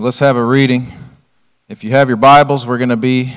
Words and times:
Let's 0.00 0.20
have 0.20 0.36
a 0.36 0.42
reading. 0.42 0.86
If 1.68 1.84
you 1.84 1.90
have 1.90 2.08
your 2.08 2.16
Bibles, 2.16 2.66
we're 2.66 2.78
going 2.78 2.88
to 2.88 2.96
be 2.96 3.34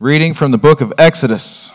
reading 0.00 0.34
from 0.34 0.50
the 0.50 0.58
book 0.58 0.80
of 0.80 0.92
Exodus. 0.98 1.72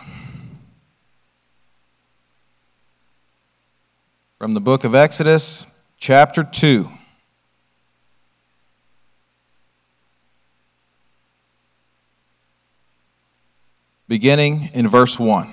From 4.39 4.53
the 4.55 4.59
book 4.59 4.83
of 4.83 4.93
Exodus, 4.93 5.73
chapter 5.97 6.43
2. 6.43 6.89
Beginning 14.09 14.67
in 14.73 14.89
verse 14.89 15.17
1. 15.17 15.47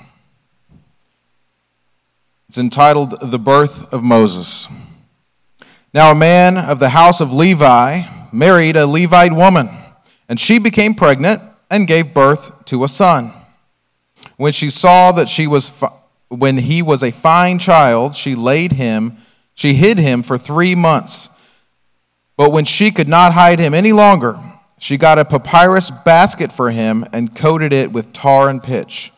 It's 2.49 2.59
entitled 2.59 3.15
The 3.23 3.39
Birth 3.39 3.95
of 3.95 4.03
Moses. 4.03 4.69
Now, 5.97 6.11
a 6.11 6.15
man 6.15 6.59
of 6.59 6.79
the 6.79 6.91
house 6.91 7.23
of 7.23 7.33
Levi 7.33 8.03
married 8.31 8.77
a 8.77 8.87
Levite 8.87 9.33
woman, 9.33 9.71
and 10.29 10.39
she 10.39 10.59
became 10.59 10.93
pregnant 10.93 11.41
and 11.71 11.89
gave 11.89 12.13
birth 12.13 12.67
to 12.67 12.85
a 12.85 12.89
son. 12.89 13.33
When 14.37 14.53
she 14.53 14.69
saw 14.69 15.11
that 15.13 15.27
she 15.27 15.47
was 15.47 15.71
fi- 15.71 15.95
when 16.29 16.59
he 16.59 16.83
was 16.83 17.03
a 17.03 17.11
fine 17.11 17.59
child, 17.59 18.15
she 18.15 18.35
laid 18.35 18.73
him, 18.73 19.17
she 19.55 19.73
hid 19.73 19.99
him 19.99 20.23
for 20.23 20.37
3 20.37 20.75
months. 20.75 21.31
But 22.37 22.53
when 22.53 22.67
she 22.67 22.91
could 22.91 23.09
not 23.09 23.33
hide 23.33 23.59
him 23.59 23.73
any 23.73 23.93
longer, 23.93 24.39
she 24.79 24.99
got 24.99 25.19
a 25.19 25.25
papyrus 25.25 25.91
basket 25.91 26.53
for 26.53 26.73
him 26.73 27.07
and 27.11 27.35
coated 27.35 27.73
it 27.73 27.91
with 27.91 28.13
tar 28.13 28.51
and 28.51 28.63
pitch. 28.63 29.15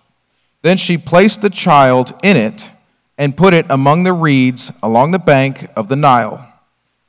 Then 0.63 0.77
she 0.77 0.97
placed 0.97 1.43
the 1.43 1.51
child 1.51 2.13
in 2.23 2.37
it 2.37 2.71
and 3.19 3.37
put 3.37 3.53
it 3.53 3.67
among 3.69 4.05
the 4.05 4.13
reeds 4.13 4.71
along 4.81 5.11
the 5.11 5.19
bank 5.19 5.67
of 5.75 5.89
the 5.89 5.97
Nile. 5.97 6.45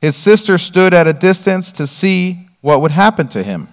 His 0.02 0.16
sister 0.16 0.58
stood 0.58 0.94
at 0.94 1.08
a 1.08 1.13
distance 1.13 1.71
to 1.73 1.85
see 1.85 2.48
what 2.62 2.81
would 2.81 2.91
happen 2.91 3.27
to 3.30 3.44
him. 3.44 3.67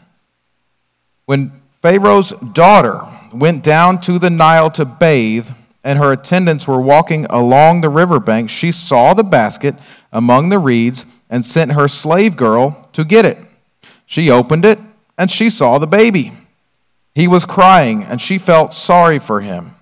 When 1.26 1.52
Pharaoh's 1.82 2.30
daughter 2.30 3.00
went 3.32 3.62
down 3.62 4.00
to 4.02 4.18
the 4.18 4.30
Nile 4.30 4.70
to 4.72 4.84
bathe, 4.84 5.50
and 5.84 6.00
her 6.00 6.12
attendants 6.12 6.66
were 6.66 6.80
walking 6.80 7.26
along 7.26 7.80
the 7.80 7.88
riverbank, 7.88 8.50
she 8.50 8.72
saw 8.72 9.14
the 9.14 9.22
basket 9.22 9.76
among 10.12 10.48
the 10.48 10.58
reeds 10.58 11.06
and 11.30 11.44
sent 11.44 11.72
her 11.72 11.86
slave 11.86 12.36
girl 12.36 12.88
to 12.92 13.04
get 13.04 13.24
it. 13.24 13.38
She 14.04 14.30
opened 14.30 14.64
it, 14.64 14.80
and 15.16 15.30
she 15.30 15.48
saw 15.48 15.78
the 15.78 15.86
baby. 15.86 16.32
He 17.14 17.28
was 17.28 17.44
crying, 17.44 18.02
and 18.02 18.20
she 18.20 18.36
felt 18.36 18.74
sorry 18.74 19.20
for 19.20 19.40
him. 19.40 19.72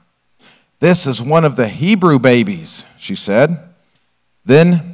This 0.80 1.06
is 1.06 1.22
one 1.22 1.44
of 1.44 1.56
the 1.56 1.68
Hebrew 1.68 2.18
babies, 2.18 2.84
she 2.98 3.14
said. 3.14 3.58
Then 4.44 4.93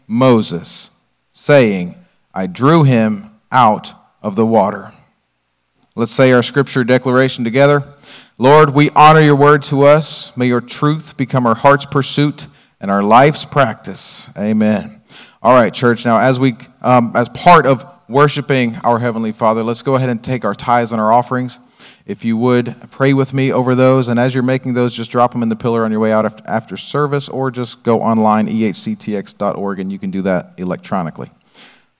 Moses, 0.11 1.05
saying, 1.29 1.95
I 2.33 2.45
drew 2.45 2.83
him 2.83 3.31
out 3.49 3.93
of 4.21 4.35
the 4.35 4.45
water. 4.45 4.91
Let's 5.95 6.11
say 6.11 6.33
our 6.33 6.43
scripture 6.43 6.83
declaration 6.83 7.45
together. 7.45 7.83
Lord, 8.37 8.71
we 8.71 8.89
honor 8.89 9.21
your 9.21 9.37
word 9.37 9.63
to 9.63 9.83
us. 9.83 10.35
May 10.35 10.47
your 10.47 10.59
truth 10.59 11.15
become 11.15 11.47
our 11.47 11.55
heart's 11.55 11.85
pursuit 11.85 12.47
and 12.81 12.91
our 12.91 13.01
life's 13.01 13.45
practice. 13.45 14.35
Amen. 14.37 15.01
All 15.41 15.53
right, 15.53 15.73
church. 15.73 16.03
Now, 16.03 16.17
as 16.17 16.41
we, 16.41 16.55
um, 16.81 17.13
as 17.15 17.29
part 17.29 17.65
of 17.65 17.85
worshiping 18.09 18.75
our 18.83 18.99
heavenly 18.99 19.31
Father, 19.31 19.63
let's 19.63 19.81
go 19.81 19.95
ahead 19.95 20.09
and 20.09 20.21
take 20.21 20.43
our 20.43 20.53
tithes 20.53 20.91
and 20.91 20.99
our 20.99 21.13
offerings. 21.13 21.57
If 22.11 22.25
you 22.25 22.35
would 22.35 22.75
pray 22.91 23.13
with 23.13 23.33
me 23.33 23.53
over 23.53 23.73
those, 23.73 24.09
and 24.09 24.19
as 24.19 24.35
you're 24.35 24.43
making 24.43 24.73
those, 24.73 24.93
just 24.93 25.11
drop 25.11 25.31
them 25.31 25.43
in 25.43 25.47
the 25.47 25.55
pillar 25.55 25.85
on 25.85 25.91
your 25.91 26.01
way 26.01 26.11
out 26.11 26.45
after 26.45 26.75
service, 26.75 27.29
or 27.29 27.49
just 27.51 27.83
go 27.83 28.01
online, 28.01 28.49
ehctx.org, 28.49 29.79
and 29.79 29.89
you 29.89 29.97
can 29.97 30.11
do 30.11 30.21
that 30.23 30.51
electronically. 30.57 31.31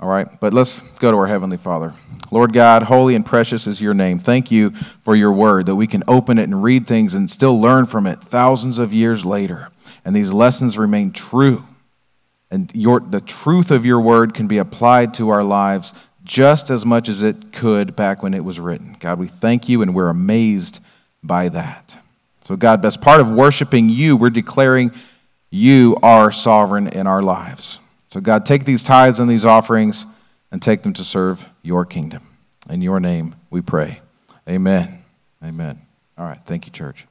All 0.02 0.10
right, 0.10 0.28
but 0.42 0.54
let's 0.54 0.82
go 1.00 1.12
to 1.12 1.18
our 1.18 1.28
Heavenly 1.28 1.56
Father. 1.56 1.94
Lord 2.30 2.52
God, 2.52 2.84
holy 2.84 3.16
and 3.16 3.26
precious 3.26 3.68
is 3.68 3.82
your 3.82 3.94
name. 3.94 4.20
Thank 4.20 4.52
you 4.52 4.72
for 4.72 5.16
your 5.16 5.32
word, 5.32 5.68
that 5.68 5.78
we 5.78 5.88
can 5.88 6.04
open 6.10 6.38
it 6.38 6.44
and 6.44 6.62
read 6.62 6.88
things 6.88 7.16
and 7.16 7.30
still 7.30 7.58
learn 7.58 7.86
from 7.86 8.06
it 8.06 8.20
thousands 8.20 8.80
of 8.80 8.92
years 8.92 9.24
later. 9.24 9.70
And 10.04 10.14
these 10.14 10.34
lessons 10.34 10.78
remain 10.78 11.14
true. 11.14 11.64
And 12.52 12.70
your, 12.76 13.00
the 13.00 13.22
truth 13.22 13.72
of 13.72 13.86
your 13.86 14.02
word 14.02 14.34
can 14.34 14.48
be 14.48 14.58
applied 14.58 15.14
to 15.14 15.30
our 15.30 15.42
lives 15.42 15.94
just 16.24 16.70
as 16.70 16.86
much 16.86 17.10
as 17.10 17.24
it 17.24 17.52
could 17.52 17.96
back 17.96 18.22
when 18.22 18.34
it 18.34 18.44
was 18.44 18.60
written. 18.60 18.96
God, 19.00 19.20
we 19.20 19.28
thank 19.28 19.68
you 19.68 19.82
and 19.82 19.96
we're 19.96 20.10
amazed 20.10 20.84
by 21.24 21.50
that. 21.50 21.98
So, 22.42 22.56
God, 22.56 22.84
as 22.86 22.98
part 22.98 23.20
of 23.20 23.30
worshiping 23.30 23.90
you, 23.90 24.18
we're 24.18 24.30
declaring 24.30 24.92
you 25.50 25.98
are 26.02 26.32
sovereign 26.32 26.88
in 26.88 27.08
our 27.08 27.22
lives. 27.22 27.80
So, 28.08 28.20
God, 28.20 28.46
take 28.46 28.66
these 28.66 28.84
tithes 28.84 29.20
and 29.20 29.30
these 29.30 29.46
offerings 29.46 30.06
and 30.52 30.62
take 30.62 30.84
them 30.84 30.94
to 30.94 31.04
serve 31.04 31.48
your 31.62 31.86
kingdom. 31.86 32.24
In 32.70 32.82
your 32.82 33.00
name 33.00 33.36
we 33.50 33.62
pray. 33.62 34.02
Amen. 34.50 35.04
Amen. 35.44 35.80
All 36.18 36.26
right. 36.26 36.40
Thank 36.46 36.66
you, 36.66 36.72
church. 36.72 37.06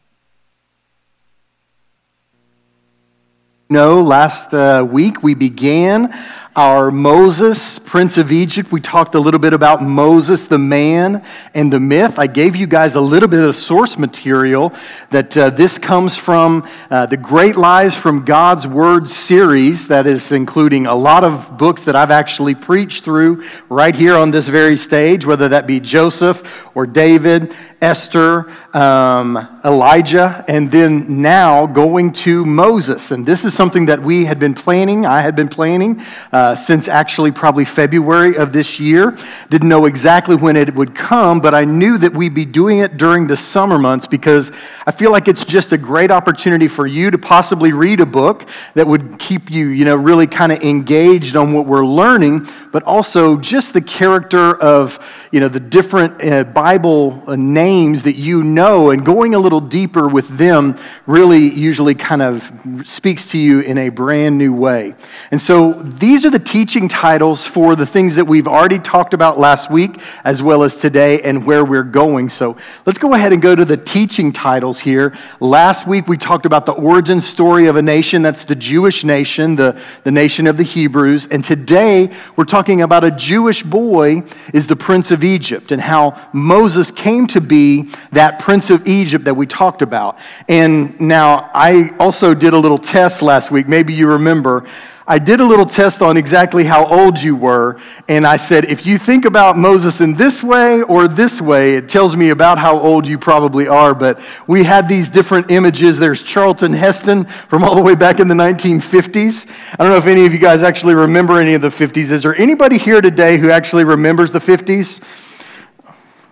No, 3.69 4.03
last 4.03 4.53
uh, 4.53 4.84
week 4.88 5.22
we 5.22 5.34
began 5.34 6.12
our 6.60 6.91
Moses, 6.91 7.78
Prince 7.78 8.19
of 8.19 8.31
Egypt. 8.31 8.71
We 8.71 8.82
talked 8.82 9.15
a 9.15 9.19
little 9.19 9.41
bit 9.41 9.54
about 9.54 9.82
Moses, 9.82 10.47
the 10.47 10.59
man, 10.59 11.25
and 11.54 11.72
the 11.72 11.81
myth. 11.81 12.19
I 12.19 12.26
gave 12.26 12.54
you 12.54 12.66
guys 12.66 12.97
a 12.97 13.00
little 13.00 13.31
bit 13.31 13.48
of 13.48 13.56
source 13.56 13.97
material 13.97 14.75
that 15.09 15.34
uh, 15.38 15.48
this 15.48 15.78
comes 15.78 16.19
from 16.19 16.69
uh, 16.91 17.06
the 17.06 17.16
Great 17.16 17.56
Lives 17.56 17.97
from 17.97 18.26
God's 18.26 18.66
Word 18.66 19.09
series, 19.09 19.88
that 19.88 20.06
is 20.06 20.32
including 20.32 20.87
a 20.87 20.94
lot 20.94 21.25
of 21.25 21.56
books 21.56 21.84
that 21.84 21.97
I've 21.97 22.10
actually 22.10 22.54
preached 22.54 23.04
through 23.04 23.42
right 23.71 23.94
here 23.94 24.15
on 24.15 24.31
this 24.31 24.47
very 24.47 24.77
stage, 24.77 25.25
whether 25.25 25.48
that 25.48 25.66
be 25.66 25.81
Joseph 25.81 26.69
or 26.75 26.87
David, 26.87 27.54
Esther, 27.81 28.53
um, 28.75 29.60
Elijah, 29.65 30.44
and 30.47 30.71
then 30.71 31.22
now 31.22 31.66
going 31.66 32.12
to 32.12 32.44
Moses. 32.44 33.10
And 33.10 33.25
this 33.25 33.47
is 33.47 33.54
something 33.54 33.87
that 33.87 34.03
we 34.03 34.27
had 34.27 34.38
been 34.38 34.53
planning, 34.53 35.06
I 35.06 35.22
had 35.22 35.34
been 35.34 35.48
planning 35.48 36.03
uh, 36.31 36.49
since 36.54 36.88
actually 36.88 37.32
probably 37.32 37.64
February 37.64 38.36
of 38.36 38.52
this 38.52 38.80
year. 38.80 39.16
Didn't 39.48 39.68
know 39.68 39.86
exactly 39.86 40.36
when 40.36 40.56
it 40.56 40.74
would 40.74 40.94
come, 40.94 41.40
but 41.40 41.54
I 41.54 41.64
knew 41.64 41.98
that 41.98 42.12
we'd 42.12 42.34
be 42.34 42.44
doing 42.44 42.78
it 42.78 42.96
during 42.96 43.26
the 43.26 43.36
summer 43.36 43.78
months 43.78 44.06
because 44.06 44.52
I 44.86 44.92
feel 44.92 45.10
like 45.10 45.28
it's 45.28 45.44
just 45.44 45.72
a 45.72 45.78
great 45.78 46.10
opportunity 46.10 46.68
for 46.68 46.86
you 46.86 47.10
to 47.10 47.18
possibly 47.18 47.72
read 47.72 48.00
a 48.00 48.06
book 48.06 48.48
that 48.74 48.86
would 48.86 49.18
keep 49.18 49.50
you, 49.50 49.68
you 49.68 49.84
know, 49.84 49.96
really 49.96 50.26
kind 50.26 50.52
of 50.52 50.60
engaged 50.62 51.36
on 51.36 51.52
what 51.52 51.66
we're 51.66 51.86
learning, 51.86 52.46
but 52.72 52.82
also 52.84 53.36
just 53.36 53.72
the 53.72 53.80
character 53.80 54.60
of, 54.60 54.98
you 55.32 55.40
know, 55.40 55.48
the 55.48 55.60
different 55.60 56.22
uh, 56.22 56.44
Bible 56.44 57.22
uh, 57.26 57.36
names 57.36 58.02
that 58.04 58.16
you 58.16 58.42
know 58.42 58.90
and 58.90 59.04
going 59.04 59.34
a 59.34 59.38
little 59.38 59.60
deeper 59.60 60.08
with 60.08 60.28
them 60.36 60.76
really 61.06 61.52
usually 61.52 61.94
kind 61.94 62.22
of 62.22 62.50
speaks 62.84 63.26
to 63.30 63.38
you 63.38 63.60
in 63.60 63.78
a 63.78 63.88
brand 63.88 64.38
new 64.38 64.52
way. 64.54 64.94
And 65.30 65.40
so 65.40 65.72
these 65.72 66.24
are 66.24 66.29
the 66.30 66.38
teaching 66.38 66.88
titles 66.88 67.46
for 67.46 67.76
the 67.76 67.84
things 67.84 68.14
that 68.14 68.24
we've 68.24 68.46
already 68.46 68.78
talked 68.78 69.12
about 69.12 69.38
last 69.38 69.70
week 69.70 70.00
as 70.24 70.42
well 70.42 70.62
as 70.62 70.77
today 70.77 71.21
and 71.22 71.44
where 71.44 71.65
we're 71.65 71.82
going. 71.82 72.28
So 72.28 72.56
let's 72.86 72.98
go 72.98 73.15
ahead 73.15 73.32
and 73.32 73.42
go 73.42 73.54
to 73.54 73.65
the 73.65 73.77
teaching 73.77 74.32
titles 74.32 74.78
here. 74.78 75.16
Last 75.41 75.86
week 75.86 76.09
we 76.09 76.16
talked 76.16 76.47
about 76.47 76.66
the 76.66 76.72
origin 76.72 77.21
story 77.21 77.66
of 77.66 77.77
a 77.77 77.82
nation 77.82 78.22
that's 78.22 78.44
the 78.44 78.54
Jewish 78.54 79.04
nation, 79.04 79.56
the, 79.56 79.80
the 80.04 80.10
nation 80.10 80.47
of 80.47 80.56
the 80.56 80.62
Hebrews. 80.62 81.27
And 81.27 81.44
today 81.44 82.15
we're 82.36 82.44
talking 82.44 82.82
about 82.82 83.04
a 83.04 83.10
Jewish 83.10 83.62
boy 83.62 84.22
is 84.54 84.66
the 84.66 84.77
prince 84.77 85.10
of 85.10 85.24
Egypt 85.24 85.72
and 85.72 85.82
how 85.82 86.30
Moses 86.32 86.91
came 86.91 87.27
to 87.28 87.41
be 87.41 87.91
that 88.12 88.38
prince 88.38 88.71
of 88.71 88.86
Egypt 88.86 89.24
that 89.24 89.34
we 89.34 89.47
talked 89.47 89.82
about. 89.82 90.18
And 90.48 91.00
now 91.00 91.50
I 91.53 91.94
also 91.98 92.34
did 92.34 92.54
a 92.54 92.59
little 92.59 92.78
test 92.78 93.22
last 93.22 93.50
week. 93.50 93.68
Maybe 93.68 93.92
you 93.92 94.06
remember. 94.06 94.65
I 95.10 95.18
did 95.18 95.41
a 95.41 95.45
little 95.45 95.66
test 95.66 96.03
on 96.03 96.16
exactly 96.16 96.62
how 96.62 96.86
old 96.86 97.21
you 97.21 97.34
were, 97.34 97.80
and 98.07 98.24
I 98.24 98.36
said, 98.36 98.66
if 98.66 98.86
you 98.86 98.97
think 98.97 99.24
about 99.24 99.59
Moses 99.59 100.01
in 100.01 100.15
this 100.15 100.41
way 100.41 100.83
or 100.83 101.09
this 101.09 101.42
way, 101.42 101.74
it 101.74 101.89
tells 101.89 102.15
me 102.15 102.30
about 102.30 102.59
how 102.59 102.78
old 102.78 103.09
you 103.09 103.18
probably 103.18 103.66
are. 103.66 103.92
But 103.92 104.21
we 104.47 104.62
had 104.62 104.89
these 104.89 105.10
different 105.10 105.51
images. 105.51 105.98
There's 105.98 106.22
Charlton 106.22 106.72
Heston 106.72 107.24
from 107.24 107.65
all 107.65 107.74
the 107.74 107.83
way 107.83 107.97
back 107.97 108.21
in 108.21 108.28
the 108.28 108.36
1950s. 108.36 109.51
I 109.72 109.77
don't 109.78 109.91
know 109.91 109.97
if 109.97 110.07
any 110.07 110.27
of 110.27 110.33
you 110.33 110.39
guys 110.39 110.62
actually 110.62 110.95
remember 110.95 111.41
any 111.41 111.54
of 111.54 111.63
the 111.63 111.71
50s. 111.71 112.13
Is 112.13 112.22
there 112.22 112.36
anybody 112.36 112.78
here 112.78 113.01
today 113.01 113.36
who 113.36 113.51
actually 113.51 113.83
remembers 113.83 114.30
the 114.30 114.39
50s? 114.39 115.03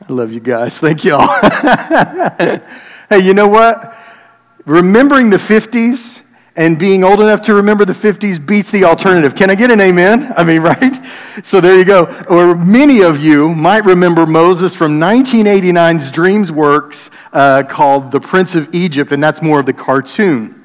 I 0.08 0.12
love 0.12 0.30
you 0.30 0.38
guys. 0.38 0.78
Thank 0.78 1.02
you 1.02 1.16
all. 1.16 1.26
hey, 3.08 3.18
you 3.18 3.34
know 3.34 3.48
what? 3.48 3.98
Remembering 4.66 5.30
the 5.30 5.36
50s 5.36 6.22
and 6.58 6.76
being 6.76 7.04
old 7.04 7.20
enough 7.20 7.40
to 7.40 7.54
remember 7.54 7.84
the 7.84 7.92
50s 7.92 8.44
beats 8.44 8.72
the 8.72 8.82
alternative. 8.82 9.36
Can 9.36 9.48
I 9.48 9.54
get 9.54 9.70
an 9.70 9.80
amen? 9.80 10.34
I 10.36 10.42
mean, 10.42 10.60
right? 10.62 11.06
So 11.44 11.60
there 11.60 11.78
you 11.78 11.84
go. 11.84 12.06
Or 12.28 12.56
many 12.56 13.00
of 13.00 13.20
you 13.20 13.54
might 13.54 13.84
remember 13.84 14.26
Moses 14.26 14.74
from 14.74 14.98
1989's 14.98 16.10
DreamWorks 16.10 17.10
uh, 17.32 17.62
called 17.62 18.10
The 18.10 18.20
Prince 18.20 18.56
of 18.56 18.74
Egypt, 18.74 19.12
and 19.12 19.22
that's 19.22 19.40
more 19.40 19.60
of 19.60 19.66
the 19.66 19.72
cartoon. 19.72 20.56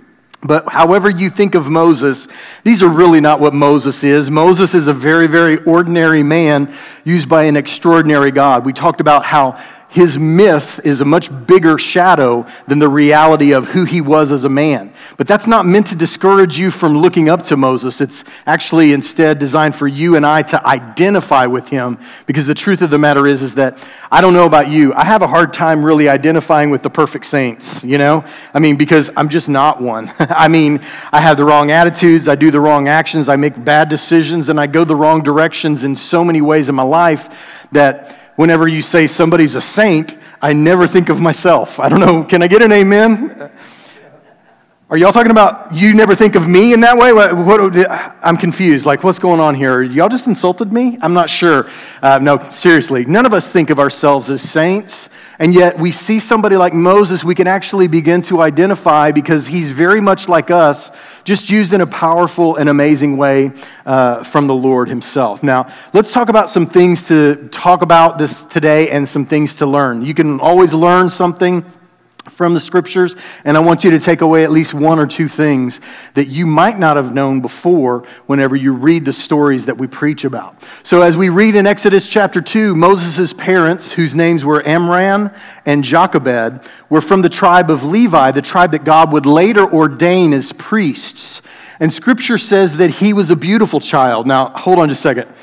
But 0.42 0.68
however 0.68 1.12
you 1.12 1.30
think 1.30 1.54
of 1.54 1.70
Moses, 1.70 2.28
these 2.64 2.82
are 2.82 2.90
really 2.90 3.22
not 3.22 3.40
what 3.40 3.54
Moses 3.54 4.04
is. 4.04 4.32
Moses 4.32 4.74
is 4.74 4.88
a 4.88 4.94
very, 4.94 5.28
very 5.28 5.58
ordinary 5.64 6.24
man 6.24 6.74
used 7.06 7.30
by 7.30 7.44
an 7.44 7.56
extraordinary 7.56 8.32
God. 8.32 8.66
We 8.66 8.74
talked 8.74 9.00
about 9.00 9.26
how 9.26 9.64
his 9.94 10.18
myth 10.18 10.80
is 10.84 11.02
a 11.02 11.06
much 11.06 11.30
bigger 11.46 11.78
shadow 11.78 12.48
than 12.68 12.80
the 12.80 12.90
reality 12.90 13.52
of 13.52 13.68
who 13.68 13.86
he 13.86 14.02
was 14.02 14.32
as 14.32 14.44
a 14.44 14.50
man. 14.50 14.92
But 15.18 15.28
that's 15.28 15.46
not 15.46 15.68
meant 15.68 15.86
to 15.88 15.96
discourage 15.96 16.58
you 16.58 16.72
from 16.72 16.98
looking 16.98 17.30
up 17.30 17.44
to 17.44 17.58
Moses. 17.58 18.02
It's 18.02 18.24
actually 18.48 18.94
instead 18.94 19.38
designed 19.38 19.76
for 19.76 19.88
you 19.88 20.16
and 20.16 20.26
I 20.26 20.42
to 20.42 20.66
identify 20.66 21.46
with 21.46 21.70
him 21.70 22.00
because 22.26 22.48
the 22.48 22.56
truth 22.56 22.82
of 22.82 22.90
the 22.90 22.98
matter 22.98 23.28
is 23.28 23.44
is 23.44 23.54
that 23.54 23.78
I 24.12 24.20
don't 24.20 24.34
know 24.34 24.48
about 24.48 24.68
you. 24.68 24.96
I 24.96 25.06
have 25.06 25.22
a 25.22 25.28
hard 25.28 25.54
time 25.54 25.86
really 25.86 26.10
identifying 26.10 26.72
with 26.72 26.82
the 26.82 26.90
perfect 26.90 27.28
saints, 27.28 27.84
you 27.84 28.00
know? 28.00 28.26
I 28.52 28.58
mean 28.58 28.78
because 28.78 29.12
I'm 29.16 29.30
just 29.30 29.48
not 29.48 29.80
one. 29.80 30.12
I 30.20 30.48
mean, 30.48 30.82
I 31.12 31.22
have 31.22 31.38
the 31.38 31.46
wrong 31.46 31.70
attitudes, 31.70 32.28
I 32.28 32.34
do 32.34 32.50
the 32.50 32.60
wrong 32.60 32.88
actions, 32.88 33.30
I 33.30 33.36
make 33.36 33.64
bad 33.64 33.90
decisions 33.90 34.50
and 34.50 34.60
I 34.60 34.66
go 34.66 34.86
the 34.86 34.96
wrong 34.96 35.22
directions 35.22 35.84
in 35.84 35.96
so 35.96 36.26
many 36.26 36.42
ways 36.42 36.68
in 36.68 36.74
my 36.74 36.82
life 36.82 37.30
that 37.74 38.23
whenever 38.36 38.68
you 38.68 38.82
say 38.82 39.08
somebody's 39.08 39.56
a 39.56 39.62
saint, 39.62 40.18
I 40.42 40.54
never 40.54 40.88
think 40.88 41.10
of 41.10 41.20
myself. 41.20 41.80
I 41.80 41.90
don't 41.90 42.00
know. 42.00 42.24
Can 42.24 42.44
I 42.44 42.48
get 42.48 42.62
an 42.62 42.72
amen? 42.72 43.50
Are 44.94 44.98
y'all 44.98 45.12
talking 45.12 45.32
about 45.32 45.74
you 45.74 45.96
never 45.96 46.14
think 46.14 46.36
of 46.36 46.48
me 46.48 46.72
in 46.72 46.82
that 46.82 46.96
way? 46.96 47.14
What, 47.14 47.36
what, 47.36 47.76
I'm 48.22 48.38
confused. 48.38 48.86
Like, 48.86 49.04
what's 49.04 49.18
going 49.18 49.40
on 49.40 49.56
here? 49.56 49.82
Y'all 49.82 50.08
just 50.08 50.28
insulted 50.28 50.72
me? 50.72 51.00
I'm 51.02 51.16
not 51.16 51.32
sure. 51.32 51.68
Uh, 52.04 52.20
no, 52.22 52.38
seriously. 52.52 53.04
None 53.04 53.26
of 53.26 53.34
us 53.34 53.52
think 53.52 53.72
of 53.72 53.80
ourselves 53.80 54.30
as 54.30 54.48
saints. 54.48 55.10
And 55.40 55.52
yet, 55.52 55.80
we 55.80 55.92
see 55.92 56.20
somebody 56.20 56.58
like 56.58 56.76
Moses, 56.76 57.24
we 57.24 57.34
can 57.34 57.48
actually 57.48 57.88
begin 57.88 58.22
to 58.22 58.44
identify 58.44 59.12
because 59.12 59.48
he's 59.48 59.68
very 59.68 60.00
much 60.00 60.30
like 60.30 60.52
us, 60.52 60.92
just 61.24 61.50
used 61.50 61.74
in 61.74 61.82
a 61.82 61.88
powerful 61.88 62.58
and 62.58 62.70
amazing 62.70 63.18
way 63.18 63.52
uh, 63.88 64.24
from 64.24 64.46
the 64.46 64.54
Lord 64.54 64.90
himself. 64.90 65.42
Now, 65.42 65.74
let's 65.94 66.12
talk 66.12 66.30
about 66.30 66.52
some 66.52 66.68
things 66.68 67.08
to 67.08 67.50
talk 67.52 67.82
about 67.82 68.20
this 68.20 68.44
today 68.44 68.92
and 68.92 69.10
some 69.10 69.26
things 69.26 69.56
to 69.56 69.66
learn. 69.66 70.06
You 70.06 70.14
can 70.14 70.40
always 70.40 70.72
learn 70.72 71.10
something 71.10 71.66
from 72.30 72.54
the 72.54 72.60
scriptures, 72.60 73.16
and 73.44 73.58
I 73.58 73.60
want 73.60 73.84
you 73.84 73.92
to 73.92 74.00
take 74.00 74.22
away 74.22 74.44
at 74.44 74.52
least 74.52 74.74
one 74.74 74.98
or 74.98 75.06
two 75.06 75.28
things 75.28 75.82
that 76.14 76.28
you 76.28 76.46
might 76.46 76.80
not 76.80 76.96
have 76.96 77.14
known 77.14 77.42
before 77.42 78.06
whenever 78.28 78.56
you 78.56 78.74
read 78.74 79.04
the 79.04 79.14
stories 79.14 79.66
that 79.66 79.78
we 79.78 79.88
preach 79.88 80.24
about. 80.24 80.64
So, 80.84 81.02
as 81.02 81.18
we 81.18 81.30
read 81.30 81.56
in 81.56 81.68
Exodus 81.68 82.08
chapter 82.08 82.42
2, 82.42 82.76
Moses' 82.76 83.34
parents, 83.34 83.92
whose 83.92 84.16
names 84.16 84.46
were 84.46 84.66
Amram 84.66 85.32
and 85.66 85.84
Jochebed, 85.84 86.66
were 86.90 87.02
from 87.02 87.22
the 87.22 87.30
tribe 87.30 87.70
of 87.70 87.84
Levi, 87.84 88.32
the 88.32 88.42
tribe 88.42 88.72
that 88.72 88.86
God 88.86 89.12
would 89.12 89.26
later 89.26 89.70
ordain 89.72 90.34
as 90.34 90.54
priests. 90.54 91.42
And 91.80 91.92
scripture 91.92 92.38
says 92.38 92.78
that 92.78 92.92
he 92.92 93.12
was 93.12 93.32
a 93.32 93.36
beautiful 93.36 93.80
child. 93.80 94.28
Now, 94.28 94.50
hold 94.50 94.80
on 94.80 94.88
just 94.88 95.00
a 95.00 95.02
second. 95.02 95.34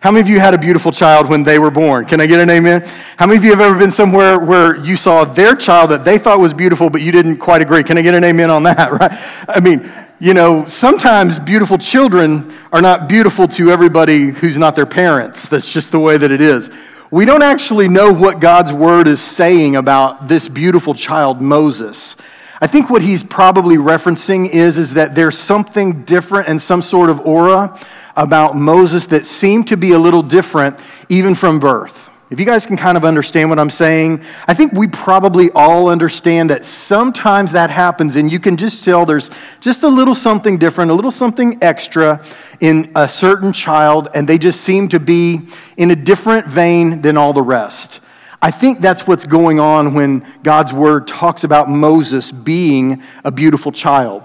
How 0.00 0.12
many 0.12 0.20
of 0.20 0.28
you 0.28 0.38
had 0.38 0.54
a 0.54 0.58
beautiful 0.58 0.92
child 0.92 1.28
when 1.28 1.42
they 1.42 1.58
were 1.58 1.72
born? 1.72 2.06
Can 2.06 2.20
I 2.20 2.26
get 2.26 2.38
an 2.38 2.48
amen? 2.48 2.82
How 3.16 3.26
many 3.26 3.36
of 3.38 3.44
you 3.44 3.50
have 3.50 3.60
ever 3.60 3.76
been 3.76 3.90
somewhere 3.90 4.38
where 4.38 4.76
you 4.76 4.96
saw 4.96 5.24
their 5.24 5.56
child 5.56 5.90
that 5.90 6.04
they 6.04 6.18
thought 6.18 6.38
was 6.38 6.54
beautiful, 6.54 6.88
but 6.88 7.02
you 7.02 7.10
didn't 7.10 7.38
quite 7.38 7.62
agree? 7.62 7.82
Can 7.82 7.98
I 7.98 8.02
get 8.02 8.14
an 8.14 8.22
amen 8.22 8.48
on 8.48 8.62
that, 8.62 8.92
right? 9.00 9.10
I 9.48 9.58
mean, 9.58 9.90
you 10.20 10.34
know, 10.34 10.68
sometimes 10.68 11.40
beautiful 11.40 11.78
children 11.78 12.54
are 12.72 12.80
not 12.80 13.08
beautiful 13.08 13.48
to 13.48 13.72
everybody 13.72 14.30
who's 14.30 14.56
not 14.56 14.76
their 14.76 14.86
parents. 14.86 15.48
That's 15.48 15.72
just 15.72 15.90
the 15.90 15.98
way 15.98 16.16
that 16.16 16.30
it 16.30 16.40
is. 16.40 16.70
We 17.10 17.24
don't 17.24 17.42
actually 17.42 17.88
know 17.88 18.12
what 18.12 18.38
God's 18.38 18.72
word 18.72 19.08
is 19.08 19.20
saying 19.20 19.74
about 19.74 20.28
this 20.28 20.46
beautiful 20.46 20.94
child, 20.94 21.40
Moses. 21.40 22.16
I 22.60 22.66
think 22.66 22.90
what 22.90 23.02
he's 23.02 23.22
probably 23.22 23.76
referencing 23.76 24.50
is, 24.50 24.78
is 24.78 24.94
that 24.94 25.14
there's 25.14 25.38
something 25.38 26.02
different 26.02 26.48
and 26.48 26.60
some 26.60 26.82
sort 26.82 27.08
of 27.08 27.20
aura 27.20 27.78
about 28.16 28.56
Moses 28.56 29.06
that 29.06 29.26
seemed 29.26 29.68
to 29.68 29.76
be 29.76 29.92
a 29.92 29.98
little 29.98 30.24
different 30.24 30.78
even 31.08 31.36
from 31.36 31.60
birth. 31.60 32.10
If 32.30 32.38
you 32.38 32.44
guys 32.44 32.66
can 32.66 32.76
kind 32.76 32.98
of 32.98 33.06
understand 33.06 33.48
what 33.48 33.58
I'm 33.58 33.70
saying, 33.70 34.22
I 34.46 34.52
think 34.52 34.72
we 34.72 34.86
probably 34.86 35.50
all 35.52 35.88
understand 35.88 36.50
that 36.50 36.66
sometimes 36.66 37.52
that 37.52 37.70
happens, 37.70 38.16
and 38.16 38.30
you 38.30 38.38
can 38.38 38.58
just 38.58 38.84
tell 38.84 39.06
there's 39.06 39.30
just 39.60 39.82
a 39.82 39.88
little 39.88 40.14
something 40.14 40.58
different, 40.58 40.90
a 40.90 40.94
little 40.94 41.10
something 41.10 41.56
extra 41.62 42.22
in 42.60 42.92
a 42.94 43.08
certain 43.08 43.50
child, 43.50 44.08
and 44.14 44.28
they 44.28 44.36
just 44.36 44.60
seem 44.60 44.88
to 44.88 45.00
be 45.00 45.40
in 45.78 45.90
a 45.90 45.96
different 45.96 46.46
vein 46.48 47.00
than 47.00 47.16
all 47.16 47.32
the 47.32 47.40
rest. 47.40 48.00
I 48.40 48.50
think 48.50 48.80
that's 48.80 49.06
what's 49.06 49.24
going 49.24 49.58
on 49.58 49.94
when 49.94 50.26
God's 50.42 50.72
word 50.72 51.08
talks 51.08 51.44
about 51.44 51.68
Moses 51.68 52.30
being 52.30 53.02
a 53.24 53.30
beautiful 53.30 53.72
child. 53.72 54.22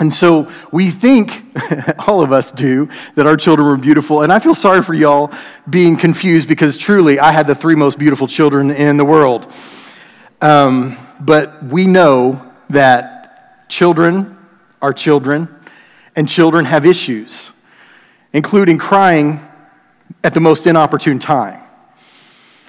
And 0.00 0.12
so 0.12 0.50
we 0.70 0.90
think, 0.90 1.44
all 2.06 2.22
of 2.22 2.30
us 2.30 2.52
do, 2.52 2.88
that 3.16 3.26
our 3.26 3.36
children 3.36 3.66
were 3.66 3.76
beautiful. 3.76 4.22
And 4.22 4.32
I 4.32 4.38
feel 4.38 4.54
sorry 4.54 4.82
for 4.82 4.94
y'all 4.94 5.32
being 5.68 5.96
confused 5.96 6.46
because 6.46 6.76
truly 6.76 7.18
I 7.18 7.32
had 7.32 7.46
the 7.46 7.54
three 7.54 7.74
most 7.74 7.98
beautiful 7.98 8.26
children 8.26 8.70
in 8.70 8.96
the 8.96 9.04
world. 9.04 9.52
Um, 10.40 10.96
but 11.20 11.64
we 11.64 11.86
know 11.86 12.44
that 12.70 13.68
children 13.68 14.36
are 14.80 14.92
children, 14.92 15.48
and 16.14 16.28
children 16.28 16.64
have 16.64 16.86
issues, 16.86 17.52
including 18.32 18.78
crying 18.78 19.40
at 20.22 20.34
the 20.34 20.40
most 20.40 20.66
inopportune 20.66 21.18
time. 21.18 21.60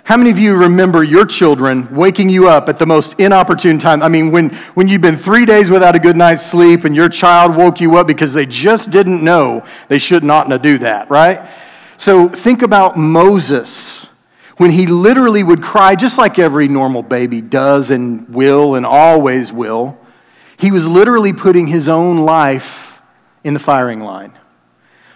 How 0.10 0.18
many 0.18 0.32
of 0.32 0.40
you 0.40 0.56
remember 0.56 1.04
your 1.04 1.24
children 1.24 1.88
waking 1.94 2.30
you 2.30 2.50
up 2.50 2.68
at 2.68 2.80
the 2.80 2.86
most 2.88 3.20
inopportune 3.20 3.78
time? 3.78 4.02
I 4.02 4.08
mean, 4.08 4.32
when, 4.32 4.50
when 4.74 4.88
you've 4.88 5.04
been 5.04 5.16
three 5.16 5.46
days 5.46 5.70
without 5.70 5.96
a 5.96 6.00
good 6.00 6.18
night's 6.18 6.44
sleep 6.44 6.84
and 6.84 6.96
your 6.96 7.10
child 7.10 7.56
woke 7.56 7.80
you 7.80 7.96
up 7.96 8.08
because 8.08 8.34
they 8.34 8.48
just 8.48 8.90
didn't 8.90 9.24
know 9.24 9.64
they 9.88 10.00
should 10.00 10.24
not 10.24 10.64
do 10.64 10.80
that, 10.80 11.12
right? 11.12 11.48
So 11.98 12.28
think 12.28 12.64
about 12.64 12.98
Moses 12.98 14.10
when 14.58 14.72
he 14.72 14.88
literally 14.88 15.44
would 15.44 15.62
cry, 15.62 15.94
just 15.94 16.18
like 16.18 16.40
every 16.40 16.68
normal 16.68 17.04
baby 17.04 17.40
does 17.40 17.92
and 17.92 18.28
will 18.30 18.74
and 18.74 18.88
always 18.88 19.54
will. 19.54 19.96
He 20.58 20.72
was 20.72 20.88
literally 20.88 21.34
putting 21.34 21.68
his 21.68 21.88
own 21.88 22.18
life 22.18 23.00
in 23.44 23.54
the 23.54 23.60
firing 23.60 24.00
line. 24.00 24.36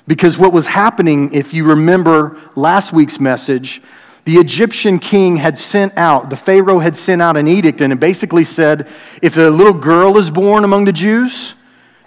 Because 0.06 0.38
what 0.38 0.54
was 0.54 0.68
happening, 0.68 1.34
if 1.34 1.52
you 1.52 1.64
remember 1.64 2.40
last 2.56 2.94
week's 2.94 3.20
message, 3.20 3.82
the 4.26 4.38
Egyptian 4.38 5.00
king 5.00 5.36
had 5.36 5.58
sent 5.58 5.98
out, 5.98 6.30
the 6.30 6.38
Pharaoh 6.38 6.80
had 6.80 6.96
sent 6.96 7.22
out 7.22 7.36
an 7.36 7.48
edict, 7.48 7.82
and 7.82 7.92
it 7.92 8.00
basically 8.00 8.46
said 8.46 8.88
if 9.22 9.36
a 9.38 9.42
little 9.42 9.74
girl 9.74 10.18
is 10.18 10.32
born 10.32 10.64
among 10.64 10.86
the 10.86 10.94
Jews, 10.94 11.56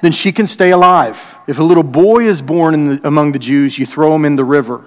then 0.01 0.13
she 0.13 0.33
can 0.33 0.47
stay 0.47 0.71
alive. 0.71 1.21
If 1.47 1.59
a 1.59 1.63
little 1.63 1.83
boy 1.83 2.27
is 2.27 2.41
born 2.41 2.89
the, 2.89 3.07
among 3.07 3.33
the 3.33 3.39
Jews, 3.39 3.79
you 3.79 3.87
throw 3.87 4.15
him 4.15 4.25
in 4.25 4.37
the 4.37 4.45
river 4.45 4.85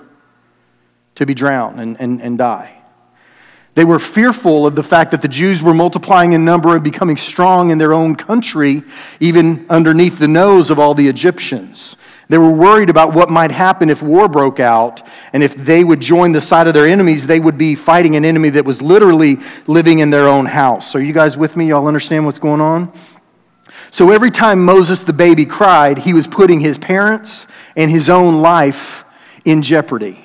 to 1.15 1.25
be 1.25 1.33
drowned 1.33 1.79
and, 1.79 1.99
and, 1.99 2.21
and 2.21 2.37
die. 2.37 2.81
They 3.75 3.85
were 3.85 3.99
fearful 3.99 4.65
of 4.65 4.75
the 4.75 4.83
fact 4.83 5.11
that 5.11 5.21
the 5.21 5.27
Jews 5.27 5.61
were 5.61 5.73
multiplying 5.73 6.33
in 6.33 6.43
number 6.43 6.75
and 6.75 6.83
becoming 6.83 7.17
strong 7.17 7.69
in 7.69 7.77
their 7.77 7.93
own 7.93 8.15
country, 8.15 8.83
even 9.19 9.65
underneath 9.69 10.17
the 10.17 10.27
nose 10.27 10.71
of 10.71 10.79
all 10.79 10.93
the 10.95 11.07
Egyptians. 11.07 11.95
They 12.29 12.37
were 12.37 12.51
worried 12.51 12.91
about 12.91 13.13
what 13.13 13.31
might 13.31 13.49
happen 13.49 13.89
if 13.89 14.03
war 14.03 14.27
broke 14.27 14.59
out, 14.59 15.01
and 15.33 15.41
if 15.41 15.55
they 15.55 15.83
would 15.83 15.99
join 15.99 16.31
the 16.31 16.39
side 16.39 16.67
of 16.67 16.75
their 16.75 16.87
enemies, 16.87 17.25
they 17.25 17.39
would 17.39 17.57
be 17.57 17.73
fighting 17.73 18.15
an 18.15 18.23
enemy 18.23 18.49
that 18.51 18.65
was 18.65 18.83
literally 18.83 19.39
living 19.65 19.99
in 19.99 20.11
their 20.11 20.27
own 20.27 20.45
house. 20.45 20.93
Are 20.93 21.01
you 21.01 21.11
guys 21.11 21.37
with 21.37 21.57
me? 21.57 21.69
Y'all 21.69 21.87
understand 21.87 22.25
what's 22.25 22.37
going 22.37 22.61
on? 22.61 22.93
So 23.89 24.11
every 24.11 24.29
time 24.29 24.63
Moses 24.63 25.03
the 25.03 25.13
baby 25.13 25.47
cried, 25.47 25.97
he 25.97 26.13
was 26.13 26.27
putting 26.27 26.59
his 26.59 26.77
parents 26.77 27.47
and 27.75 27.89
his 27.89 28.09
own 28.09 28.43
life 28.43 29.03
in 29.43 29.63
jeopardy. 29.63 30.23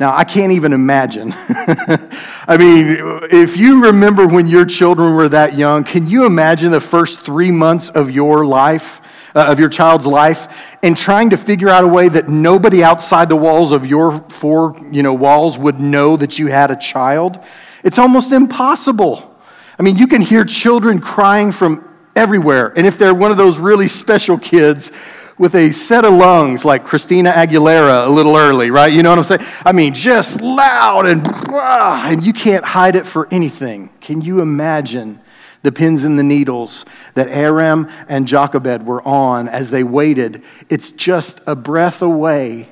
Now, 0.00 0.16
I 0.16 0.24
can't 0.24 0.52
even 0.52 0.72
imagine. 0.72 1.34
I 1.36 2.56
mean, 2.58 2.96
if 3.30 3.56
you 3.58 3.84
remember 3.84 4.26
when 4.26 4.46
your 4.46 4.64
children 4.64 5.14
were 5.14 5.28
that 5.28 5.56
young, 5.56 5.84
can 5.84 6.06
you 6.08 6.24
imagine 6.24 6.70
the 6.70 6.80
first 6.80 7.22
three 7.22 7.50
months 7.50 7.90
of 7.90 8.10
your 8.10 8.46
life? 8.46 9.02
Uh, 9.34 9.46
of 9.46 9.58
your 9.58 9.68
child's 9.68 10.06
life 10.06 10.76
and 10.82 10.96
trying 10.96 11.30
to 11.30 11.36
figure 11.36 11.68
out 11.68 11.84
a 11.84 11.88
way 11.88 12.08
that 12.08 12.28
nobody 12.28 12.82
outside 12.82 13.28
the 13.28 13.36
walls 13.36 13.72
of 13.72 13.86
your 13.86 14.20
four 14.30 14.76
you 14.90 15.02
know, 15.02 15.14
walls 15.14 15.58
would 15.58 15.80
know 15.80 16.16
that 16.16 16.38
you 16.38 16.46
had 16.48 16.70
a 16.70 16.76
child, 16.76 17.38
it's 17.84 17.98
almost 17.98 18.32
impossible. 18.32 19.36
I 19.78 19.82
mean, 19.82 19.96
you 19.96 20.06
can 20.06 20.22
hear 20.22 20.44
children 20.44 20.98
crying 20.98 21.52
from 21.52 21.88
everywhere. 22.16 22.72
And 22.76 22.86
if 22.86 22.98
they're 22.98 23.14
one 23.14 23.30
of 23.30 23.36
those 23.36 23.58
really 23.58 23.88
special 23.88 24.38
kids 24.38 24.90
with 25.38 25.54
a 25.54 25.70
set 25.70 26.04
of 26.04 26.12
lungs 26.12 26.64
like 26.64 26.84
Christina 26.84 27.30
Aguilera 27.30 28.06
a 28.06 28.10
little 28.10 28.36
early, 28.36 28.70
right? 28.70 28.92
You 28.92 29.04
know 29.04 29.10
what 29.10 29.18
I'm 29.18 29.24
saying? 29.24 29.46
I 29.64 29.72
mean, 29.72 29.94
just 29.94 30.40
loud 30.40 31.06
and, 31.06 31.24
and 31.52 32.24
you 32.24 32.32
can't 32.32 32.64
hide 32.64 32.96
it 32.96 33.06
for 33.06 33.28
anything. 33.30 33.90
Can 34.00 34.20
you 34.20 34.40
imagine 34.40 35.20
the 35.62 35.72
pins 35.72 36.04
and 36.04 36.18
the 36.18 36.22
needles 36.22 36.84
that 37.14 37.28
Amram 37.28 37.88
and 38.08 38.26
Jochebed 38.26 38.86
were 38.86 39.02
on 39.06 39.48
as 39.48 39.70
they 39.70 39.82
waited? 39.82 40.42
It's 40.68 40.90
just 40.92 41.40
a 41.46 41.56
breath 41.56 42.02
away 42.02 42.68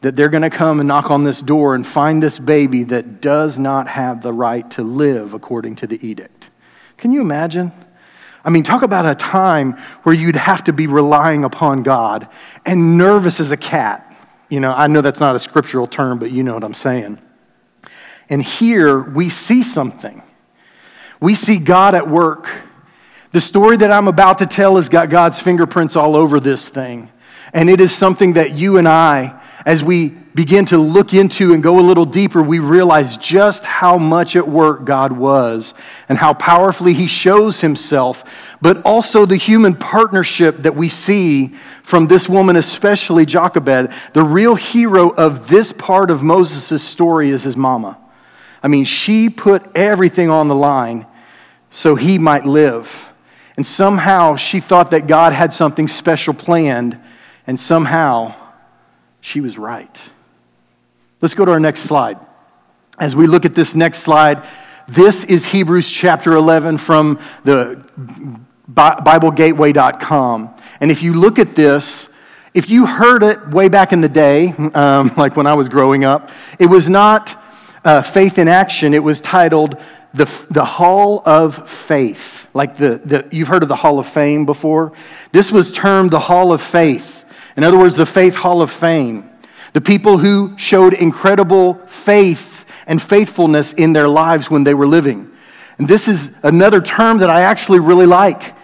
that 0.00 0.14
they're 0.14 0.28
going 0.28 0.42
to 0.42 0.50
come 0.50 0.80
and 0.80 0.86
knock 0.86 1.10
on 1.10 1.24
this 1.24 1.42
door 1.42 1.74
and 1.74 1.86
find 1.86 2.22
this 2.22 2.38
baby 2.38 2.84
that 2.84 3.20
does 3.20 3.58
not 3.58 3.88
have 3.88 4.22
the 4.22 4.32
right 4.32 4.70
to 4.72 4.82
live 4.82 5.34
according 5.34 5.76
to 5.76 5.86
the 5.86 6.06
edict. 6.06 6.50
Can 6.96 7.12
you 7.12 7.20
imagine? 7.20 7.72
I 8.44 8.50
mean, 8.50 8.62
talk 8.62 8.82
about 8.82 9.06
a 9.06 9.14
time 9.14 9.72
where 10.04 10.14
you'd 10.14 10.36
have 10.36 10.64
to 10.64 10.72
be 10.72 10.86
relying 10.86 11.44
upon 11.44 11.82
God 11.82 12.28
and 12.64 12.96
nervous 12.96 13.40
as 13.40 13.50
a 13.50 13.56
cat. 13.56 14.04
You 14.48 14.60
know, 14.60 14.72
I 14.72 14.86
know 14.86 15.00
that's 15.00 15.20
not 15.20 15.34
a 15.34 15.38
scriptural 15.38 15.86
term, 15.86 16.18
but 16.18 16.30
you 16.30 16.42
know 16.42 16.54
what 16.54 16.64
I'm 16.64 16.74
saying. 16.74 17.18
And 18.28 18.42
here 18.42 19.00
we 19.00 19.30
see 19.30 19.62
something. 19.62 20.22
We 21.20 21.34
see 21.34 21.58
God 21.58 21.94
at 21.94 22.08
work. 22.08 22.48
The 23.32 23.40
story 23.40 23.76
that 23.78 23.90
I'm 23.90 24.08
about 24.08 24.38
to 24.38 24.46
tell 24.46 24.76
has 24.76 24.88
got 24.88 25.10
God's 25.10 25.40
fingerprints 25.40 25.96
all 25.96 26.16
over 26.16 26.40
this 26.40 26.68
thing. 26.68 27.10
And 27.52 27.68
it 27.68 27.80
is 27.80 27.94
something 27.94 28.34
that 28.34 28.52
you 28.52 28.78
and 28.78 28.86
I, 28.86 29.40
as 29.64 29.82
we 29.82 30.08
begin 30.08 30.64
to 30.66 30.78
look 30.78 31.14
into 31.14 31.52
and 31.52 31.62
go 31.62 31.80
a 31.80 31.82
little 31.82 32.04
deeper, 32.04 32.40
we 32.42 32.58
realize 32.58 33.16
just 33.16 33.64
how 33.64 33.98
much 33.98 34.36
at 34.36 34.48
work 34.48 34.84
God 34.84 35.12
was 35.12 35.74
and 36.08 36.16
how 36.16 36.32
powerfully 36.32 36.94
He 36.94 37.06
shows 37.06 37.60
Himself, 37.60 38.24
but 38.60 38.80
also 38.82 39.26
the 39.26 39.36
human 39.36 39.74
partnership 39.74 40.58
that 40.58 40.76
we 40.76 40.88
see 40.88 41.48
from 41.82 42.06
this 42.06 42.28
woman, 42.28 42.56
especially 42.56 43.26
Jochebed. 43.26 43.92
The 44.12 44.22
real 44.22 44.54
hero 44.54 45.08
of 45.10 45.48
this 45.48 45.72
part 45.72 46.10
of 46.10 46.22
Moses' 46.22 46.82
story 46.82 47.30
is 47.30 47.42
his 47.42 47.56
mama. 47.56 47.98
I 48.62 48.68
mean, 48.68 48.84
she 48.84 49.30
put 49.30 49.76
everything 49.76 50.30
on 50.30 50.48
the 50.48 50.54
line 50.54 51.06
so 51.70 51.94
he 51.94 52.18
might 52.18 52.44
live. 52.44 53.08
And 53.56 53.66
somehow 53.66 54.36
she 54.36 54.60
thought 54.60 54.92
that 54.92 55.06
God 55.06 55.32
had 55.32 55.52
something 55.52 55.88
special 55.88 56.32
planned, 56.32 56.98
and 57.46 57.58
somehow 57.58 58.34
she 59.20 59.40
was 59.40 59.58
right. 59.58 60.00
Let's 61.20 61.34
go 61.34 61.44
to 61.44 61.50
our 61.50 61.60
next 61.60 61.80
slide. 61.80 62.18
As 62.98 63.16
we 63.16 63.26
look 63.26 63.44
at 63.44 63.54
this 63.54 63.74
next 63.74 63.98
slide, 64.00 64.44
this 64.86 65.24
is 65.24 65.44
Hebrews 65.44 65.90
chapter 65.90 66.34
11 66.34 66.78
from 66.78 67.18
the 67.44 67.84
BibleGateway.com. 68.72 70.54
And 70.80 70.90
if 70.90 71.02
you 71.02 71.14
look 71.14 71.38
at 71.38 71.54
this, 71.54 72.08
if 72.54 72.70
you 72.70 72.86
heard 72.86 73.22
it 73.22 73.48
way 73.48 73.68
back 73.68 73.92
in 73.92 74.00
the 74.00 74.08
day, 74.08 74.52
um, 74.74 75.12
like 75.16 75.36
when 75.36 75.46
I 75.46 75.54
was 75.54 75.68
growing 75.68 76.04
up, 76.04 76.30
it 76.58 76.66
was 76.66 76.88
not 76.88 77.36
uh, 77.84 78.02
Faith 78.02 78.38
in 78.38 78.48
Action. 78.48 78.94
It 78.94 79.02
was 79.02 79.20
titled 79.20 79.76
the, 80.14 80.24
the 80.50 80.64
Hall 80.64 81.22
of 81.24 81.68
Faith. 81.68 82.48
Like 82.54 82.76
the, 82.76 83.00
the, 83.04 83.28
you've 83.30 83.48
heard 83.48 83.62
of 83.62 83.68
the 83.68 83.76
Hall 83.76 83.98
of 83.98 84.06
Fame 84.06 84.46
before? 84.46 84.92
This 85.32 85.52
was 85.52 85.72
termed 85.72 86.10
the 86.10 86.20
Hall 86.20 86.52
of 86.52 86.62
Faith. 86.62 87.24
In 87.56 87.64
other 87.64 87.78
words, 87.78 87.96
the 87.96 88.06
Faith 88.06 88.34
Hall 88.34 88.62
of 88.62 88.70
Fame 88.70 89.28
the 89.72 89.80
people 89.80 90.18
who 90.18 90.54
showed 90.56 90.94
incredible 90.94 91.74
faith 91.86 92.64
and 92.86 93.00
faithfulness 93.00 93.72
in 93.74 93.92
their 93.92 94.08
lives 94.08 94.50
when 94.50 94.64
they 94.64 94.74
were 94.74 94.86
living. 94.86 95.30
And 95.78 95.86
this 95.86 96.08
is 96.08 96.30
another 96.42 96.80
term 96.80 97.18
that 97.18 97.30
I 97.30 97.42
actually 97.42 97.78
really 97.78 98.06
like 98.06 98.54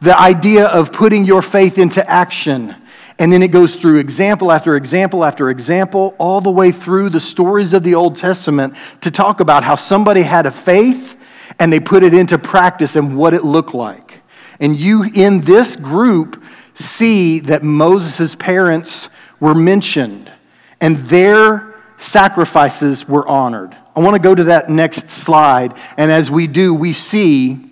the 0.00 0.18
idea 0.18 0.66
of 0.66 0.92
putting 0.92 1.24
your 1.24 1.42
faith 1.42 1.78
into 1.78 2.08
action. 2.08 2.74
And 3.18 3.32
then 3.32 3.42
it 3.42 3.48
goes 3.48 3.76
through 3.76 3.98
example 3.98 4.50
after 4.50 4.76
example 4.76 5.24
after 5.24 5.50
example, 5.50 6.16
all 6.18 6.40
the 6.40 6.50
way 6.50 6.72
through 6.72 7.10
the 7.10 7.20
stories 7.20 7.72
of 7.72 7.82
the 7.82 7.94
Old 7.94 8.16
Testament 8.16 8.74
to 9.02 9.10
talk 9.10 9.40
about 9.40 9.62
how 9.62 9.76
somebody 9.76 10.22
had 10.22 10.46
a 10.46 10.50
faith 10.50 11.16
and 11.58 11.72
they 11.72 11.80
put 11.80 12.02
it 12.02 12.12
into 12.12 12.38
practice 12.38 12.96
and 12.96 13.16
what 13.16 13.32
it 13.34 13.44
looked 13.44 13.74
like. 13.74 14.22
And 14.58 14.76
you, 14.76 15.04
in 15.04 15.42
this 15.42 15.76
group, 15.76 16.42
see 16.74 17.38
that 17.40 17.62
Moses' 17.62 18.34
parents 18.34 19.08
were 19.38 19.54
mentioned 19.54 20.32
and 20.80 20.98
their 21.08 21.74
sacrifices 21.98 23.08
were 23.08 23.26
honored. 23.28 23.76
I 23.96 24.00
want 24.00 24.14
to 24.14 24.20
go 24.20 24.34
to 24.34 24.44
that 24.44 24.68
next 24.68 25.08
slide, 25.08 25.74
and 25.96 26.10
as 26.10 26.30
we 26.30 26.48
do, 26.48 26.74
we 26.74 26.92
see 26.92 27.70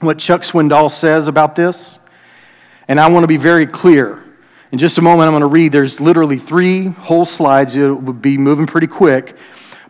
what 0.00 0.18
Chuck 0.18 0.42
Swindoll 0.42 0.90
says 0.90 1.26
about 1.26 1.56
this. 1.56 1.98
And 2.86 3.00
I 3.00 3.08
want 3.08 3.24
to 3.24 3.28
be 3.28 3.38
very 3.38 3.66
clear. 3.66 4.23
In 4.74 4.78
just 4.78 4.98
a 4.98 5.02
moment, 5.02 5.28
I'm 5.28 5.32
going 5.32 5.42
to 5.42 5.46
read. 5.46 5.70
There's 5.70 6.00
literally 6.00 6.36
three 6.36 6.86
whole 6.86 7.24
slides. 7.24 7.76
It 7.76 7.86
will 7.86 8.12
be 8.12 8.36
moving 8.36 8.66
pretty 8.66 8.88
quick. 8.88 9.36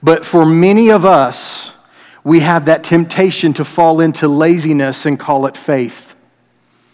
But 0.03 0.26
for 0.26 0.45
many 0.45 0.91
of 0.91 1.07
us, 1.07 1.73
we 2.23 2.41
have 2.41 2.67
that 2.67 2.85
temptation 2.85 3.55
to 3.55 3.64
fall 3.64 4.03
into 4.03 4.29
laziness 4.29 5.07
and 5.07 5.19
call 5.19 5.47
it 5.47 5.57
faith. 5.57 6.14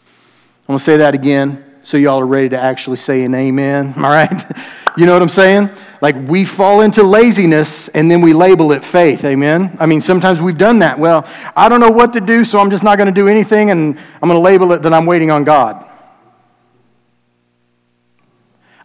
I'm 0.07 0.75
going 0.75 0.79
to 0.79 0.85
say 0.85 0.99
that 0.99 1.15
again 1.15 1.65
so 1.83 1.97
y'all 1.97 2.21
are 2.21 2.27
ready 2.27 2.51
to 2.51 2.61
actually 2.61 2.99
say 2.99 3.25
an 3.25 3.35
amen. 3.35 3.95
All 3.97 4.03
right? 4.05 4.57
You 4.97 5.05
know 5.05 5.13
what 5.15 5.23
I'm 5.23 5.29
saying? 5.29 5.71
Like 6.01 6.15
we 6.15 6.45
fall 6.45 6.83
into 6.83 7.03
laziness 7.03 7.89
and 7.89 8.09
then 8.09 8.21
we 8.21 8.33
label 8.35 8.71
it 8.71 8.85
faith. 8.85 9.25
Amen. 9.25 9.77
I 9.81 9.87
mean, 9.87 10.01
sometimes 10.01 10.41
we've 10.41 10.57
done 10.57 10.79
that. 10.79 10.97
Well, 10.97 11.29
I 11.57 11.69
don't 11.69 11.81
know 11.81 11.91
what 11.91 12.13
to 12.13 12.21
do, 12.21 12.45
so 12.45 12.61
I'm 12.61 12.71
just 12.71 12.85
not 12.85 12.99
going 12.99 13.13
to 13.13 13.21
do 13.21 13.27
anything 13.27 13.71
and 13.73 13.99
I'm 14.23 14.29
going 14.29 14.39
to 14.39 14.45
label 14.45 14.71
it 14.71 14.83
that 14.83 14.95
I'm 14.95 15.07
waiting 15.07 15.33
on 15.33 15.43
God. 15.43 15.90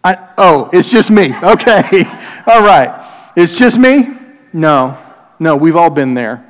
I, 0.05 0.29
oh, 0.37 0.69
it's 0.71 0.91
just 0.91 1.09
me. 1.09 1.33
Okay. 1.43 2.03
all 2.45 2.61
right. 2.61 3.31
It's 3.35 3.57
just 3.57 3.79
me? 3.79 4.15
No. 4.53 4.95
No, 5.39 5.57
we've 5.57 5.75
all 5.75 5.89
been 5.89 6.13
there. 6.13 6.45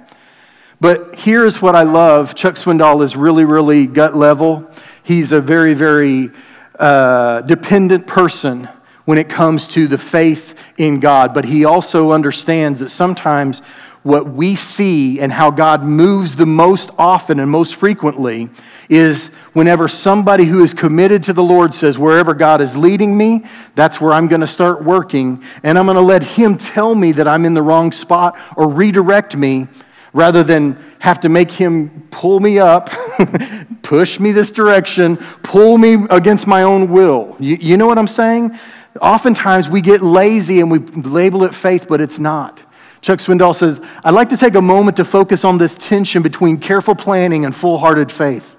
But 0.81 1.15
here's 1.15 1.61
what 1.61 1.73
I 1.73 1.83
love 1.83 2.35
Chuck 2.35 2.55
Swindoll 2.55 3.01
is 3.01 3.15
really, 3.15 3.45
really 3.45 3.87
gut 3.87 4.13
level. 4.13 4.69
He's 5.03 5.31
a 5.31 5.39
very, 5.39 5.73
very 5.73 6.31
uh, 6.77 7.41
dependent 7.43 8.07
person 8.07 8.67
when 9.05 9.17
it 9.17 9.29
comes 9.29 9.67
to 9.69 9.87
the 9.87 9.97
faith 9.97 10.55
in 10.77 10.99
God, 10.99 11.33
but 11.33 11.45
he 11.45 11.63
also 11.63 12.11
understands 12.11 12.81
that 12.81 12.89
sometimes 12.89 13.59
what 14.03 14.27
we 14.27 14.57
see 14.57 15.21
and 15.21 15.31
how 15.31 15.49
God 15.49 15.85
moves 15.85 16.35
the 16.35 16.45
most 16.45 16.89
often 16.97 17.39
and 17.39 17.49
most 17.49 17.75
frequently 17.75 18.49
is 18.89 19.27
whenever 19.53 19.87
somebody 19.87 20.45
who 20.45 20.63
is 20.63 20.73
committed 20.73 21.23
to 21.23 21.33
the 21.33 21.43
Lord 21.43 21.73
says, 21.73 21.97
Wherever 21.97 22.33
God 22.33 22.61
is 22.61 22.75
leading 22.75 23.17
me, 23.17 23.45
that's 23.75 23.99
where 23.99 24.13
I'm 24.13 24.27
going 24.27 24.41
to 24.41 24.47
start 24.47 24.83
working, 24.83 25.43
and 25.63 25.77
I'm 25.77 25.85
going 25.85 25.95
to 25.95 26.01
let 26.01 26.23
Him 26.23 26.57
tell 26.57 26.93
me 26.95 27.11
that 27.13 27.27
I'm 27.27 27.45
in 27.45 27.53
the 27.53 27.61
wrong 27.61 27.91
spot 27.91 28.37
or 28.55 28.67
redirect 28.67 29.35
me 29.35 29.67
rather 30.13 30.43
than 30.43 30.81
have 30.99 31.19
to 31.21 31.29
make 31.29 31.51
Him 31.51 32.07
pull 32.11 32.39
me 32.39 32.59
up, 32.59 32.89
push 33.81 34.19
me 34.19 34.31
this 34.31 34.51
direction, 34.51 35.17
pull 35.43 35.77
me 35.77 36.05
against 36.09 36.47
my 36.47 36.63
own 36.63 36.89
will. 36.89 37.35
You, 37.39 37.57
you 37.59 37.77
know 37.77 37.87
what 37.87 37.97
I'm 37.97 38.07
saying? 38.07 38.57
Oftentimes 39.01 39.67
we 39.67 39.81
get 39.81 40.01
lazy 40.01 40.61
and 40.61 40.71
we 40.71 40.79
label 40.79 41.43
it 41.43 41.53
faith, 41.53 41.87
but 41.87 41.99
it's 41.99 42.17
not. 42.17 42.61
Chuck 43.01 43.19
Swindoll 43.19 43.53
says, 43.53 43.81
I'd 44.03 44.15
like 44.15 44.29
to 44.29 44.37
take 44.37 44.55
a 44.55 44.61
moment 44.61 44.97
to 44.97 45.05
focus 45.05 45.43
on 45.43 45.59
this 45.59 45.77
tension 45.77 46.23
between 46.23 46.57
careful 46.57 46.95
planning 46.95 47.45
and 47.45 47.53
full 47.53 47.77
hearted 47.77 48.11
faith. 48.11 48.57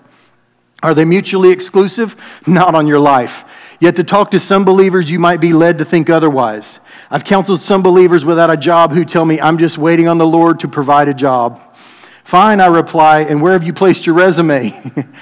Are 0.82 0.94
they 0.94 1.04
mutually 1.04 1.50
exclusive? 1.50 2.16
Not 2.46 2.74
on 2.74 2.86
your 2.86 2.98
life. 2.98 3.44
Yet 3.78 3.96
to 3.96 4.04
talk 4.04 4.30
to 4.30 4.40
some 4.40 4.64
believers, 4.64 5.10
you 5.10 5.18
might 5.18 5.40
be 5.40 5.52
led 5.52 5.78
to 5.78 5.84
think 5.84 6.08
otherwise. 6.08 6.80
I've 7.10 7.24
counseled 7.24 7.60
some 7.60 7.82
believers 7.82 8.24
without 8.24 8.50
a 8.50 8.56
job 8.56 8.92
who 8.92 9.04
tell 9.04 9.24
me, 9.24 9.40
I'm 9.40 9.58
just 9.58 9.76
waiting 9.76 10.08
on 10.08 10.18
the 10.18 10.26
Lord 10.26 10.60
to 10.60 10.68
provide 10.68 11.08
a 11.08 11.14
job. 11.14 11.60
Fine, 12.24 12.60
I 12.60 12.66
reply, 12.66 13.20
and 13.20 13.42
where 13.42 13.52
have 13.52 13.64
you 13.64 13.72
placed 13.72 14.06
your 14.06 14.14
resume? 14.14 14.72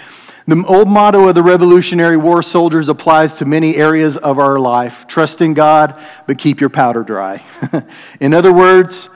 The 0.46 0.62
old 0.66 0.88
motto 0.88 1.26
of 1.26 1.34
the 1.34 1.42
Revolutionary 1.42 2.18
War 2.18 2.42
soldiers 2.42 2.90
applies 2.90 3.38
to 3.38 3.46
many 3.46 3.76
areas 3.76 4.18
of 4.18 4.38
our 4.38 4.58
life 4.58 5.06
trust 5.06 5.40
in 5.40 5.54
God, 5.54 5.98
but 6.26 6.36
keep 6.36 6.60
your 6.60 6.68
powder 6.68 7.02
dry. 7.02 7.42
in 8.20 8.34
other 8.34 8.52
words, 8.52 9.08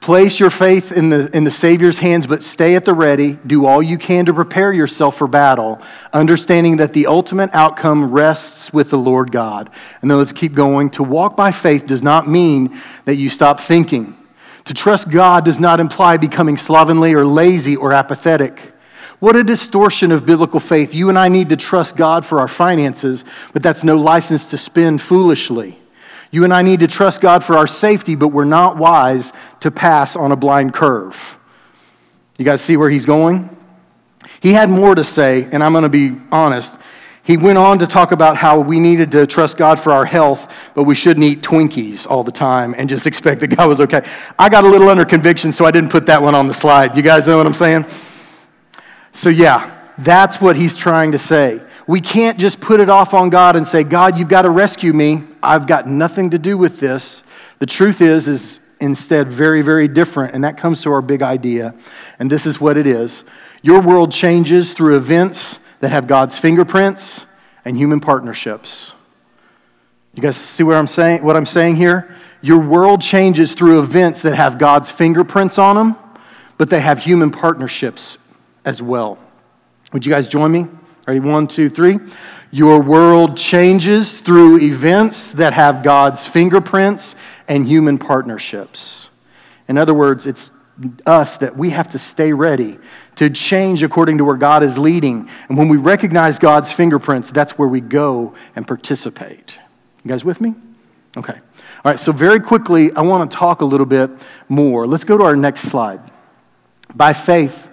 place 0.00 0.38
your 0.38 0.50
faith 0.50 0.92
in 0.92 1.08
the, 1.08 1.34
in 1.36 1.44
the 1.44 1.50
Savior's 1.50 1.98
hands, 1.98 2.26
but 2.26 2.42
stay 2.42 2.76
at 2.76 2.84
the 2.84 2.94
ready. 2.94 3.38
Do 3.46 3.66
all 3.66 3.82
you 3.82 3.98
can 3.98 4.26
to 4.26 4.34
prepare 4.34 4.72
yourself 4.72 5.18
for 5.18 5.26
battle, 5.26 5.80
understanding 6.12 6.76
that 6.78 6.92
the 6.92 7.06
ultimate 7.06 7.50
outcome 7.52 8.10
rests 8.10 8.72
with 8.72 8.90
the 8.90 8.98
Lord 8.98 9.32
God. 9.32 9.70
And 10.00 10.10
then 10.10 10.18
let's 10.18 10.32
keep 10.32 10.54
going. 10.54 10.90
To 10.90 11.02
walk 11.02 11.36
by 11.36 11.52
faith 11.52 11.86
does 11.86 12.02
not 12.02 12.28
mean 12.28 12.80
that 13.04 13.16
you 13.16 13.28
stop 13.28 13.60
thinking. 13.60 14.16
To 14.66 14.74
trust 14.74 15.10
God 15.10 15.44
does 15.44 15.58
not 15.58 15.80
imply 15.80 16.16
becoming 16.16 16.56
slovenly 16.56 17.14
or 17.14 17.24
lazy 17.24 17.74
or 17.74 17.92
apathetic. 17.92 18.74
What 19.18 19.34
a 19.34 19.42
distortion 19.42 20.12
of 20.12 20.26
biblical 20.26 20.60
faith. 20.60 20.94
You 20.94 21.08
and 21.08 21.18
I 21.18 21.28
need 21.28 21.48
to 21.48 21.56
trust 21.56 21.96
God 21.96 22.24
for 22.24 22.38
our 22.38 22.48
finances, 22.48 23.24
but 23.52 23.62
that's 23.62 23.82
no 23.82 23.96
license 23.96 24.46
to 24.48 24.58
spend 24.58 25.02
foolishly. 25.02 25.78
You 26.30 26.44
and 26.44 26.52
I 26.52 26.62
need 26.62 26.80
to 26.80 26.86
trust 26.86 27.20
God 27.20 27.42
for 27.42 27.56
our 27.56 27.66
safety, 27.66 28.14
but 28.14 28.28
we're 28.28 28.44
not 28.44 28.76
wise 28.76 29.32
to 29.60 29.70
pass 29.70 30.14
on 30.16 30.32
a 30.32 30.36
blind 30.36 30.74
curve. 30.74 31.38
You 32.38 32.44
guys 32.44 32.60
see 32.60 32.76
where 32.76 32.90
he's 32.90 33.06
going? 33.06 33.56
He 34.40 34.52
had 34.52 34.70
more 34.70 34.94
to 34.94 35.04
say, 35.04 35.48
and 35.50 35.62
I'm 35.64 35.72
going 35.72 35.82
to 35.82 35.88
be 35.88 36.16
honest. 36.30 36.76
He 37.24 37.36
went 37.36 37.58
on 37.58 37.78
to 37.80 37.86
talk 37.86 38.12
about 38.12 38.36
how 38.36 38.60
we 38.60 38.78
needed 38.78 39.10
to 39.12 39.26
trust 39.26 39.56
God 39.56 39.78
for 39.78 39.92
our 39.92 40.04
health, 40.04 40.52
but 40.74 40.84
we 40.84 40.94
shouldn't 40.94 41.24
eat 41.24 41.42
Twinkies 41.42 42.06
all 42.08 42.24
the 42.24 42.32
time 42.32 42.74
and 42.78 42.88
just 42.88 43.06
expect 43.10 43.40
that 43.40 43.48
God 43.48 43.68
was 43.68 43.80
okay. 43.80 44.06
I 44.38 44.48
got 44.48 44.64
a 44.64 44.68
little 44.68 44.88
under 44.88 45.04
conviction, 45.04 45.52
so 45.52 45.64
I 45.64 45.70
didn't 45.70 45.90
put 45.90 46.06
that 46.06 46.22
one 46.22 46.34
on 46.34 46.46
the 46.46 46.54
slide. 46.54 46.96
You 46.96 47.02
guys 47.02 47.26
know 47.26 47.36
what 47.36 47.46
I'm 47.46 47.54
saying? 47.54 47.86
So, 49.12 49.30
yeah, 49.30 49.74
that's 49.98 50.40
what 50.40 50.56
he's 50.56 50.76
trying 50.76 51.12
to 51.12 51.18
say. 51.18 51.60
We 51.88 52.02
can't 52.02 52.38
just 52.38 52.60
put 52.60 52.80
it 52.80 52.90
off 52.90 53.14
on 53.14 53.30
God 53.30 53.56
and 53.56 53.66
say, 53.66 53.82
God, 53.82 54.18
you've 54.18 54.28
got 54.28 54.42
to 54.42 54.50
rescue 54.50 54.92
me. 54.92 55.24
I've 55.42 55.66
got 55.66 55.88
nothing 55.88 56.30
to 56.30 56.38
do 56.38 56.58
with 56.58 56.78
this. 56.78 57.24
The 57.60 57.66
truth 57.66 58.02
is, 58.02 58.28
is 58.28 58.60
instead 58.78 59.32
very, 59.32 59.62
very 59.62 59.88
different, 59.88 60.34
and 60.34 60.44
that 60.44 60.58
comes 60.58 60.82
to 60.82 60.92
our 60.92 61.00
big 61.00 61.22
idea. 61.22 61.74
And 62.18 62.30
this 62.30 62.44
is 62.44 62.60
what 62.60 62.76
it 62.76 62.86
is 62.86 63.24
your 63.62 63.80
world 63.80 64.12
changes 64.12 64.74
through 64.74 64.96
events 64.98 65.58
that 65.80 65.88
have 65.88 66.06
God's 66.06 66.36
fingerprints 66.36 67.24
and 67.64 67.76
human 67.76 68.00
partnerships. 68.00 68.92
You 70.12 70.22
guys 70.22 70.36
see 70.36 70.64
what 70.64 70.76
I'm 70.76 70.86
saying, 70.86 71.24
what 71.24 71.36
I'm 71.36 71.46
saying 71.46 71.76
here? 71.76 72.14
Your 72.42 72.58
world 72.58 73.00
changes 73.00 73.54
through 73.54 73.80
events 73.80 74.22
that 74.22 74.36
have 74.36 74.58
God's 74.58 74.90
fingerprints 74.90 75.58
on 75.58 75.74
them, 75.74 75.96
but 76.58 76.68
they 76.68 76.80
have 76.80 76.98
human 76.98 77.30
partnerships 77.30 78.18
as 78.66 78.82
well. 78.82 79.18
Would 79.92 80.04
you 80.04 80.12
guys 80.12 80.28
join 80.28 80.52
me? 80.52 80.66
Ready? 81.08 81.20
One, 81.20 81.46
two, 81.46 81.70
three. 81.70 81.98
Your 82.50 82.82
world 82.82 83.34
changes 83.34 84.20
through 84.20 84.60
events 84.60 85.30
that 85.32 85.54
have 85.54 85.82
God's 85.82 86.26
fingerprints 86.26 87.16
and 87.48 87.66
human 87.66 87.96
partnerships. 87.96 89.08
In 89.68 89.78
other 89.78 89.94
words, 89.94 90.26
it's 90.26 90.50
us 91.06 91.38
that 91.38 91.56
we 91.56 91.70
have 91.70 91.88
to 91.88 91.98
stay 91.98 92.34
ready 92.34 92.78
to 93.16 93.30
change 93.30 93.82
according 93.82 94.18
to 94.18 94.24
where 94.26 94.36
God 94.36 94.62
is 94.62 94.76
leading. 94.76 95.30
And 95.48 95.56
when 95.56 95.68
we 95.68 95.78
recognize 95.78 96.38
God's 96.38 96.70
fingerprints, 96.70 97.30
that's 97.30 97.52
where 97.52 97.68
we 97.68 97.80
go 97.80 98.34
and 98.54 98.66
participate. 98.66 99.58
You 100.04 100.10
guys 100.10 100.26
with 100.26 100.42
me? 100.42 100.54
Okay. 101.16 101.32
All 101.32 101.40
right, 101.90 101.98
so 101.98 102.12
very 102.12 102.38
quickly, 102.38 102.92
I 102.92 103.00
want 103.00 103.30
to 103.30 103.34
talk 103.34 103.62
a 103.62 103.64
little 103.64 103.86
bit 103.86 104.10
more. 104.50 104.86
Let's 104.86 105.04
go 105.04 105.16
to 105.16 105.24
our 105.24 105.36
next 105.36 105.62
slide. 105.62 106.00
By 106.94 107.14
faith, 107.14 107.70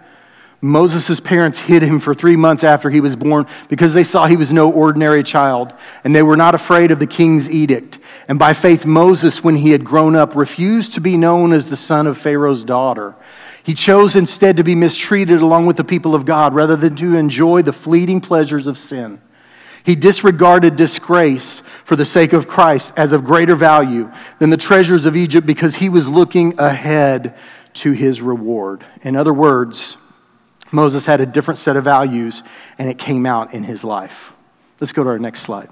Moses' 0.65 1.19
parents 1.19 1.59
hid 1.59 1.83
him 1.83 1.99
for 1.99 2.15
three 2.15 2.35
months 2.35 2.63
after 2.63 2.89
he 2.89 2.99
was 2.99 3.15
born 3.15 3.45
because 3.69 3.93
they 3.93 4.03
saw 4.03 4.25
he 4.25 4.35
was 4.35 4.51
no 4.51 4.71
ordinary 4.71 5.21
child, 5.21 5.73
and 6.03 6.15
they 6.15 6.23
were 6.23 6.35
not 6.35 6.55
afraid 6.55 6.89
of 6.89 6.97
the 6.97 7.05
king's 7.05 7.51
edict. 7.51 7.99
And 8.27 8.39
by 8.39 8.53
faith, 8.53 8.83
Moses, 8.83 9.43
when 9.43 9.57
he 9.57 9.69
had 9.69 9.85
grown 9.85 10.15
up, 10.15 10.35
refused 10.35 10.95
to 10.95 11.01
be 11.01 11.17
known 11.17 11.53
as 11.53 11.69
the 11.69 11.75
son 11.75 12.07
of 12.07 12.17
Pharaoh's 12.17 12.63
daughter. 12.63 13.15
He 13.61 13.75
chose 13.75 14.15
instead 14.15 14.57
to 14.57 14.63
be 14.63 14.73
mistreated 14.73 15.39
along 15.39 15.67
with 15.67 15.77
the 15.77 15.83
people 15.83 16.15
of 16.15 16.25
God 16.25 16.55
rather 16.55 16.75
than 16.75 16.95
to 16.95 17.15
enjoy 17.15 17.61
the 17.61 17.71
fleeting 17.71 18.19
pleasures 18.19 18.65
of 18.65 18.79
sin. 18.79 19.21
He 19.83 19.95
disregarded 19.95 20.75
disgrace 20.75 21.61
for 21.83 21.95
the 21.95 22.05
sake 22.05 22.33
of 22.33 22.47
Christ 22.47 22.91
as 22.97 23.11
of 23.11 23.23
greater 23.23 23.55
value 23.55 24.11
than 24.39 24.49
the 24.49 24.57
treasures 24.57 25.05
of 25.05 25.15
Egypt 25.15 25.45
because 25.45 25.75
he 25.75 25.89
was 25.89 26.09
looking 26.09 26.59
ahead 26.59 27.37
to 27.75 27.91
his 27.91 28.19
reward. 28.19 28.83
In 29.03 29.15
other 29.15 29.33
words, 29.33 29.97
Moses 30.75 31.05
had 31.05 31.21
a 31.21 31.25
different 31.25 31.57
set 31.57 31.77
of 31.77 31.83
values, 31.83 32.43
and 32.77 32.89
it 32.89 32.97
came 32.97 33.25
out 33.25 33.53
in 33.53 33.63
his 33.63 33.83
life. 33.83 34.33
Let's 34.79 34.93
go 34.93 35.03
to 35.03 35.09
our 35.09 35.19
next 35.19 35.41
slide. 35.41 35.69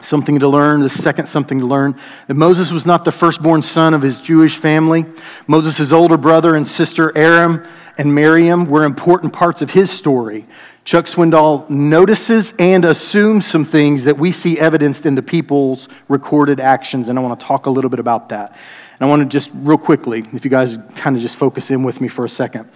Something 0.00 0.38
to 0.40 0.48
learn, 0.48 0.80
the 0.80 0.90
second 0.90 1.26
something 1.26 1.60
to 1.60 1.66
learn 1.66 1.98
that 2.28 2.34
Moses 2.34 2.70
was 2.70 2.84
not 2.84 3.04
the 3.06 3.12
firstborn 3.12 3.62
son 3.62 3.94
of 3.94 4.02
his 4.02 4.20
Jewish 4.20 4.58
family. 4.58 5.06
Moses' 5.46 5.90
older 5.90 6.18
brother 6.18 6.54
and 6.54 6.68
sister, 6.68 7.16
Aaron 7.16 7.66
and 7.96 8.14
Miriam, 8.14 8.66
were 8.66 8.84
important 8.84 9.32
parts 9.32 9.62
of 9.62 9.70
his 9.70 9.90
story. 9.90 10.46
Chuck 10.84 11.06
Swindoll 11.06 11.68
notices 11.70 12.52
and 12.58 12.84
assumes 12.84 13.46
some 13.46 13.64
things 13.64 14.04
that 14.04 14.18
we 14.18 14.30
see 14.30 14.60
evidenced 14.60 15.06
in 15.06 15.14
the 15.14 15.22
people's 15.22 15.88
recorded 16.08 16.60
actions, 16.60 17.08
and 17.08 17.18
I 17.18 17.22
want 17.22 17.40
to 17.40 17.46
talk 17.46 17.64
a 17.64 17.70
little 17.70 17.90
bit 17.90 17.98
about 17.98 18.28
that. 18.28 18.52
And 19.00 19.06
I 19.06 19.10
want 19.10 19.22
to 19.22 19.26
just 19.26 19.50
real 19.54 19.78
quickly, 19.78 20.24
if 20.32 20.44
you 20.44 20.50
guys 20.50 20.78
kind 20.94 21.16
of 21.16 21.22
just 21.22 21.36
focus 21.36 21.70
in 21.70 21.82
with 21.82 22.02
me 22.02 22.08
for 22.08 22.26
a 22.26 22.28
second. 22.28 22.68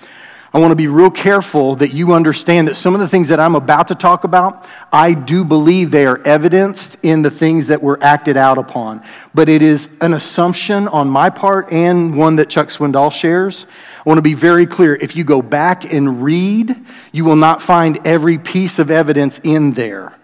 I 0.53 0.59
want 0.59 0.73
to 0.73 0.77
be 0.77 0.89
real 0.89 1.11
careful 1.11 1.77
that 1.77 1.95
you 1.95 2.13
understand 2.13 2.67
that 2.67 2.75
some 2.75 2.95
of 2.95 3.01
the 3.01 3.07
things 3.07 3.29
that 3.29 3.39
I'm 3.39 3.55
about 3.55 3.87
to 3.89 3.95
talk 3.95 4.25
about, 4.25 4.67
I 4.93 5.15
do 5.15 5.45
believe 5.45 5.93
they 5.93 6.07
are 6.07 6.21
evidenced 6.25 6.97
in 7.05 7.23
the 7.23 7.31
things 7.31 7.69
that 7.69 7.81
were 7.81 8.03
acted 8.03 8.37
out 8.37 8.59
upon. 8.59 9.05
But 9.33 9.49
it 9.49 9.63
is 9.63 9.89
an 10.01 10.13
assumption 10.13 10.89
on 10.89 11.09
my 11.09 11.31
part 11.31 11.73
and 11.73 12.17
one 12.17 12.35
that 12.37 12.51
Chuck 12.51 12.67
Swindoll 12.67 13.13
shares. 13.13 13.65
I 14.05 14.09
want 14.09 14.19
to 14.19 14.23
be 14.23 14.35
very 14.35 14.67
clear. 14.67 14.97
If 14.97 15.15
you 15.15 15.23
go 15.23 15.41
back 15.41 15.93
and 15.93 16.21
read, 16.21 16.75
you 17.13 17.25
will 17.25 17.37
not 17.37 17.63
find 17.63 18.05
every 18.05 18.39
piece 18.39 18.81
of 18.81 18.91
evidence 18.91 19.39
in 19.45 19.73
there. 19.73 20.19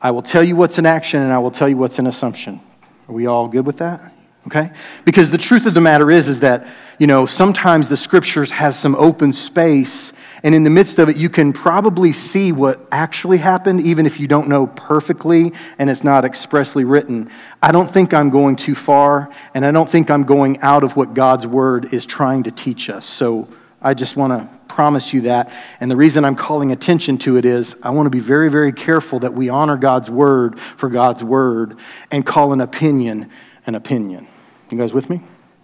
I 0.00 0.10
will 0.10 0.22
tell 0.22 0.42
you 0.42 0.56
what's 0.56 0.78
an 0.78 0.86
action 0.86 1.22
and 1.22 1.32
I 1.32 1.38
will 1.38 1.52
tell 1.52 1.68
you 1.68 1.76
what's 1.76 2.00
an 2.00 2.08
assumption. 2.08 2.60
Are 3.08 3.14
we 3.14 3.26
all 3.26 3.46
good 3.46 3.64
with 3.64 3.76
that? 3.76 4.11
Okay? 4.48 4.72
Because 5.04 5.30
the 5.30 5.38
truth 5.38 5.66
of 5.66 5.74
the 5.74 5.80
matter 5.80 6.10
is, 6.10 6.28
is 6.28 6.40
that, 6.40 6.66
you 6.98 7.06
know, 7.06 7.26
sometimes 7.26 7.88
the 7.88 7.96
scriptures 7.96 8.50
has 8.50 8.76
some 8.76 8.96
open 8.96 9.32
space, 9.32 10.12
and 10.42 10.52
in 10.52 10.64
the 10.64 10.70
midst 10.70 10.98
of 10.98 11.08
it, 11.08 11.16
you 11.16 11.28
can 11.28 11.52
probably 11.52 12.12
see 12.12 12.50
what 12.50 12.84
actually 12.90 13.38
happened, 13.38 13.82
even 13.82 14.04
if 14.04 14.18
you 14.18 14.26
don't 14.26 14.48
know 14.48 14.66
perfectly 14.66 15.52
and 15.78 15.88
it's 15.88 16.02
not 16.02 16.24
expressly 16.24 16.82
written. 16.82 17.30
I 17.62 17.70
don't 17.70 17.88
think 17.88 18.12
I'm 18.12 18.30
going 18.30 18.56
too 18.56 18.74
far, 18.74 19.30
and 19.54 19.64
I 19.64 19.70
don't 19.70 19.88
think 19.88 20.10
I'm 20.10 20.24
going 20.24 20.58
out 20.60 20.82
of 20.82 20.96
what 20.96 21.14
God's 21.14 21.46
word 21.46 21.94
is 21.94 22.04
trying 22.04 22.42
to 22.42 22.50
teach 22.50 22.90
us. 22.90 23.06
So 23.06 23.46
I 23.80 23.94
just 23.94 24.16
want 24.16 24.32
to 24.32 24.58
promise 24.66 25.12
you 25.12 25.20
that. 25.22 25.52
And 25.78 25.88
the 25.88 25.96
reason 25.96 26.24
I'm 26.24 26.36
calling 26.36 26.72
attention 26.72 27.16
to 27.18 27.36
it 27.36 27.44
is 27.44 27.76
I 27.80 27.90
want 27.90 28.06
to 28.06 28.10
be 28.10 28.20
very, 28.20 28.50
very 28.50 28.72
careful 28.72 29.20
that 29.20 29.34
we 29.34 29.48
honor 29.48 29.76
God's 29.76 30.10
word 30.10 30.58
for 30.58 30.88
God's 30.88 31.22
word 31.22 31.78
and 32.10 32.26
call 32.26 32.52
an 32.52 32.60
opinion 32.60 33.30
an 33.66 33.74
opinion. 33.74 34.26
You 34.72 34.78
guys 34.78 34.94
with 34.94 35.10
me? 35.10 35.20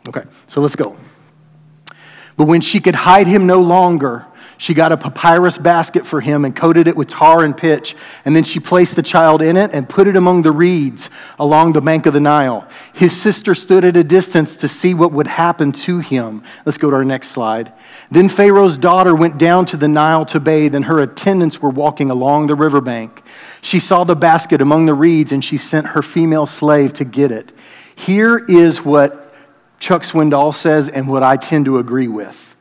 Okay, 0.06 0.22
so 0.46 0.60
let's 0.60 0.76
go. 0.76 0.94
But 2.36 2.44
when 2.44 2.60
she 2.60 2.78
could 2.78 2.94
hide 2.94 3.26
him 3.26 3.46
no 3.46 3.62
longer, 3.62 4.26
she 4.58 4.74
got 4.74 4.92
a 4.92 4.98
papyrus 4.98 5.56
basket 5.56 6.06
for 6.06 6.20
him 6.20 6.44
and 6.44 6.54
coated 6.54 6.88
it 6.88 6.96
with 6.96 7.08
tar 7.08 7.42
and 7.42 7.56
pitch. 7.56 7.96
And 8.26 8.36
then 8.36 8.44
she 8.44 8.60
placed 8.60 8.96
the 8.96 9.02
child 9.02 9.40
in 9.40 9.56
it 9.56 9.70
and 9.72 9.88
put 9.88 10.08
it 10.08 10.16
among 10.16 10.42
the 10.42 10.52
reeds 10.52 11.08
along 11.38 11.72
the 11.72 11.80
bank 11.80 12.04
of 12.04 12.12
the 12.12 12.20
Nile. 12.20 12.68
His 12.92 13.18
sister 13.18 13.54
stood 13.54 13.82
at 13.82 13.96
a 13.96 14.04
distance 14.04 14.56
to 14.56 14.68
see 14.68 14.92
what 14.92 15.12
would 15.12 15.26
happen 15.26 15.72
to 15.72 16.00
him. 16.00 16.42
Let's 16.66 16.76
go 16.76 16.90
to 16.90 16.96
our 16.96 17.04
next 17.04 17.28
slide. 17.28 17.72
Then 18.10 18.28
Pharaoh's 18.28 18.76
daughter 18.76 19.14
went 19.14 19.38
down 19.38 19.64
to 19.66 19.78
the 19.78 19.88
Nile 19.88 20.26
to 20.26 20.38
bathe, 20.38 20.74
and 20.74 20.84
her 20.84 21.00
attendants 21.00 21.62
were 21.62 21.70
walking 21.70 22.10
along 22.10 22.48
the 22.48 22.56
riverbank. 22.56 23.22
She 23.62 23.80
saw 23.80 24.04
the 24.04 24.16
basket 24.16 24.60
among 24.60 24.84
the 24.84 24.94
reeds, 24.94 25.32
and 25.32 25.42
she 25.42 25.56
sent 25.56 25.86
her 25.86 26.02
female 26.02 26.46
slave 26.46 26.92
to 26.94 27.04
get 27.04 27.32
it. 27.32 27.52
Here 27.98 28.38
is 28.38 28.84
what 28.84 29.34
Chuck 29.80 30.02
Swindoll 30.02 30.54
says 30.54 30.88
and 30.88 31.08
what 31.08 31.24
I 31.24 31.36
tend 31.36 31.64
to 31.64 31.78
agree 31.78 32.06
with. 32.06 32.56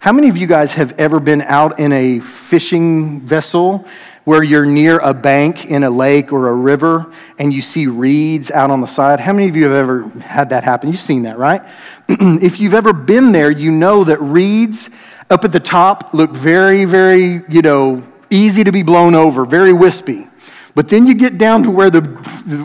How 0.00 0.12
many 0.12 0.28
of 0.28 0.36
you 0.36 0.48
guys 0.48 0.72
have 0.72 0.98
ever 0.98 1.20
been 1.20 1.42
out 1.42 1.78
in 1.78 1.92
a 1.92 2.18
fishing 2.18 3.20
vessel 3.20 3.86
where 4.24 4.42
you're 4.42 4.66
near 4.66 4.98
a 4.98 5.14
bank 5.14 5.66
in 5.66 5.84
a 5.84 5.90
lake 5.90 6.32
or 6.32 6.48
a 6.48 6.52
river 6.52 7.14
and 7.38 7.52
you 7.52 7.62
see 7.62 7.86
reeds 7.86 8.50
out 8.50 8.72
on 8.72 8.80
the 8.80 8.86
side? 8.86 9.20
How 9.20 9.32
many 9.32 9.48
of 9.48 9.54
you 9.54 9.62
have 9.66 9.74
ever 9.74 10.08
had 10.18 10.48
that 10.48 10.64
happen? 10.64 10.90
You've 10.90 11.00
seen 11.00 11.22
that, 11.22 11.38
right? 11.38 11.62
if 12.08 12.58
you've 12.58 12.74
ever 12.74 12.92
been 12.92 13.30
there, 13.30 13.52
you 13.52 13.70
know 13.70 14.02
that 14.02 14.20
reeds 14.20 14.90
up 15.30 15.44
at 15.44 15.52
the 15.52 15.60
top 15.60 16.12
look 16.14 16.32
very, 16.32 16.84
very, 16.84 17.44
you 17.48 17.62
know, 17.62 18.02
easy 18.28 18.64
to 18.64 18.72
be 18.72 18.82
blown 18.82 19.14
over, 19.14 19.46
very 19.46 19.72
wispy. 19.72 20.29
But 20.74 20.88
then 20.88 21.06
you 21.06 21.14
get 21.14 21.36
down 21.36 21.64
to 21.64 21.70
where 21.70 21.90
the, 21.90 22.00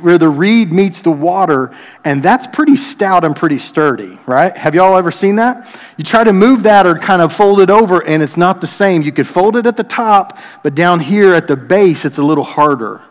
where 0.02 0.18
the 0.18 0.30
reed 0.30 0.72
meets 0.72 1.02
the 1.02 1.12
water, 1.12 1.76
and 2.04 2.22
that's 2.22 2.46
pretty 2.46 2.76
stout 2.76 3.24
and 3.24 3.36
pretty 3.36 3.58
sturdy, 3.58 4.20
right? 4.28 4.56
Have 4.56 4.76
y'all 4.76 4.96
ever 4.96 5.12
seen 5.12 5.38
that? 5.38 5.76
You 5.98 6.04
try 6.04 6.24
to 6.24 6.34
move 6.34 6.63
that 6.63 6.86
or 6.86 7.00
kind 7.00 7.22
of 7.22 7.34
fold 7.34 7.62
it 7.62 7.70
over, 7.70 8.06
and 8.06 8.22
it's 8.22 8.38
not 8.38 8.62
the 8.62 8.68
same. 8.68 9.02
You 9.02 9.12
could 9.12 9.28
fold 9.28 9.56
it 9.56 9.65
at 9.65 9.76
the 9.76 9.84
top, 9.84 10.38
but 10.62 10.76
down 10.76 11.00
here 11.00 11.34
at 11.34 11.48
the 11.48 11.58
base, 11.58 12.06
it's 12.06 12.20
a 12.20 12.24
little 12.24 12.44
harder. 12.44 13.02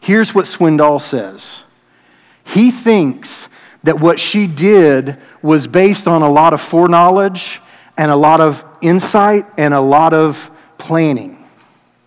Here's 0.00 0.34
what 0.34 0.44
Swindoll 0.44 1.00
says 1.00 1.64
He 2.44 2.70
thinks 2.70 3.48
that 3.84 3.98
what 3.98 4.20
she 4.20 4.46
did 4.46 5.16
was 5.40 5.66
based 5.66 6.06
on 6.06 6.22
a 6.22 6.30
lot 6.30 6.52
of 6.52 6.60
foreknowledge 6.60 7.60
and 7.96 8.10
a 8.10 8.16
lot 8.16 8.40
of 8.40 8.64
insight 8.80 9.46
and 9.56 9.72
a 9.72 9.80
lot 9.80 10.12
of 10.12 10.50
planning. 10.78 11.48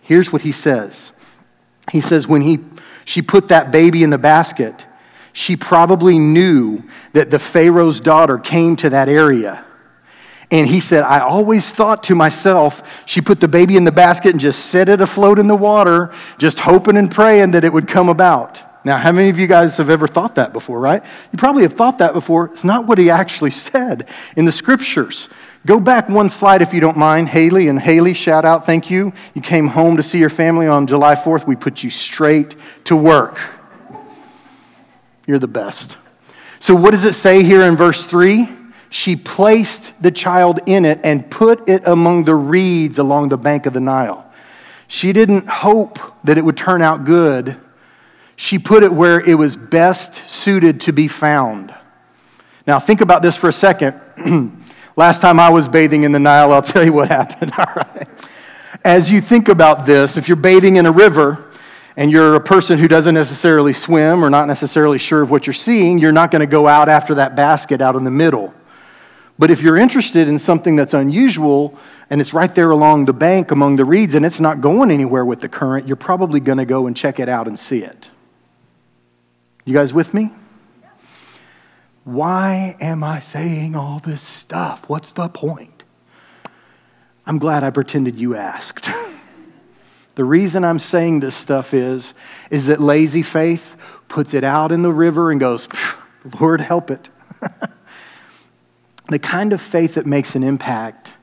Here's 0.00 0.32
what 0.32 0.42
he 0.42 0.52
says 0.52 1.12
he 1.90 2.00
says 2.00 2.26
when 2.26 2.42
he, 2.42 2.58
she 3.04 3.22
put 3.22 3.48
that 3.48 3.70
baby 3.70 4.02
in 4.02 4.10
the 4.10 4.18
basket, 4.18 4.86
she 5.32 5.56
probably 5.56 6.18
knew 6.18 6.82
that 7.12 7.30
the 7.30 7.38
Pharaoh's 7.38 8.00
daughter 8.00 8.38
came 8.38 8.76
to 8.76 8.90
that 8.90 9.08
area. 9.08 9.64
And 10.50 10.66
he 10.66 10.80
said, 10.80 11.02
I 11.02 11.20
always 11.20 11.70
thought 11.70 12.04
to 12.04 12.14
myself, 12.14 12.82
she 13.04 13.20
put 13.20 13.40
the 13.40 13.48
baby 13.48 13.76
in 13.76 13.84
the 13.84 13.92
basket 13.92 14.30
and 14.30 14.40
just 14.40 14.66
set 14.66 14.88
it 14.88 15.00
afloat 15.00 15.38
in 15.38 15.46
the 15.46 15.56
water, 15.56 16.14
just 16.38 16.58
hoping 16.60 16.96
and 16.96 17.10
praying 17.10 17.50
that 17.52 17.64
it 17.64 17.72
would 17.72 17.88
come 17.88 18.08
about. 18.08 18.62
Now, 18.84 18.98
how 18.98 19.10
many 19.10 19.28
of 19.28 19.38
you 19.38 19.48
guys 19.48 19.76
have 19.78 19.90
ever 19.90 20.06
thought 20.06 20.36
that 20.36 20.52
before, 20.52 20.78
right? 20.78 21.02
You 21.32 21.38
probably 21.38 21.64
have 21.64 21.72
thought 21.72 21.98
that 21.98 22.12
before. 22.12 22.46
It's 22.52 22.62
not 22.62 22.86
what 22.86 22.98
he 22.98 23.10
actually 23.10 23.50
said 23.50 24.08
in 24.36 24.44
the 24.44 24.52
scriptures. 24.52 25.28
Go 25.66 25.80
back 25.80 26.08
one 26.08 26.30
slide 26.30 26.62
if 26.62 26.72
you 26.72 26.80
don't 26.80 26.96
mind. 26.96 27.28
Haley 27.28 27.66
and 27.66 27.78
Haley, 27.78 28.14
shout 28.14 28.44
out, 28.44 28.64
thank 28.64 28.88
you. 28.88 29.12
You 29.34 29.42
came 29.42 29.66
home 29.66 29.96
to 29.96 30.02
see 30.02 30.18
your 30.18 30.30
family 30.30 30.68
on 30.68 30.86
July 30.86 31.16
4th. 31.16 31.44
We 31.44 31.56
put 31.56 31.82
you 31.82 31.90
straight 31.90 32.54
to 32.84 32.94
work. 32.94 33.40
You're 35.26 35.40
the 35.40 35.48
best. 35.48 35.98
So, 36.60 36.72
what 36.76 36.92
does 36.92 37.04
it 37.04 37.16
say 37.16 37.42
here 37.42 37.62
in 37.62 37.76
verse 37.76 38.06
3? 38.06 38.48
She 38.90 39.16
placed 39.16 39.92
the 40.00 40.12
child 40.12 40.60
in 40.66 40.84
it 40.84 41.00
and 41.02 41.28
put 41.28 41.68
it 41.68 41.82
among 41.84 42.24
the 42.24 42.36
reeds 42.36 42.98
along 42.98 43.30
the 43.30 43.36
bank 43.36 43.66
of 43.66 43.72
the 43.72 43.80
Nile. 43.80 44.24
She 44.86 45.12
didn't 45.12 45.48
hope 45.48 45.98
that 46.22 46.38
it 46.38 46.44
would 46.44 46.56
turn 46.56 46.80
out 46.80 47.04
good. 47.04 47.56
She 48.36 48.60
put 48.60 48.84
it 48.84 48.92
where 48.92 49.18
it 49.18 49.34
was 49.34 49.56
best 49.56 50.28
suited 50.28 50.78
to 50.82 50.92
be 50.92 51.08
found. 51.08 51.74
Now, 52.68 52.78
think 52.78 53.00
about 53.00 53.22
this 53.22 53.34
for 53.34 53.48
a 53.48 53.52
second. 53.52 54.00
Last 54.98 55.20
time 55.20 55.38
I 55.38 55.50
was 55.50 55.68
bathing 55.68 56.04
in 56.04 56.12
the 56.12 56.18
Nile, 56.18 56.52
I'll 56.52 56.62
tell 56.74 56.82
you 56.82 56.92
what 56.92 57.08
happened. 57.08 57.52
All 57.58 57.72
right. 57.76 58.08
As 58.82 59.10
you 59.10 59.20
think 59.20 59.48
about 59.48 59.84
this, 59.84 60.16
if 60.16 60.26
you're 60.26 60.36
bathing 60.36 60.76
in 60.76 60.86
a 60.86 60.92
river 60.92 61.50
and 61.98 62.10
you're 62.10 62.34
a 62.34 62.40
person 62.40 62.78
who 62.78 62.88
doesn't 62.88 63.14
necessarily 63.14 63.74
swim 63.74 64.24
or 64.24 64.30
not 64.30 64.48
necessarily 64.48 64.98
sure 64.98 65.20
of 65.20 65.30
what 65.30 65.46
you're 65.46 65.54
seeing, 65.54 65.98
you're 65.98 66.12
not 66.12 66.30
going 66.30 66.40
to 66.40 66.46
go 66.46 66.66
out 66.66 66.88
after 66.88 67.14
that 67.16 67.36
basket 67.36 67.82
out 67.82 67.94
in 67.94 68.04
the 68.04 68.10
middle. 68.10 68.54
But 69.38 69.50
if 69.50 69.60
you're 69.60 69.76
interested 69.76 70.28
in 70.28 70.38
something 70.38 70.76
that's 70.76 70.94
unusual 70.94 71.78
and 72.08 72.20
it's 72.20 72.32
right 72.32 72.54
there 72.54 72.70
along 72.70 73.04
the 73.04 73.12
bank 73.12 73.50
among 73.50 73.76
the 73.76 73.84
reeds 73.84 74.14
and 74.14 74.24
it's 74.24 74.40
not 74.40 74.62
going 74.62 74.90
anywhere 74.90 75.26
with 75.26 75.40
the 75.42 75.48
current, 75.48 75.86
you're 75.86 75.96
probably 75.96 76.40
going 76.40 76.58
to 76.58 76.64
go 76.64 76.86
and 76.86 76.96
check 76.96 77.20
it 77.20 77.28
out 77.28 77.46
and 77.46 77.58
see 77.58 77.82
it. 77.82 78.08
You 79.66 79.74
guys 79.74 79.92
with 79.92 80.14
me? 80.14 80.30
Why 82.06 82.76
am 82.80 83.02
I 83.02 83.18
saying 83.18 83.74
all 83.74 83.98
this 83.98 84.22
stuff? 84.22 84.88
What's 84.88 85.10
the 85.10 85.28
point? 85.28 85.82
I'm 87.26 87.38
glad 87.38 87.64
I 87.64 87.70
pretended 87.70 88.16
you 88.16 88.36
asked. 88.36 88.88
the 90.14 90.22
reason 90.22 90.62
I'm 90.62 90.78
saying 90.78 91.18
this 91.18 91.34
stuff 91.34 91.74
is, 91.74 92.14
is 92.48 92.66
that 92.66 92.80
lazy 92.80 93.24
faith 93.24 93.76
puts 94.06 94.34
it 94.34 94.44
out 94.44 94.70
in 94.70 94.82
the 94.82 94.92
river 94.92 95.32
and 95.32 95.40
goes, 95.40 95.66
Lord, 96.38 96.60
help 96.60 96.92
it. 96.92 97.08
the 99.08 99.18
kind 99.18 99.52
of 99.52 99.60
faith 99.60 99.94
that 99.94 100.06
makes 100.06 100.36
an 100.36 100.44
impact 100.44 101.14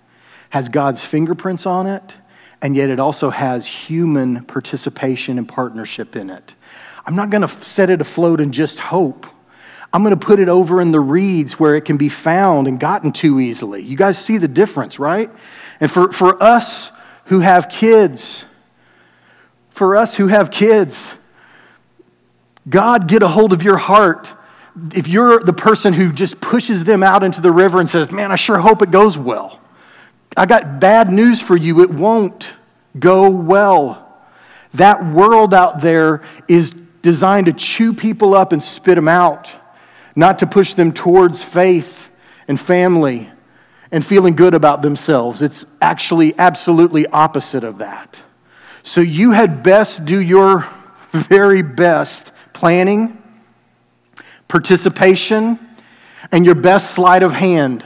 has 0.49 0.67
God's 0.67 1.01
fingerprints 1.01 1.65
on 1.65 1.87
it, 1.87 2.13
and 2.61 2.75
yet 2.75 2.89
it 2.89 2.99
also 2.99 3.29
has 3.29 3.65
human 3.65 4.43
participation 4.43 5.37
and 5.37 5.47
partnership 5.47 6.17
in 6.17 6.29
it. 6.29 6.55
I'm 7.05 7.15
not 7.15 7.29
going 7.29 7.43
to 7.43 7.47
set 7.47 7.89
it 7.89 8.01
afloat 8.01 8.41
and 8.41 8.53
just 8.53 8.79
hope. 8.79 9.27
I'm 9.93 10.01
going 10.01 10.17
to 10.17 10.25
put 10.25 10.39
it 10.39 10.49
over 10.49 10.81
in 10.81 10.91
the 10.91 10.99
reeds 10.99 11.59
where 11.59 11.75
it 11.75 11.85
can 11.85 11.97
be 11.97 12.09
found 12.09 12.67
and 12.67 12.79
gotten 12.79 13.11
to 13.13 13.39
easily. 13.39 13.83
You 13.83 13.95
guys 13.95 14.17
see 14.17 14.39
the 14.39 14.47
difference, 14.47 14.97
right? 14.97 15.29
And 15.79 15.91
for, 15.91 16.11
for 16.11 16.41
us 16.41 16.91
who 17.25 17.41
have 17.41 17.69
kids, 17.69 18.43
for 19.69 19.95
us 19.95 20.15
who 20.15 20.27
have 20.27 20.49
kids, 20.49 21.13
God, 22.67 23.07
get 23.07 23.21
a 23.21 23.27
hold 23.27 23.53
of 23.53 23.61
your 23.61 23.77
heart. 23.77 24.33
If 24.95 25.07
you're 25.07 25.39
the 25.39 25.53
person 25.53 25.93
who 25.93 26.11
just 26.11 26.41
pushes 26.41 26.83
them 26.83 27.03
out 27.03 27.23
into 27.23 27.39
the 27.39 27.51
river 27.51 27.79
and 27.79 27.87
says, 27.87 28.11
Man, 28.11 28.31
I 28.31 28.35
sure 28.35 28.57
hope 28.57 28.81
it 28.81 28.89
goes 28.89 29.15
well, 29.15 29.59
I 30.35 30.47
got 30.47 30.79
bad 30.79 31.11
news 31.11 31.39
for 31.39 31.55
you. 31.55 31.81
It 31.81 31.91
won't 31.91 32.51
go 32.97 33.29
well. 33.29 33.99
That 34.73 35.05
world 35.05 35.53
out 35.53 35.81
there 35.81 36.23
is 36.47 36.71
designed 37.03 37.45
to 37.45 37.53
chew 37.53 37.93
people 37.93 38.33
up 38.33 38.53
and 38.53 38.63
spit 38.63 38.95
them 38.95 39.07
out 39.07 39.55
not 40.15 40.39
to 40.39 40.47
push 40.47 40.73
them 40.73 40.91
towards 40.91 41.41
faith 41.41 42.11
and 42.47 42.59
family 42.59 43.29
and 43.91 44.05
feeling 44.05 44.35
good 44.35 44.53
about 44.53 44.81
themselves. 44.81 45.41
It's 45.41 45.65
actually 45.81 46.37
absolutely 46.37 47.05
opposite 47.07 47.63
of 47.63 47.77
that. 47.79 48.21
So 48.83 49.01
you 49.01 49.31
had 49.31 49.63
best 49.63 50.05
do 50.05 50.19
your 50.19 50.67
very 51.11 51.61
best 51.61 52.31
planning, 52.53 53.21
participation, 54.47 55.59
and 56.31 56.45
your 56.45 56.55
best 56.55 56.91
sleight 56.91 57.23
of 57.23 57.33
hand 57.33 57.85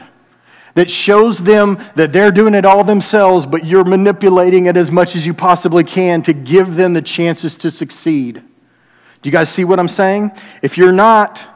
that 0.76 0.90
shows 0.90 1.40
them 1.40 1.84
that 1.96 2.14
they're 2.14 2.32
doing 2.32 2.54
it 2.54 2.64
all 2.64 2.84
themselves, 2.84 3.46
but 3.46 3.66
you're 3.66 3.84
manipulating 3.84 4.68
it 4.68 4.78
as 4.78 4.92
much 4.92 5.16
as 5.16 5.26
you 5.26 5.34
possibly 5.34 5.84
can 5.84 6.22
to 6.22 6.34
give 6.34 6.76
them 6.76 6.94
the 6.94 7.02
chances 7.02 7.56
to 7.56 7.72
succeed. 7.72 8.36
Do 8.36 9.28
you 9.28 9.32
guys 9.32 9.50
see 9.50 9.64
what 9.64 9.80
I'm 9.80 9.88
saying? 9.88 10.32
If 10.62 10.78
you're 10.78 10.92
not, 10.92 11.50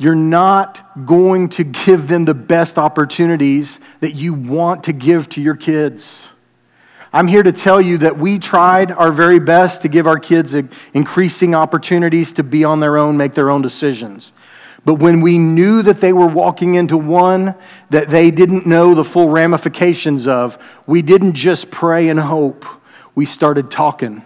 you're 0.00 0.14
not 0.14 1.04
going 1.06 1.50
to 1.50 1.62
give 1.62 2.08
them 2.08 2.24
the 2.24 2.32
best 2.32 2.78
opportunities 2.78 3.78
that 4.00 4.12
you 4.12 4.32
want 4.32 4.84
to 4.84 4.94
give 4.94 5.28
to 5.28 5.42
your 5.42 5.54
kids. 5.54 6.26
I'm 7.12 7.28
here 7.28 7.42
to 7.42 7.52
tell 7.52 7.82
you 7.82 7.98
that 7.98 8.16
we 8.16 8.38
tried 8.38 8.92
our 8.92 9.12
very 9.12 9.38
best 9.38 9.82
to 9.82 9.88
give 9.88 10.06
our 10.06 10.18
kids 10.18 10.54
increasing 10.94 11.54
opportunities 11.54 12.32
to 12.34 12.42
be 12.42 12.64
on 12.64 12.80
their 12.80 12.96
own, 12.96 13.18
make 13.18 13.34
their 13.34 13.50
own 13.50 13.60
decisions. 13.60 14.32
But 14.86 14.94
when 14.94 15.20
we 15.20 15.36
knew 15.36 15.82
that 15.82 16.00
they 16.00 16.14
were 16.14 16.26
walking 16.26 16.76
into 16.76 16.96
one 16.96 17.54
that 17.90 18.08
they 18.08 18.30
didn't 18.30 18.66
know 18.66 18.94
the 18.94 19.04
full 19.04 19.28
ramifications 19.28 20.26
of, 20.26 20.56
we 20.86 21.02
didn't 21.02 21.34
just 21.34 21.70
pray 21.70 22.08
and 22.08 22.18
hope. 22.18 22.64
We 23.14 23.26
started 23.26 23.70
talking. 23.70 24.24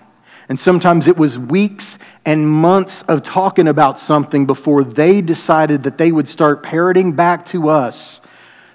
And 0.48 0.60
sometimes 0.60 1.08
it 1.08 1.16
was 1.16 1.38
weeks 1.38 1.98
and 2.24 2.48
months 2.48 3.02
of 3.02 3.22
talking 3.22 3.66
about 3.66 3.98
something 3.98 4.46
before 4.46 4.84
they 4.84 5.22
decided 5.22 5.84
that 5.84 5.96
they 5.96 6.12
would 6.12 6.28
start 6.28 6.62
parroting 6.62 7.12
back 7.12 7.46
to 7.46 7.70
us 7.70 8.20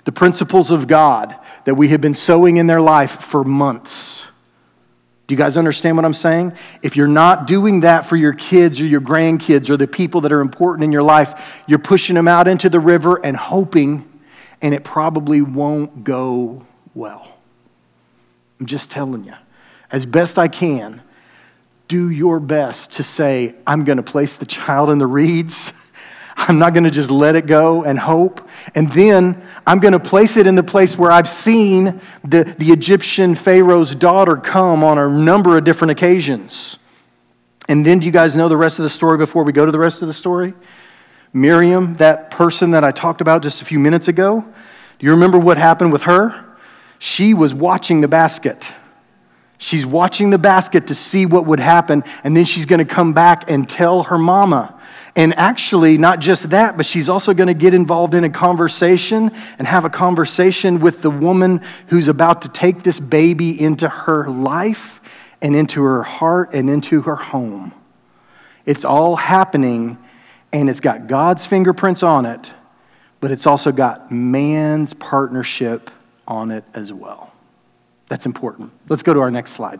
the 0.05 0.11
principles 0.11 0.71
of 0.71 0.87
God 0.87 1.35
that 1.65 1.75
we 1.75 1.89
had 1.89 2.01
been 2.01 2.15
sowing 2.15 2.57
in 2.57 2.65
their 2.65 2.81
life 2.81 3.21
for 3.21 3.43
months. 3.43 4.25
Do 5.27 5.35
you 5.35 5.37
guys 5.37 5.57
understand 5.57 5.95
what 5.95 6.05
I'm 6.05 6.13
saying? 6.15 6.53
If 6.81 6.95
you're 6.95 7.07
not 7.07 7.45
doing 7.45 7.81
that 7.81 8.07
for 8.07 8.15
your 8.15 8.33
kids 8.33 8.81
or 8.81 8.85
your 8.85 9.01
grandkids 9.01 9.69
or 9.69 9.77
the 9.77 9.85
people 9.85 10.21
that 10.21 10.31
are 10.31 10.41
important 10.41 10.85
in 10.85 10.91
your 10.91 11.03
life, 11.03 11.39
you're 11.67 11.77
pushing 11.77 12.15
them 12.15 12.27
out 12.27 12.47
into 12.47 12.67
the 12.67 12.79
river 12.79 13.23
and 13.23 13.37
hoping, 13.37 14.09
and 14.63 14.73
it 14.73 14.83
probably 14.83 15.43
won't 15.43 16.03
go 16.03 16.65
well. 16.95 17.31
I'm 18.59 18.65
just 18.65 18.89
telling 18.89 19.23
you. 19.23 19.35
As 19.91 20.07
best 20.07 20.39
I 20.39 20.47
can, 20.47 21.03
do 21.89 22.11
your 22.11 22.39
best 22.39 22.91
to 22.93 23.03
say, 23.03 23.55
I'm 23.67 23.83
going 23.83 23.97
to 23.97 24.03
place 24.03 24.37
the 24.37 24.45
child 24.45 24.91
in 24.91 24.99
the 24.99 25.07
reeds. 25.07 25.73
I'm 26.37 26.59
not 26.59 26.73
going 26.73 26.85
to 26.85 26.91
just 26.91 27.11
let 27.11 27.35
it 27.35 27.47
go 27.47 27.83
and 27.83 27.99
hope. 27.99 28.47
And 28.75 28.89
then 28.91 29.43
I'm 29.67 29.79
going 29.79 29.91
to 29.91 29.99
place 29.99 30.37
it 30.37 30.47
in 30.47 30.55
the 30.55 30.63
place 30.63 30.97
where 30.97 31.11
I've 31.11 31.27
seen 31.27 31.99
the, 32.23 32.43
the 32.57 32.71
Egyptian 32.71 33.35
Pharaoh's 33.35 33.93
daughter 33.93 34.37
come 34.37 34.83
on 34.83 34.97
a 34.97 35.09
number 35.09 35.57
of 35.57 35.65
different 35.65 35.91
occasions. 35.91 36.77
And 37.67 37.85
then 37.85 37.99
do 37.99 38.05
you 38.05 38.13
guys 38.13 38.35
know 38.35 38.47
the 38.47 38.55
rest 38.55 38.79
of 38.79 38.83
the 38.83 38.89
story 38.89 39.17
before 39.17 39.43
we 39.43 39.51
go 39.51 39.65
to 39.65 39.71
the 39.71 39.79
rest 39.79 40.01
of 40.01 40.07
the 40.07 40.13
story? 40.13 40.53
Miriam, 41.33 41.95
that 41.95 42.31
person 42.31 42.71
that 42.71 42.83
I 42.83 42.91
talked 42.91 43.19
about 43.19 43.41
just 43.41 43.61
a 43.61 43.65
few 43.65 43.79
minutes 43.79 44.07
ago, 44.07 44.41
do 44.99 45.05
you 45.05 45.11
remember 45.11 45.39
what 45.39 45.57
happened 45.57 45.91
with 45.91 46.03
her? 46.03 46.45
She 46.99 47.33
was 47.33 47.53
watching 47.53 48.01
the 48.01 48.07
basket. 48.07 48.71
She's 49.61 49.85
watching 49.85 50.29
the 50.29 50.37
basket 50.37 50.87
to 50.87 50.95
see 50.95 51.25
what 51.25 51.45
would 51.45 51.59
happen, 51.59 52.05
and 52.23 52.35
then 52.35 52.45
she's 52.45 52.65
going 52.65 52.79
to 52.79 52.85
come 52.85 53.11
back 53.11 53.51
and 53.51 53.67
tell 53.67 54.03
her 54.03 54.17
mama. 54.17 54.79
And 55.17 55.37
actually, 55.37 55.97
not 55.97 56.21
just 56.21 56.51
that, 56.51 56.77
but 56.77 56.85
she's 56.85 57.09
also 57.09 57.33
going 57.33 57.47
to 57.47 57.53
get 57.53 57.73
involved 57.73 58.15
in 58.15 58.23
a 58.23 58.29
conversation 58.29 59.29
and 59.57 59.67
have 59.67 59.83
a 59.83 59.89
conversation 59.89 60.79
with 60.79 61.01
the 61.01 61.11
woman 61.11 61.61
who's 61.87 62.07
about 62.07 62.43
to 62.43 62.49
take 62.49 62.83
this 62.83 63.01
baby 63.01 63.59
into 63.59 63.89
her 63.89 64.29
life 64.29 65.01
and 65.41 65.57
into 65.57 65.83
her 65.83 66.03
heart 66.03 66.53
and 66.53 66.69
into 66.69 67.01
her 67.01 67.17
home. 67.17 67.73
It's 68.65 68.85
all 68.85 69.17
happening, 69.17 69.97
and 70.53 70.69
it's 70.69 70.79
got 70.79 71.07
God's 71.07 71.45
fingerprints 71.45 72.01
on 72.01 72.25
it, 72.25 72.49
but 73.19 73.31
it's 73.31 73.45
also 73.45 73.73
got 73.73 74.09
man's 74.09 74.93
partnership 74.93 75.91
on 76.25 76.49
it 76.51 76.63
as 76.73 76.93
well. 76.93 77.28
That's 78.09 78.25
important. 78.25 78.71
Let's 78.89 79.03
go 79.03 79.13
to 79.13 79.21
our 79.21 79.31
next 79.31 79.51
slide. 79.51 79.79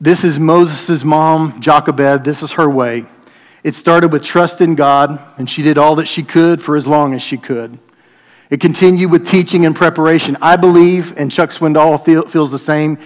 This 0.00 0.24
is 0.24 0.38
Moses' 0.38 1.04
mom, 1.04 1.60
Jochebed. 1.60 2.24
This 2.24 2.42
is 2.42 2.52
her 2.52 2.68
way. 2.68 3.06
It 3.62 3.76
started 3.76 4.12
with 4.12 4.24
trust 4.24 4.60
in 4.60 4.74
God, 4.74 5.22
and 5.38 5.48
she 5.48 5.62
did 5.62 5.78
all 5.78 5.94
that 5.96 6.08
she 6.08 6.24
could 6.24 6.60
for 6.60 6.74
as 6.74 6.88
long 6.88 7.14
as 7.14 7.22
she 7.22 7.38
could. 7.38 7.78
It 8.50 8.60
continued 8.60 9.12
with 9.12 9.26
teaching 9.26 9.64
and 9.64 9.74
preparation. 9.76 10.36
I 10.42 10.56
believe, 10.56 11.16
and 11.16 11.30
Chuck 11.30 11.50
Swindoll 11.50 12.04
feel, 12.04 12.26
feels 12.28 12.50
the 12.50 12.58
same, 12.58 12.98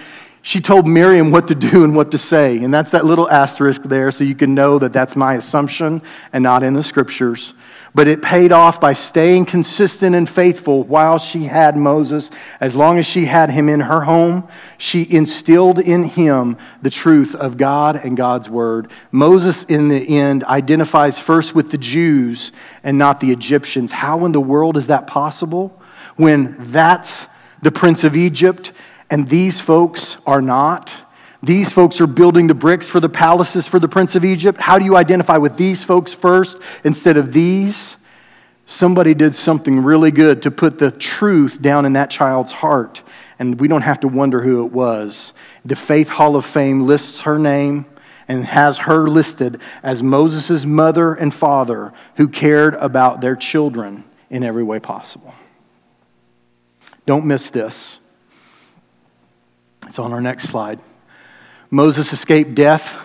she 0.47 0.61
told 0.61 0.87
Miriam 0.87 1.29
what 1.29 1.49
to 1.49 1.55
do 1.55 1.83
and 1.83 1.93
what 1.93 2.11
to 2.11 2.17
say. 2.17 2.63
And 2.63 2.73
that's 2.73 2.91
that 2.91 3.03
little 3.03 3.29
asterisk 3.29 3.83
there 3.83 4.11
so 4.11 4.23
you 4.23 4.33
can 4.33 4.55
know 4.55 4.79
that 4.79 4.93
that's 4.93 5.13
my 5.13 5.33
assumption 5.33 6.01
and 6.31 6.41
not 6.41 6.63
in 6.63 6.73
the 6.73 6.81
scriptures. 6.81 7.53
But 7.93 8.07
it 8.07 8.21
paid 8.21 8.53
off 8.53 8.79
by 8.79 8.93
staying 8.93 9.47
consistent 9.47 10.15
and 10.15 10.29
faithful 10.29 10.83
while 10.83 11.17
she 11.17 11.43
had 11.43 11.75
Moses. 11.75 12.31
As 12.61 12.77
long 12.77 12.97
as 12.97 13.05
she 13.05 13.25
had 13.25 13.51
him 13.51 13.67
in 13.67 13.81
her 13.81 13.99
home, 13.99 14.47
she 14.77 15.05
instilled 15.11 15.79
in 15.79 16.05
him 16.05 16.55
the 16.81 16.89
truth 16.89 17.35
of 17.35 17.57
God 17.57 17.97
and 17.97 18.15
God's 18.15 18.49
word. 18.49 18.89
Moses, 19.11 19.65
in 19.65 19.89
the 19.89 20.17
end, 20.17 20.45
identifies 20.45 21.19
first 21.19 21.55
with 21.55 21.71
the 21.71 21.77
Jews 21.77 22.53
and 22.85 22.97
not 22.97 23.19
the 23.19 23.31
Egyptians. 23.31 23.91
How 23.91 24.23
in 24.23 24.31
the 24.31 24.39
world 24.39 24.77
is 24.77 24.87
that 24.87 25.07
possible 25.07 25.77
when 26.15 26.55
that's 26.71 27.27
the 27.61 27.71
prince 27.71 28.05
of 28.05 28.15
Egypt 28.15 28.71
and 29.09 29.27
these 29.29 29.59
folks 29.59 30.17
are 30.25 30.41
not? 30.41 30.91
These 31.43 31.71
folks 31.71 32.01
are 32.01 32.07
building 32.07 32.47
the 32.47 32.55
bricks 32.55 32.87
for 32.87 32.99
the 32.99 33.09
palaces 33.09 33.67
for 33.67 33.79
the 33.79 33.87
prince 33.87 34.15
of 34.15 34.25
Egypt. 34.25 34.59
How 34.59 34.79
do 34.79 34.85
you 34.85 34.97
identify 34.97 35.37
with 35.37 35.55
these 35.55 35.83
folks 35.83 36.11
first 36.11 36.57
instead 36.83 37.15
of 37.15 37.31
these? 37.31 37.97
Somebody 38.65 39.13
did 39.13 39.35
something 39.35 39.79
really 39.81 40.11
good 40.11 40.41
to 40.41 40.51
put 40.51 40.77
the 40.77 40.91
truth 40.91 41.61
down 41.61 41.85
in 41.85 41.93
that 41.93 42.09
child's 42.09 42.51
heart, 42.51 43.01
and 43.39 43.59
we 43.61 43.67
don't 43.67 43.83
have 43.83 44.01
to 44.01 44.07
wonder 44.07 44.41
who 44.41 44.65
it 44.65 44.73
was. 44.73 45.31
The 45.63 45.75
Faith 45.75 46.09
Hall 46.09 46.35
of 46.35 46.45
Fame 46.45 46.85
lists 46.85 47.21
her 47.21 47.39
name 47.39 47.85
and 48.27 48.43
has 48.43 48.79
her 48.79 49.07
listed 49.07 49.61
as 49.83 50.03
Moses' 50.03 50.65
mother 50.65 51.13
and 51.13 51.33
father 51.33 51.93
who 52.15 52.27
cared 52.27 52.73
about 52.73 53.21
their 53.21 53.37
children 53.37 54.03
in 54.29 54.43
every 54.43 54.63
way 54.63 54.79
possible. 54.79 55.33
Don't 57.05 57.25
miss 57.25 57.49
this. 57.49 57.99
It's 59.87 59.99
on 59.99 60.13
our 60.13 60.21
next 60.21 60.49
slide. 60.49 60.79
Moses 61.71 62.13
escaped 62.13 62.55
death, 62.55 62.97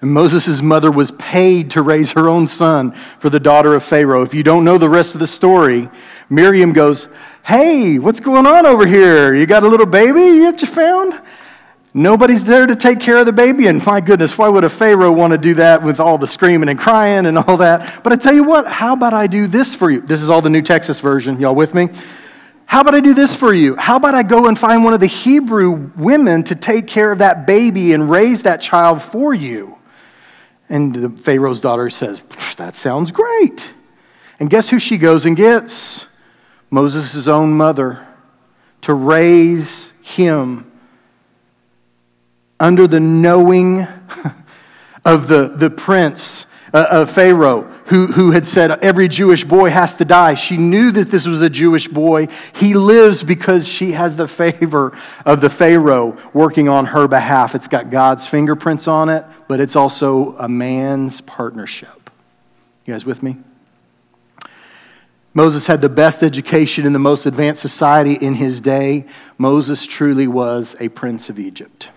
and 0.00 0.12
Moses' 0.12 0.60
mother 0.60 0.90
was 0.90 1.10
paid 1.12 1.70
to 1.72 1.82
raise 1.82 2.12
her 2.12 2.28
own 2.28 2.46
son 2.46 2.92
for 3.18 3.30
the 3.30 3.40
daughter 3.40 3.74
of 3.74 3.84
Pharaoh. 3.84 4.22
If 4.22 4.34
you 4.34 4.42
don't 4.42 4.64
know 4.64 4.78
the 4.78 4.88
rest 4.88 5.14
of 5.14 5.20
the 5.20 5.26
story, 5.26 5.88
Miriam 6.28 6.72
goes, 6.72 7.08
Hey, 7.44 7.98
what's 7.98 8.20
going 8.20 8.46
on 8.46 8.66
over 8.66 8.86
here? 8.86 9.34
You 9.34 9.46
got 9.46 9.62
a 9.62 9.68
little 9.68 9.86
baby 9.86 10.40
that 10.40 10.60
you 10.60 10.66
found? 10.66 11.20
Nobody's 11.94 12.44
there 12.44 12.66
to 12.66 12.76
take 12.76 13.00
care 13.00 13.16
of 13.16 13.26
the 13.26 13.32
baby, 13.32 13.68
and 13.68 13.84
my 13.86 14.02
goodness, 14.02 14.36
why 14.36 14.48
would 14.48 14.64
a 14.64 14.68
Pharaoh 14.68 15.12
want 15.12 15.30
to 15.30 15.38
do 15.38 15.54
that 15.54 15.82
with 15.82 15.98
all 15.98 16.18
the 16.18 16.26
screaming 16.26 16.68
and 16.68 16.78
crying 16.78 17.24
and 17.24 17.38
all 17.38 17.56
that? 17.56 18.02
But 18.02 18.12
I 18.12 18.16
tell 18.16 18.34
you 18.34 18.44
what, 18.44 18.66
how 18.66 18.92
about 18.92 19.14
I 19.14 19.26
do 19.26 19.46
this 19.46 19.74
for 19.74 19.90
you? 19.90 20.02
This 20.02 20.20
is 20.20 20.28
all 20.28 20.42
the 20.42 20.50
New 20.50 20.60
Texas 20.60 21.00
version. 21.00 21.40
Y'all 21.40 21.54
with 21.54 21.72
me? 21.72 21.88
How 22.66 22.80
about 22.80 22.94
I 22.94 23.00
do 23.00 23.14
this 23.14 23.34
for 23.34 23.54
you? 23.54 23.76
How 23.76 23.96
about 23.96 24.14
I 24.14 24.22
go 24.22 24.48
and 24.48 24.58
find 24.58 24.84
one 24.84 24.92
of 24.92 25.00
the 25.00 25.06
Hebrew 25.06 25.90
women 25.96 26.42
to 26.44 26.54
take 26.54 26.88
care 26.88 27.12
of 27.12 27.18
that 27.18 27.46
baby 27.46 27.92
and 27.92 28.10
raise 28.10 28.42
that 28.42 28.60
child 28.60 29.00
for 29.00 29.32
you? 29.32 29.78
And 30.68 30.94
the 30.94 31.08
Pharaoh's 31.08 31.60
daughter 31.60 31.88
says, 31.90 32.20
That 32.56 32.74
sounds 32.74 33.12
great. 33.12 33.72
And 34.40 34.50
guess 34.50 34.68
who 34.68 34.80
she 34.80 34.98
goes 34.98 35.24
and 35.24 35.36
gets? 35.36 36.06
Moses' 36.70 37.28
own 37.28 37.56
mother 37.56 38.06
to 38.82 38.92
raise 38.92 39.92
him 40.02 40.70
under 42.58 42.86
the 42.88 43.00
knowing 43.00 43.86
of 45.04 45.28
the, 45.28 45.48
the 45.48 45.70
prince 45.70 46.46
of 46.84 47.10
Pharaoh 47.10 47.62
who, 47.86 48.08
who 48.08 48.32
had 48.32 48.46
said 48.46 48.70
every 48.82 49.08
Jewish 49.08 49.44
boy 49.44 49.70
has 49.70 49.96
to 49.96 50.04
die. 50.04 50.34
She 50.34 50.56
knew 50.56 50.90
that 50.92 51.10
this 51.10 51.26
was 51.26 51.40
a 51.40 51.50
Jewish 51.50 51.86
boy. 51.88 52.28
He 52.54 52.74
lives 52.74 53.22
because 53.22 53.66
she 53.66 53.92
has 53.92 54.16
the 54.16 54.28
favor 54.28 54.96
of 55.24 55.40
the 55.40 55.50
Pharaoh 55.50 56.16
working 56.32 56.68
on 56.68 56.86
her 56.86 57.06
behalf. 57.06 57.54
It's 57.54 57.68
got 57.68 57.90
God's 57.90 58.26
fingerprints 58.26 58.88
on 58.88 59.08
it, 59.08 59.24
but 59.46 59.60
it's 59.60 59.76
also 59.76 60.36
a 60.38 60.48
man's 60.48 61.20
partnership. 61.20 62.10
You 62.84 62.94
guys 62.94 63.06
with 63.06 63.22
me? 63.22 63.36
Moses 65.32 65.66
had 65.66 65.80
the 65.80 65.88
best 65.88 66.22
education 66.22 66.86
in 66.86 66.92
the 66.92 66.98
most 66.98 67.26
advanced 67.26 67.60
society 67.60 68.14
in 68.14 68.34
his 68.34 68.60
day. 68.60 69.04
Moses 69.38 69.86
truly 69.86 70.26
was 70.26 70.74
a 70.80 70.88
prince 70.88 71.28
of 71.28 71.38
Egypt. 71.38 71.90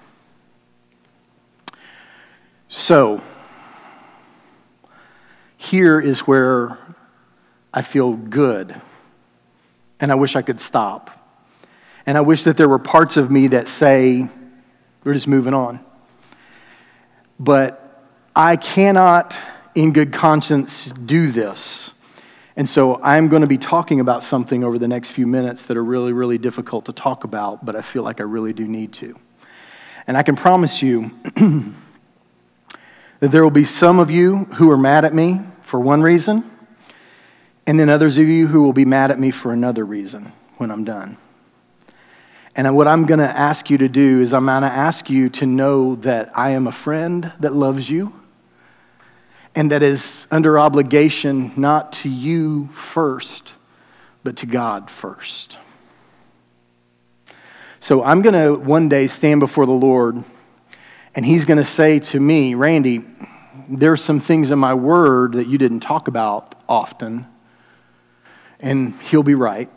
So, 2.68 3.22
here 5.62 6.00
is 6.00 6.22
where 6.22 6.78
I 7.74 7.82
feel 7.82 8.14
good. 8.14 8.80
And 10.00 10.10
I 10.10 10.16
wish 10.16 10.38
I 10.38 10.42
could 10.42 10.62
stop. 10.62 11.12
And 12.06 12.18
I 12.18 12.22
wish 12.22 12.46
that 12.46 12.56
there 12.56 12.70
were 12.70 12.80
parts 12.80 13.18
of 13.18 13.30
me 13.30 13.48
that 13.48 13.68
say, 13.68 14.30
we're 15.04 15.14
just 15.14 15.28
moving 15.28 15.54
on. 15.54 15.82
But 17.38 18.06
I 18.34 18.56
cannot, 18.56 19.38
in 19.76 19.92
good 19.92 20.14
conscience, 20.14 20.94
do 20.94 21.30
this. 21.30 21.92
And 22.56 22.68
so 22.68 22.98
I'm 23.04 23.28
going 23.28 23.42
to 23.42 23.48
be 23.48 23.58
talking 23.58 24.00
about 24.00 24.24
something 24.24 24.64
over 24.64 24.80
the 24.80 24.88
next 24.88 25.12
few 25.12 25.28
minutes 25.28 25.66
that 25.66 25.76
are 25.76 25.84
really, 25.84 26.14
really 26.14 26.38
difficult 26.38 26.86
to 26.86 26.94
talk 26.94 27.26
about, 27.26 27.66
but 27.66 27.76
I 27.76 27.82
feel 27.82 28.04
like 28.04 28.22
I 28.22 28.24
really 28.24 28.54
do 28.54 28.66
need 28.66 28.94
to. 28.94 29.20
And 30.08 30.16
I 30.16 30.24
can 30.24 30.38
promise 30.38 30.82
you 30.82 31.12
that 33.20 33.32
there 33.32 33.44
will 33.44 33.52
be 33.52 33.66
some 33.66 34.00
of 34.00 34.10
you 34.10 34.46
who 34.46 34.70
are 34.72 34.78
mad 34.78 35.06
at 35.06 35.14
me 35.14 35.42
for 35.62 35.80
one 35.80 36.02
reason, 36.02 36.50
and 37.68 37.80
then 37.80 37.90
others 37.90 38.18
of 38.18 38.28
you 38.28 38.48
who 38.48 38.64
will 38.64 38.74
be 38.74 38.86
mad 38.86 39.12
at 39.12 39.20
me 39.20 39.32
for 39.32 39.52
another 39.52 39.86
reason 39.86 40.32
when 40.58 40.72
I'm 40.72 40.84
done. 40.84 41.18
And 42.56 42.76
what 42.76 42.88
I'm 42.88 43.06
going 43.06 43.20
to 43.20 43.30
ask 43.30 43.70
you 43.70 43.78
to 43.78 43.88
do 43.88 44.22
is, 44.22 44.34
I'm 44.34 44.46
going 44.46 44.64
to 44.64 44.68
ask 44.68 45.10
you 45.10 45.30
to 45.30 45.46
know 45.46 45.96
that 45.98 46.38
I 46.38 46.52
am 46.52 46.68
a 46.68 46.72
friend 46.72 47.32
that 47.40 47.54
loves 47.54 47.90
you 47.90 48.14
and 49.56 49.72
that 49.72 49.84
is 49.84 50.28
under 50.32 50.60
obligation 50.60 51.52
not 51.56 51.94
to 51.94 52.10
you 52.10 52.68
first, 52.68 53.54
but 54.24 54.38
to 54.38 54.46
God 54.46 54.90
first. 54.90 55.58
So 57.80 58.04
I'm 58.04 58.22
going 58.22 58.34
to 58.34 58.60
one 58.60 58.90
day 58.90 59.08
stand 59.08 59.40
before 59.40 59.66
the 59.66 59.72
Lord, 59.72 60.24
and 61.16 61.26
He's 61.26 61.46
going 61.46 61.58
to 61.58 61.64
say 61.64 62.00
to 62.00 62.20
me, 62.20 62.56
Randy, 62.56 63.04
there's 63.70 64.04
some 64.04 64.20
things 64.20 64.52
in 64.52 64.60
my 64.60 64.74
word 64.74 65.34
that 65.34 65.48
you 65.48 65.58
didn't 65.58 65.82
talk 65.82 66.08
about 66.08 66.56
often, 66.68 67.28
and 68.60 69.00
he'll 69.02 69.24
be 69.24 69.36
right. 69.36 69.70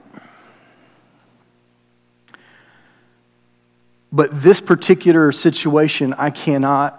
But 4.12 4.42
this 4.42 4.60
particular 4.60 5.32
situation, 5.32 6.14
I 6.14 6.30
cannot 6.30 6.98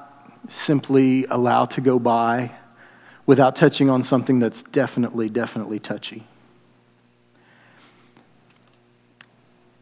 simply 0.49 1.25
allow 1.25 1.65
to 1.65 1.81
go 1.81 1.99
by 1.99 2.51
without 3.25 3.55
touching 3.55 3.89
on 3.89 4.03
something 4.03 4.39
that's 4.39 4.63
definitely, 4.63 5.29
definitely 5.29 5.79
touchy. 5.79 6.25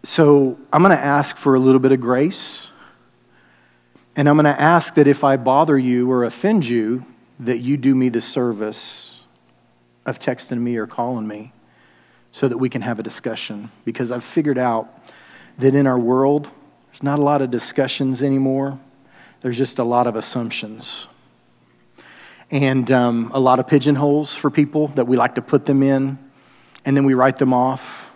So 0.04 0.58
I'm 0.74 0.82
going 0.82 0.96
to 0.96 1.04
ask 1.04 1.38
for 1.38 1.56
a 1.56 1.60
little 1.60 1.80
bit 1.80 1.92
of 1.92 2.02
grace 2.02 2.71
and 4.22 4.30
I'm 4.30 4.36
going 4.36 4.46
to 4.46 4.62
ask 4.62 4.94
that 4.94 5.08
if 5.08 5.24
I 5.24 5.36
bother 5.36 5.80
you 5.80 6.12
or 6.12 6.26
offend 6.26 6.64
you, 6.64 7.08
that 7.40 7.58
you 7.58 7.76
do 7.76 7.96
me 7.96 8.10
the 8.10 8.22
service 8.22 9.20
of 10.06 10.20
texting 10.20 10.60
me 10.60 10.78
or 10.78 10.86
calling 10.86 11.28
me 11.28 11.54
so 12.32 12.48
that 12.48 12.60
we 12.60 12.70
can 12.70 12.84
have 12.84 13.00
a 13.00 13.02
discussion. 13.02 13.72
Because 13.84 14.12
I've 14.12 14.24
figured 14.24 14.60
out 14.60 14.94
that 15.58 15.74
in 15.74 15.88
our 15.88 15.98
world, 15.98 16.52
there's 16.92 17.02
not 17.02 17.18
a 17.18 17.24
lot 17.24 17.42
of 17.42 17.50
discussions 17.50 18.22
anymore, 18.22 18.80
there's 19.42 19.58
just 19.58 19.80
a 19.80 19.84
lot 19.84 20.06
of 20.06 20.16
assumptions. 20.16 21.08
And 22.52 22.92
um, 22.92 23.32
a 23.34 23.40
lot 23.40 23.58
of 23.58 23.66
pigeonholes 23.66 24.36
for 24.36 24.52
people 24.52 24.90
that 24.90 25.08
we 25.08 25.18
like 25.18 25.34
to 25.34 25.42
put 25.42 25.66
them 25.66 25.82
in, 25.82 26.20
and 26.86 26.96
then 26.96 27.06
we 27.06 27.16
write 27.16 27.38
them 27.38 27.56
off. 27.56 28.12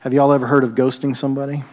Have 0.00 0.12
y'all 0.12 0.34
ever 0.34 0.46
heard 0.46 0.64
of 0.64 0.72
ghosting 0.72 1.16
somebody? 1.16 1.64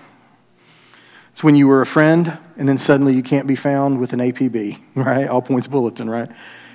It's 1.41 1.43
when 1.43 1.56
you 1.56 1.67
were 1.67 1.82
a 1.82 1.88
friend 1.88 2.38
and 2.56 2.69
then 2.69 2.77
suddenly 2.77 3.15
you 3.15 3.23
can't 3.23 3.47
be 3.47 3.56
found 3.56 3.99
with 3.99 4.13
an 4.13 4.19
APB, 4.19 4.80
right? 4.95 5.27
All 5.27 5.41
points 5.41 5.65
bulletin, 5.65 6.08
right? 6.08 6.30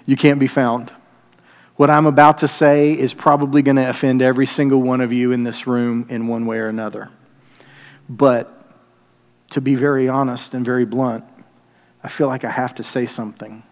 You 0.07 0.17
can't 0.17 0.41
be 0.41 0.49
found. 0.49 0.93
What 1.77 1.89
I'm 1.89 2.07
about 2.07 2.39
to 2.39 2.49
say 2.49 2.91
is 2.99 3.15
probably 3.15 3.63
going 3.63 3.77
to 3.77 3.89
offend 3.89 4.23
every 4.23 4.45
single 4.45 4.83
one 4.83 5.01
of 5.01 5.13
you 5.13 5.31
in 5.31 5.45
this 5.45 5.69
room 5.69 6.07
in 6.09 6.27
one 6.27 6.47
way 6.47 6.59
or 6.59 6.67
another. 6.67 7.11
But 8.09 8.53
to 9.51 9.61
be 9.61 9.77
very 9.77 10.09
honest 10.09 10.53
and 10.53 10.65
very 10.65 10.85
blunt, 10.85 11.23
I 12.03 12.09
feel 12.09 12.27
like 12.27 12.43
I 12.43 12.51
have 12.51 12.75
to 12.75 12.83
say 12.83 13.07
something. 13.07 13.63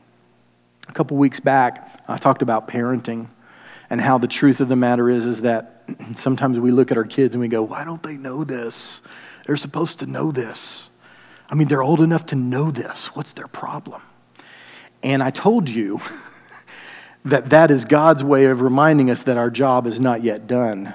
A 0.86 0.92
couple 0.92 1.16
weeks 1.16 1.40
back, 1.40 2.04
I 2.06 2.18
talked 2.18 2.42
about 2.42 2.68
parenting 2.68 3.26
and 3.90 4.00
how 4.00 4.18
the 4.18 4.28
truth 4.28 4.60
of 4.60 4.68
the 4.68 4.76
matter 4.76 5.10
is 5.10 5.26
is 5.26 5.40
that 5.40 5.82
sometimes 6.14 6.56
we 6.60 6.70
look 6.70 6.92
at 6.92 6.96
our 6.96 7.02
kids 7.02 7.34
and 7.34 7.40
we 7.40 7.48
go, 7.48 7.64
"Why 7.64 7.82
don't 7.82 8.00
they 8.04 8.16
know 8.16 8.44
this?" 8.44 9.00
They're 9.46 9.56
supposed 9.56 9.98
to 10.00 10.06
know 10.06 10.32
this. 10.32 10.90
I 11.50 11.54
mean, 11.54 11.68
they're 11.68 11.82
old 11.82 12.00
enough 12.00 12.26
to 12.26 12.36
know 12.36 12.70
this. 12.70 13.14
What's 13.14 13.32
their 13.32 13.46
problem? 13.46 14.02
And 15.02 15.22
I 15.22 15.30
told 15.30 15.68
you 15.68 16.00
that 17.24 17.50
that 17.50 17.70
is 17.70 17.84
God's 17.84 18.24
way 18.24 18.46
of 18.46 18.62
reminding 18.62 19.10
us 19.10 19.22
that 19.24 19.36
our 19.36 19.50
job 19.50 19.86
is 19.86 20.00
not 20.00 20.22
yet 20.22 20.46
done. 20.46 20.94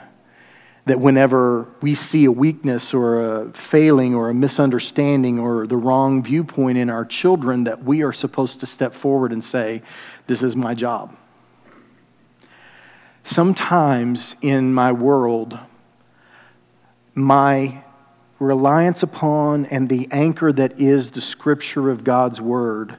that 0.85 0.99
whenever 0.99 1.67
we 1.81 1.93
see 1.93 2.25
a 2.25 2.31
weakness 2.31 2.95
or 2.95 3.21
a 3.21 3.53
failing 3.53 4.15
or 4.15 4.29
a 4.29 4.33
misunderstanding 4.33 5.37
or 5.37 5.67
the 5.67 5.77
wrong 5.77 6.23
viewpoint 6.23 6.79
in 6.79 6.89
our 6.89 7.05
children 7.05 7.65
that 7.65 7.83
we 7.83 8.01
are 8.01 8.11
supposed 8.11 8.59
to 8.61 8.65
step 8.65 8.91
forward 8.93 9.31
and 9.31 9.43
say 9.43 9.83
this 10.25 10.41
is 10.41 10.55
my 10.55 10.73
job 10.73 11.15
sometimes 13.23 14.35
in 14.41 14.73
my 14.73 14.91
world 14.91 15.59
my 17.13 17.83
reliance 18.39 19.03
upon 19.03 19.65
and 19.67 19.89
the 19.89 20.07
anchor 20.11 20.51
that 20.51 20.79
is 20.79 21.11
the 21.11 21.21
scripture 21.21 21.89
of 21.89 22.03
God's 22.03 22.39
word 22.39 22.97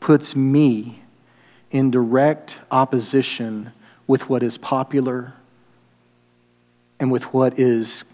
puts 0.00 0.34
me 0.34 1.02
in 1.70 1.90
direct 1.90 2.58
opposition 2.70 3.72
with 4.06 4.28
what 4.28 4.42
is 4.42 4.56
popular 4.56 5.34
and 6.98 7.12
with 7.12 7.34
what 7.34 7.58
is 7.58 8.04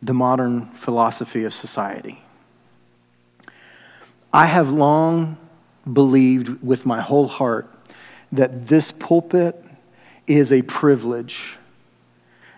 the 0.00 0.14
modern 0.14 0.66
philosophy 0.70 1.44
of 1.44 1.52
society. 1.52 2.22
I 4.32 4.46
have 4.46 4.70
long 4.70 5.36
believed 5.90 6.62
with 6.62 6.86
my 6.86 7.00
whole 7.00 7.28
heart 7.28 7.68
that 8.32 8.68
this 8.68 8.92
pulpit 8.92 9.62
is 10.26 10.52
a 10.52 10.62
privilege 10.62 11.56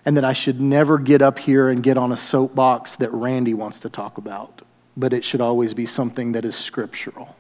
and 0.07 0.16
that 0.16 0.25
I 0.25 0.33
should 0.33 0.61
never 0.61 0.99
get 0.99 1.21
up 1.21 1.37
here 1.37 1.69
and 1.69 1.83
get 1.83 1.99
on 1.99 2.12
a 2.12 2.16
soapbox 2.16 2.97
that 2.97 3.12
Randy 3.12 3.55
wants 3.55 3.81
to 3.81 3.90
talk 3.90 4.19
about, 4.19 4.62
but 4.97 5.12
it 5.12 5.25
should 5.25 5.40
always 5.40 5.75
be 5.75 5.85
something 5.85 6.33
that 6.33 6.45
is 6.45 6.55
scriptural. 6.55 7.35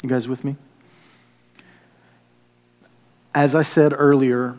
You 0.00 0.08
guys 0.08 0.28
with 0.28 0.44
me? 0.44 0.56
As 3.34 3.56
I 3.56 3.62
said 3.62 3.92
earlier, 3.94 4.56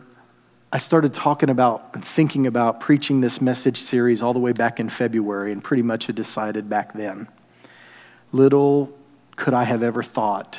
I 0.70 0.78
started 0.78 1.14
talking 1.14 1.48
about 1.48 1.90
and 1.94 2.04
thinking 2.04 2.46
about 2.46 2.80
preaching 2.80 3.22
this 3.22 3.40
message 3.40 3.78
series 3.78 4.22
all 4.22 4.34
the 4.34 4.38
way 4.38 4.52
back 4.52 4.78
in 4.78 4.90
February 4.90 5.52
and 5.52 5.64
pretty 5.64 5.82
much 5.82 6.06
had 6.06 6.16
decided 6.16 6.68
back 6.68 6.92
then. 6.92 7.28
Little 8.32 8.92
could 9.36 9.54
I 9.54 9.64
have 9.64 9.82
ever 9.82 10.02
thought 10.02 10.58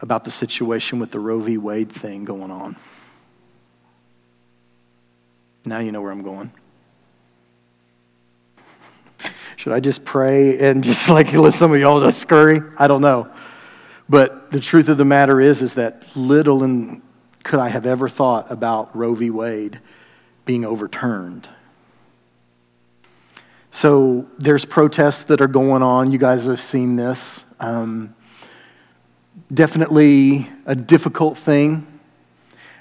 about 0.00 0.24
the 0.24 0.30
situation 0.30 0.98
with 0.98 1.10
the 1.10 1.20
Roe 1.20 1.40
v. 1.40 1.58
Wade 1.58 1.92
thing 1.92 2.24
going 2.24 2.50
on. 2.50 2.76
Now 5.64 5.78
you 5.78 5.92
know 5.92 6.02
where 6.02 6.12
I'm 6.12 6.22
going. 6.22 6.52
Should 9.56 9.72
I 9.72 9.80
just 9.80 10.04
pray 10.04 10.58
and 10.58 10.84
just 10.84 11.08
like 11.10 11.32
let 11.32 11.54
some 11.54 11.72
of 11.72 11.80
y'all 11.80 12.00
just 12.00 12.20
scurry? 12.20 12.60
I 12.78 12.86
don't 12.86 13.00
know. 13.00 13.28
But 14.08 14.50
the 14.50 14.60
truth 14.60 14.88
of 14.88 14.98
the 14.98 15.04
matter 15.04 15.40
is, 15.40 15.62
is 15.62 15.74
that 15.74 16.04
little 16.14 16.62
and 16.62 17.00
could 17.42 17.58
I 17.58 17.68
have 17.68 17.86
ever 17.86 18.08
thought 18.08 18.50
about 18.50 18.94
Roe 18.96 19.14
v. 19.14 19.30
Wade 19.30 19.80
being 20.44 20.64
overturned? 20.64 21.48
So 23.70 24.26
there's 24.38 24.64
protests 24.64 25.24
that 25.24 25.40
are 25.40 25.48
going 25.48 25.82
on. 25.82 26.12
You 26.12 26.18
guys 26.18 26.46
have 26.46 26.60
seen 26.60 26.96
this. 26.96 27.44
Um, 27.60 28.14
definitely 29.52 30.48
a 30.64 30.74
difficult 30.74 31.36
thing. 31.36 31.86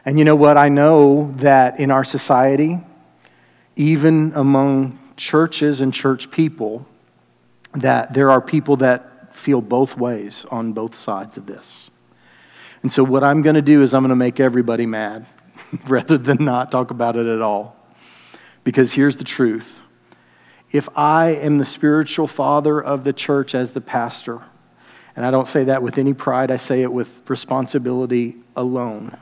And 0.06 0.20
you 0.20 0.26
know 0.26 0.36
what? 0.36 0.58
I 0.58 0.70
know 0.70 1.32
that 1.38 1.80
in 1.80 1.92
our 1.92 2.04
society, 2.04 2.80
even 3.76 4.34
among 4.36 5.00
churches 5.16 5.82
and 5.82 5.94
church 5.94 6.30
people, 6.30 6.86
that 7.74 8.14
there 8.14 8.30
are 8.30 8.42
people 8.42 8.78
that 8.78 9.34
feel 9.34 9.62
both 9.62 9.98
ways 9.98 10.46
on 10.52 10.74
both 10.74 10.94
sides 10.96 11.38
of 11.38 11.46
this. 11.46 11.90
And 12.82 12.92
so, 12.92 13.04
what 13.04 13.24
I'm 13.24 13.42
going 13.42 13.56
to 13.56 13.62
do 13.62 13.82
is 13.82 13.94
I'm 13.94 14.04
going 14.04 14.10
to 14.10 14.16
make 14.16 14.40
everybody 14.40 14.86
mad 14.86 15.26
rather 15.88 16.18
than 16.18 16.44
not 16.44 16.72
talk 16.72 16.92
about 16.92 17.16
it 17.16 17.26
at 17.26 17.42
all. 17.42 17.76
Because 18.64 18.94
here's 18.94 19.18
the 19.18 19.24
truth 19.24 19.82
if 20.72 20.90
I 20.98 21.30
am 21.36 21.60
the 21.60 21.66
spiritual 21.66 22.28
father 22.28 22.84
of 22.84 23.04
the 23.04 23.14
church 23.14 23.56
as 23.56 23.74
the 23.74 23.82
pastor, 23.82 24.42
and 25.16 25.26
I 25.26 25.32
don't 25.32 25.48
say 25.48 25.66
that 25.66 25.82
with 25.82 25.98
any 25.98 26.14
pride, 26.14 26.52
I 26.52 26.58
say 26.58 26.82
it 26.82 26.92
with 26.92 27.30
responsibility 27.30 28.36
alone. 28.56 29.18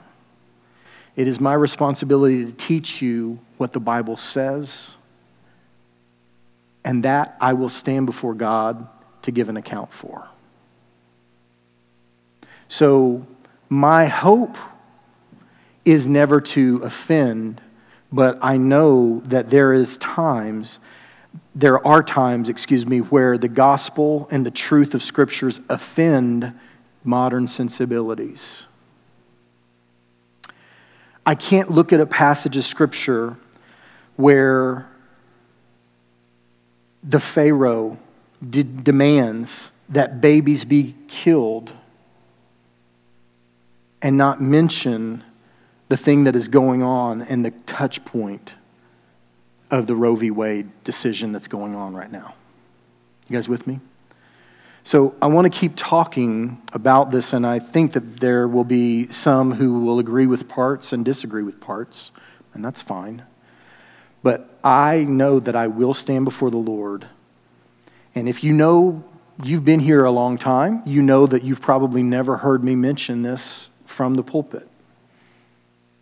It 1.15 1.27
is 1.27 1.39
my 1.39 1.53
responsibility 1.53 2.45
to 2.45 2.51
teach 2.51 3.01
you 3.01 3.39
what 3.57 3.73
the 3.73 3.79
Bible 3.79 4.17
says, 4.17 4.91
and 6.83 7.03
that 7.03 7.37
I 7.39 7.53
will 7.53 7.69
stand 7.69 8.05
before 8.05 8.33
God 8.33 8.87
to 9.23 9.31
give 9.31 9.49
an 9.49 9.57
account 9.57 9.91
for. 9.91 10.27
So, 12.67 13.25
my 13.69 14.05
hope 14.05 14.57
is 15.83 16.07
never 16.07 16.41
to 16.41 16.81
offend, 16.83 17.61
but 18.11 18.39
I 18.41 18.57
know 18.57 19.21
that 19.25 19.49
there 19.49 19.73
is 19.73 19.97
times 19.97 20.79
there 21.55 21.85
are 21.85 22.01
times, 22.01 22.49
excuse 22.49 22.85
me, 22.85 22.99
where 22.99 23.37
the 23.37 23.47
gospel 23.47 24.27
and 24.31 24.45
the 24.45 24.51
truth 24.51 24.93
of 24.93 25.03
scriptures 25.03 25.59
offend 25.69 26.53
modern 27.03 27.47
sensibilities. 27.47 28.65
I 31.25 31.35
can't 31.35 31.71
look 31.71 31.93
at 31.93 31.99
a 31.99 32.05
passage 32.05 32.57
of 32.57 32.65
scripture 32.65 33.37
where 34.15 34.87
the 37.03 37.19
Pharaoh 37.19 37.97
demands 38.49 39.71
that 39.89 40.21
babies 40.21 40.63
be 40.63 40.95
killed 41.07 41.71
and 44.01 44.17
not 44.17 44.41
mention 44.41 45.23
the 45.89 45.97
thing 45.97 46.23
that 46.23 46.35
is 46.35 46.47
going 46.47 46.81
on 46.81 47.21
and 47.21 47.45
the 47.45 47.51
touch 47.51 48.03
point 48.05 48.53
of 49.69 49.87
the 49.87 49.95
Roe 49.95 50.15
v. 50.15 50.31
Wade 50.31 50.69
decision 50.83 51.31
that's 51.31 51.47
going 51.47 51.75
on 51.75 51.93
right 51.93 52.11
now. 52.11 52.33
You 53.27 53.37
guys 53.37 53.47
with 53.47 53.67
me? 53.67 53.79
So 54.83 55.15
I 55.21 55.27
want 55.27 55.51
to 55.51 55.59
keep 55.59 55.73
talking 55.75 56.59
about 56.73 57.11
this, 57.11 57.33
and 57.33 57.45
I 57.45 57.59
think 57.59 57.93
that 57.93 58.19
there 58.19 58.47
will 58.47 58.63
be 58.63 59.11
some 59.11 59.51
who 59.51 59.81
will 59.85 59.99
agree 59.99 60.25
with 60.25 60.49
parts 60.49 60.91
and 60.91 61.05
disagree 61.05 61.43
with 61.43 61.59
parts, 61.61 62.11
and 62.53 62.65
that's 62.65 62.81
fine. 62.81 63.23
But 64.23 64.49
I 64.63 65.03
know 65.03 65.39
that 65.39 65.55
I 65.55 65.67
will 65.67 65.93
stand 65.93 66.25
before 66.25 66.49
the 66.49 66.57
Lord. 66.57 67.05
And 68.15 68.27
if 68.27 68.43
you 68.43 68.53
know 68.53 69.03
you've 69.43 69.65
been 69.65 69.79
here 69.79 70.03
a 70.03 70.11
long 70.11 70.37
time, 70.37 70.81
you 70.85 71.01
know 71.01 71.27
that 71.27 71.43
you've 71.43 71.61
probably 71.61 72.03
never 72.03 72.37
heard 72.37 72.63
me 72.63 72.75
mention 72.75 73.21
this 73.21 73.69
from 73.85 74.15
the 74.15 74.23
pulpit. 74.23 74.67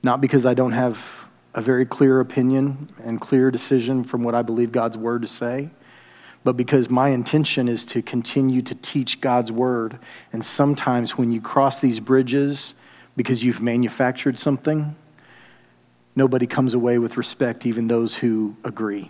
Not 0.03 0.21
because 0.21 0.45
I 0.45 0.53
don't 0.53 0.71
have 0.71 1.05
a 1.53 1.61
very 1.61 1.85
clear 1.85 2.19
opinion 2.21 2.89
and 3.03 3.19
clear 3.19 3.51
decision 3.51 4.03
from 4.03 4.23
what 4.23 4.35
I 4.35 4.41
believe 4.41 4.71
God's 4.71 4.97
word 4.97 5.21
to 5.23 5.27
say, 5.27 5.69
but 6.43 6.53
because 6.55 6.89
my 6.89 7.09
intention 7.09 7.67
is 7.67 7.85
to 7.85 8.01
continue 8.01 8.61
to 8.61 8.75
teach 8.75 9.19
God's 9.21 9.51
word. 9.51 9.99
And 10.31 10.43
sometimes 10.43 11.17
when 11.17 11.31
you 11.31 11.41
cross 11.41 11.79
these 11.79 11.99
bridges 11.99 12.75
because 13.15 13.43
you've 13.43 13.61
manufactured 13.61 14.39
something, 14.39 14.95
nobody 16.15 16.47
comes 16.47 16.73
away 16.73 16.97
with 16.97 17.17
respect, 17.17 17.65
even 17.65 17.87
those 17.87 18.15
who 18.15 18.55
agree. 18.63 19.09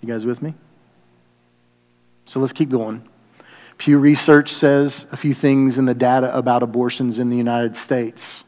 You 0.00 0.08
guys 0.08 0.24
with 0.24 0.42
me? 0.42 0.54
So 2.24 2.40
let's 2.40 2.52
keep 2.52 2.70
going. 2.70 3.06
Pew 3.78 3.98
Research 3.98 4.52
says 4.52 5.06
a 5.12 5.16
few 5.16 5.34
things 5.34 5.78
in 5.78 5.84
the 5.84 5.94
data 5.94 6.34
about 6.36 6.62
abortions 6.62 7.18
in 7.18 7.28
the 7.28 7.36
United 7.36 7.76
States. 7.76 8.44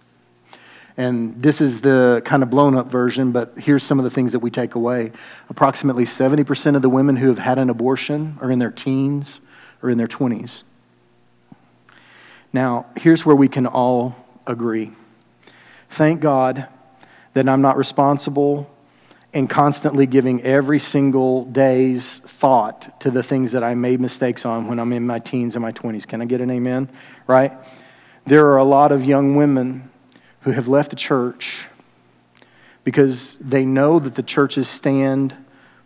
And 0.97 1.43
this 1.43 1.61
is 1.61 1.81
the 1.81 2.23
kind 2.25 2.43
of 2.43 2.51
blown 2.51 2.77
up 2.77 2.89
version, 2.89 3.33
but 3.33 3.55
here's 3.57 3.83
some 3.83 3.99
of 3.99 4.05
the 4.05 4.11
things 4.11 4.33
that 4.33 4.39
we 4.39 4.51
take 4.51 4.77
away. 4.77 5.11
Approximately 5.51 6.05
70% 6.05 6.77
of 6.77 6.83
the 6.83 6.89
women 6.89 7.17
who 7.17 7.29
have 7.29 7.39
had 7.39 7.59
an 7.59 7.69
abortion 7.69 8.39
are 8.41 8.51
in 8.51 8.61
their 8.61 8.71
teens 8.71 9.41
or 9.83 9.91
in 9.91 9.99
their 9.99 10.07
20s. 10.07 10.63
Now, 12.53 12.87
here's 12.97 13.27
where 13.27 13.35
we 13.35 13.49
can 13.49 13.67
all 13.67 14.15
agree. 14.47 14.93
Thank 15.91 16.21
God 16.21 16.69
that 17.33 17.49
I'm 17.49 17.61
not 17.61 17.77
responsible 17.77 18.71
and 19.33 19.51
constantly 19.51 20.07
giving 20.07 20.43
every 20.43 20.79
single 20.79 21.45
day's 21.47 22.21
thought 22.21 23.01
to 23.01 23.11
the 23.11 23.25
things 23.25 23.51
that 23.51 23.65
I 23.65 23.75
made 23.75 24.01
mistakes 24.01 24.47
on 24.47 24.69
when 24.69 24.79
I'm 24.79 24.93
in 24.93 25.05
my 25.05 25.19
teens 25.19 25.57
and 25.57 25.63
my 25.63 25.73
20s. 25.73 26.07
Can 26.07 26.23
I 26.23 26.25
get 26.25 26.41
an 26.41 26.53
amen? 26.53 26.89
Right? 27.27 27.53
There 28.27 28.47
are 28.47 28.59
a 28.59 28.65
lot 28.65 28.93
of 28.93 29.05
young 29.05 29.35
women 29.35 29.91
who 30.45 30.53
have 30.53 30.69
left 30.69 30.91
the 30.91 30.97
church 30.97 31.67
because 32.85 33.37
they 33.41 33.65
know 33.65 33.99
that 33.99 34.15
the 34.15 34.23
church's 34.23 34.69
stand 34.69 35.35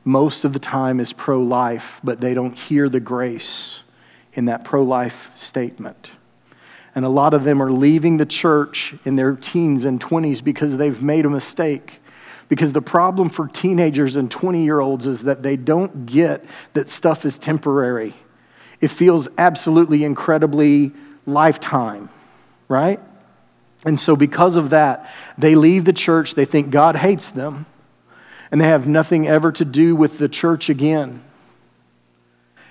most 0.05 0.45
of 0.45 0.53
the 0.53 0.59
time 0.59 1.01
is 1.01 1.13
pro 1.13 1.41
life, 1.41 2.01
but 2.03 2.21
they 2.21 2.35
don't 2.35 2.57
hear 2.57 2.89
the 2.89 3.01
grace 3.01 3.83
in 4.33 4.47
that 4.47 4.65
pro 4.65 4.83
life 4.83 5.31
statement. 5.35 6.11
And 6.95 7.05
a 7.05 7.09
lot 7.09 7.35
of 7.35 7.45
them 7.45 7.63
are 7.63 7.71
leaving 7.71 8.17
the 8.17 8.27
church 8.27 8.95
in 9.05 9.15
their 9.15 9.37
teens 9.37 9.85
and 9.85 10.01
20s 10.01 10.43
because 10.43 10.77
they've 10.77 11.01
made 11.01 11.25
a 11.25 11.31
mistake 11.31 12.01
because 12.49 12.73
the 12.73 12.83
problem 12.83 13.29
for 13.29 13.47
teenagers 13.47 14.17
and 14.17 14.31
20 14.31 14.65
year 14.65 14.81
olds 14.81 15.07
is 15.07 15.23
that 15.23 15.43
they 15.43 15.57
don't 15.57 16.07
get 16.07 16.45
that 16.73 16.89
stuff 16.89 17.25
is 17.25 17.39
temporary. 17.39 18.15
It 18.81 18.89
feels 18.89 19.29
absolutely 19.39 20.03
incredibly 20.03 20.93
lifetime, 21.27 22.09
right? 22.69 23.01
And 23.85 23.99
so, 23.99 24.17
because 24.17 24.57
of 24.57 24.71
that, 24.71 25.11
they 25.37 25.55
leave 25.55 25.85
the 25.85 25.93
church. 25.93 26.35
They 26.35 26.45
think 26.45 26.71
God 26.71 26.97
hates 26.97 27.31
them. 27.31 27.67
and 28.51 28.61
they 28.61 28.67
have 28.67 28.89
nothing 28.89 29.29
ever 29.29 29.53
to 29.53 29.65
do 29.65 29.95
with 29.95 30.19
the 30.19 30.29
church 30.29 30.71
again. 30.71 31.23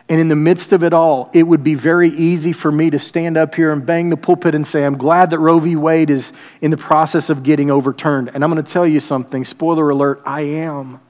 And 0.09 0.21
in 0.21 0.29
the 0.29 0.35
midst 0.35 0.71
of 0.71 0.83
it 0.83 0.93
all, 0.93 1.29
it 1.33 1.43
would 1.43 1.63
be 1.63 1.73
very 1.73 2.09
easy 2.09 2.53
for 2.53 2.71
me 2.71 2.89
to 2.89 2.97
stand 2.99 3.37
up 3.37 3.53
here 3.53 3.71
and 3.73 3.85
bang 3.85 4.09
the 4.09 4.17
pulpit 4.17 4.55
and 4.55 4.65
say, 4.65 4.85
I'm 4.85 4.97
glad 4.97 5.31
that 5.31 5.39
Roe 5.39 5.59
v. 5.59 5.75
Wade 5.75 6.09
is 6.09 6.31
in 6.61 6.71
the 6.71 6.77
process 6.77 7.29
of 7.29 7.43
getting 7.43 7.69
overturned. 7.69 8.31
And 8.33 8.43
I'm 8.43 8.51
going 8.51 8.63
to 8.63 8.71
tell 8.71 8.87
you 8.87 9.01
something 9.01 9.43
spoiler 9.43 9.89
alert, 9.89 10.21
I 10.25 10.41
am. 10.41 11.01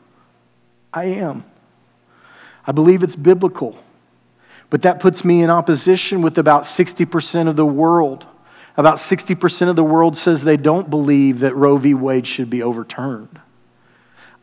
I 0.92 1.06
am. 1.06 1.46
I 2.66 2.72
believe 2.72 3.04
it's 3.04 3.16
biblical. 3.16 3.78
But 4.70 4.82
that 4.82 5.00
puts 5.00 5.24
me 5.24 5.44
in 5.44 5.50
opposition 5.50 6.24
with 6.24 6.40
about 6.40 6.64
60% 6.64 7.48
of 7.48 7.56
the 7.56 7.66
world. 7.66 8.26
About 8.78 8.96
60% 8.96 9.70
of 9.70 9.76
the 9.76 9.84
world 9.84 10.16
says 10.16 10.44
they 10.44 10.56
don't 10.56 10.90
believe 10.90 11.40
that 11.40 11.56
Roe 11.56 11.78
v. 11.78 11.96
Wade 11.96 12.28
should 12.28 12.50
be 12.50 12.62
overturned. 12.62 13.42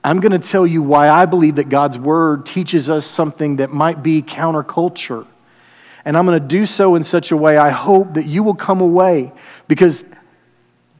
I'm 0.03 0.21
going 0.21 0.39
to 0.39 0.49
tell 0.49 0.67
you 0.67 0.83
why 0.83 1.09
I 1.09 1.25
believe 1.25 1.55
that 1.55 1.69
God's 1.69 1.99
word 1.99 2.45
teaches 2.45 2.91
us 2.91 3.07
something 3.07 3.57
that 3.57 3.71
might 3.71 4.03
be 4.03 4.23
counterculture. 4.23 5.27
And 6.05 6.19
I'm 6.19 6.27
going 6.27 6.39
to 6.39 6.47
do 6.47 6.67
so 6.67 6.97
in 6.97 7.05
such 7.05 7.31
a 7.31 7.37
way 7.37 7.57
I 7.57 7.71
hope 7.71 8.15
that 8.15 8.27
you 8.27 8.43
will 8.43 8.55
come 8.55 8.81
away 8.81 9.33
because 9.69 10.05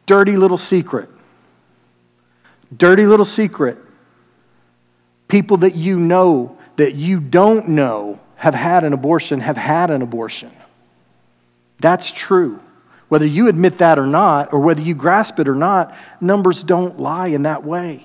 dirty 0.07 0.37
little 0.37 0.57
secret. 0.57 1.11
Dirty 2.75 3.05
little 3.07 3.27
secret. 3.27 3.77
People 5.29 5.59
that 5.59 5.75
you 5.75 5.99
know 5.99 6.57
that 6.77 6.95
you 6.95 7.21
don't 7.21 7.69
know 7.69 8.21
have 8.37 8.55
had 8.55 8.85
an 8.85 8.93
abortion 8.93 9.41
have 9.41 9.57
had 9.57 9.91
an 9.91 10.03
abortion. 10.03 10.53
That's 11.81 12.11
true. 12.11 12.61
Whether 13.15 13.27
you 13.27 13.47
admit 13.47 13.79
that 13.79 13.97
or 13.97 14.09
not, 14.09 14.53
or 14.53 14.59
whether 14.59 14.81
you 14.81 14.93
grasp 14.93 15.39
it 15.39 15.49
or 15.49 15.55
not, 15.55 15.95
numbers 16.21 16.65
don't 16.65 16.99
lie 16.99 17.29
in 17.29 17.43
that 17.43 17.63
way. 17.63 18.05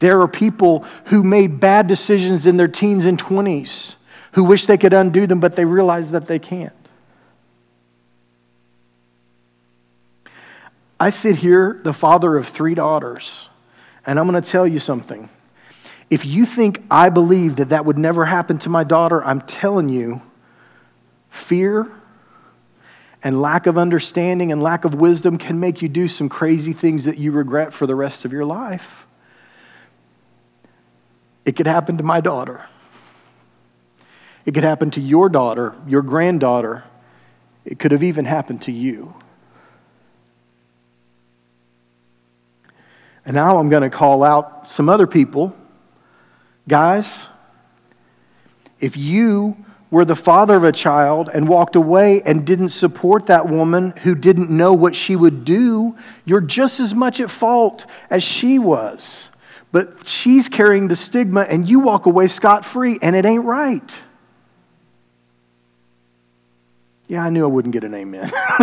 There 0.00 0.20
are 0.20 0.28
people 0.28 0.84
who 1.06 1.24
made 1.24 1.60
bad 1.60 1.86
decisions 1.86 2.44
in 2.44 2.58
their 2.58 2.68
teens 2.68 3.06
and 3.06 3.18
20s 3.18 3.94
who 4.32 4.44
wish 4.44 4.66
they 4.66 4.76
could 4.76 4.92
undo 4.92 5.26
them, 5.26 5.40
but 5.40 5.56
they 5.56 5.64
realize 5.64 6.10
that 6.10 6.26
they 6.26 6.38
can't. 6.38 6.74
I 11.00 11.08
sit 11.08 11.36
here, 11.36 11.80
the 11.82 11.94
father 11.94 12.36
of 12.36 12.48
three 12.48 12.74
daughters, 12.74 13.48
and 14.04 14.18
I'm 14.18 14.28
going 14.28 14.42
to 14.42 14.46
tell 14.46 14.66
you 14.66 14.78
something. 14.78 15.30
If 16.10 16.26
you 16.26 16.44
think 16.44 16.82
I 16.90 17.08
believe 17.08 17.56
that 17.56 17.70
that 17.70 17.86
would 17.86 17.96
never 17.96 18.26
happen 18.26 18.58
to 18.58 18.68
my 18.68 18.84
daughter, 18.84 19.24
I'm 19.24 19.40
telling 19.40 19.88
you, 19.88 20.20
fear 21.30 21.90
and 23.22 23.40
lack 23.40 23.66
of 23.66 23.76
understanding 23.76 24.50
and 24.52 24.62
lack 24.62 24.84
of 24.84 24.94
wisdom 24.94 25.38
can 25.38 25.60
make 25.60 25.82
you 25.82 25.88
do 25.88 26.08
some 26.08 26.28
crazy 26.28 26.72
things 26.72 27.04
that 27.04 27.18
you 27.18 27.32
regret 27.32 27.72
for 27.72 27.86
the 27.86 27.94
rest 27.94 28.24
of 28.24 28.32
your 28.32 28.44
life. 28.44 29.06
It 31.44 31.56
could 31.56 31.66
happen 31.66 31.98
to 31.98 32.02
my 32.02 32.20
daughter. 32.20 32.62
It 34.46 34.54
could 34.54 34.64
happen 34.64 34.90
to 34.92 35.00
your 35.00 35.28
daughter, 35.28 35.74
your 35.86 36.02
granddaughter. 36.02 36.84
It 37.64 37.78
could 37.78 37.92
have 37.92 38.02
even 38.02 38.24
happened 38.24 38.62
to 38.62 38.72
you. 38.72 39.14
And 43.24 43.34
now 43.34 43.58
I'm 43.58 43.68
going 43.68 43.82
to 43.82 43.90
call 43.90 44.22
out 44.22 44.70
some 44.70 44.88
other 44.88 45.06
people. 45.06 45.54
Guys, 46.66 47.28
if 48.80 48.96
you 48.96 49.62
were 49.90 50.04
the 50.04 50.16
father 50.16 50.56
of 50.56 50.64
a 50.64 50.72
child 50.72 51.28
and 51.32 51.48
walked 51.48 51.74
away 51.74 52.22
and 52.22 52.46
didn't 52.46 52.68
support 52.68 53.26
that 53.26 53.48
woman 53.48 53.90
who 54.02 54.14
didn't 54.14 54.50
know 54.50 54.72
what 54.72 54.94
she 54.94 55.16
would 55.16 55.44
do, 55.44 55.96
you're 56.24 56.40
just 56.40 56.78
as 56.78 56.94
much 56.94 57.20
at 57.20 57.30
fault 57.30 57.86
as 58.08 58.22
she 58.22 58.58
was. 58.58 59.28
But 59.72 60.06
she's 60.06 60.48
carrying 60.48 60.88
the 60.88 60.96
stigma, 60.96 61.42
and 61.42 61.68
you 61.68 61.80
walk 61.80 62.06
away 62.06 62.28
scot 62.28 62.64
free, 62.64 62.98
and 63.02 63.14
it 63.14 63.24
ain't 63.24 63.44
right. 63.44 63.92
Yeah, 67.08 67.24
I 67.24 67.30
knew 67.30 67.44
I 67.44 67.48
wouldn't 67.48 67.72
get 67.72 67.82
an 67.82 67.94
amen. 67.94 68.30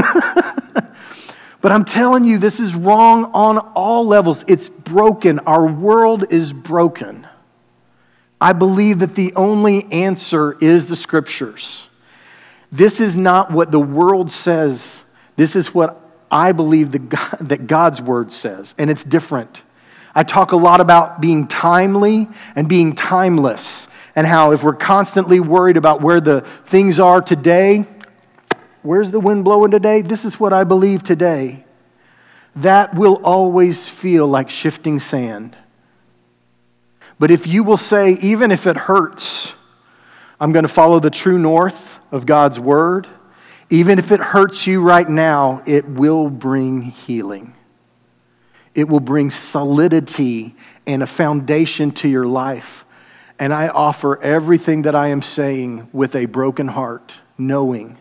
but 1.62 1.72
I'm 1.72 1.84
telling 1.84 2.24
you, 2.24 2.38
this 2.38 2.62
is 2.62 2.74
wrong 2.74 3.26
on 3.34 3.58
all 3.58 4.06
levels. 4.06 4.46
It's 4.48 4.70
broken. 4.70 5.40
Our 5.40 5.66
world 5.66 6.32
is 6.32 6.54
broken. 6.54 7.27
I 8.40 8.54
believe 8.54 9.00
that 9.00 9.16
the 9.16 9.34
only 9.36 9.92
answer 9.92 10.58
is 10.62 10.88
the 10.88 10.96
scriptures. 10.96 11.88
This 12.72 13.00
is 13.00 13.16
not 13.16 13.52
what 13.52 13.72
the 13.72 13.80
world 13.80 14.30
says. 14.30 15.04
This 15.36 15.56
is 15.56 15.74
what 15.74 16.02
I 16.30 16.52
believe 16.52 16.92
that 17.40 17.68
God's 17.68 18.02
word 18.02 18.32
says, 18.32 18.76
and 18.78 18.90
it's 18.90 19.04
different. 19.04 19.64
I 20.14 20.24
talk 20.24 20.52
a 20.52 20.58
lot 20.58 20.82
about 20.82 21.22
being 21.22 21.48
timely 21.48 22.28
and 22.56 22.68
being 22.68 22.96
timeless, 22.96 23.88
and 24.16 24.26
how 24.26 24.52
if 24.52 24.64
we're 24.64 24.74
constantly 24.74 25.40
worried 25.40 25.78
about 25.78 26.02
where 26.02 26.20
the 26.20 26.42
things 26.66 27.00
are 27.00 27.22
today, 27.22 27.86
where's 28.82 29.12
the 29.12 29.20
wind 29.20 29.46
blowing 29.46 29.72
today? 29.72 30.02
This 30.02 30.26
is 30.26 30.40
what 30.40 30.54
I 30.54 30.64
believe 30.64 31.04
today. 31.04 31.64
That 32.56 32.96
will 32.96 33.22
always 33.24 33.88
feel 33.88 34.28
like 34.28 34.50
shifting 34.50 35.00
sand. 35.00 35.56
But 37.20 37.32
if 37.32 37.48
you 37.48 37.64
will 37.64 37.78
say, 37.78 38.14
even 38.22 38.52
if 38.52 38.68
it 38.68 38.78
hurts, 38.78 39.54
I'm 40.40 40.52
going 40.52 40.64
to 40.64 40.70
follow 40.70 41.00
the 41.00 41.10
true 41.10 41.40
north 41.40 42.00
of 42.12 42.26
God's 42.26 42.60
word, 42.60 43.08
even 43.70 44.00
if 44.00 44.12
it 44.12 44.20
hurts 44.20 44.68
you 44.68 44.82
right 44.82 45.10
now, 45.10 45.62
it 45.66 45.88
will 45.88 46.30
bring 46.30 46.82
healing. 46.82 47.54
It 48.76 48.88
will 48.88 49.00
bring 49.00 49.32
solidity 49.32 50.56
and 50.86 51.02
a 51.02 51.08
foundation 51.08 51.92
to 51.92 52.08
your 52.08 52.28
life. 52.28 52.86
And 53.40 53.52
I 53.52 53.68
offer 53.68 54.22
everything 54.22 54.84
that 54.84 54.96
I 54.96 55.08
am 55.08 55.22
saying 55.22 55.90
with 55.92 56.16
a 56.16 56.26
broken 56.26 56.68
heart, 56.68 57.16
knowing 57.38 57.98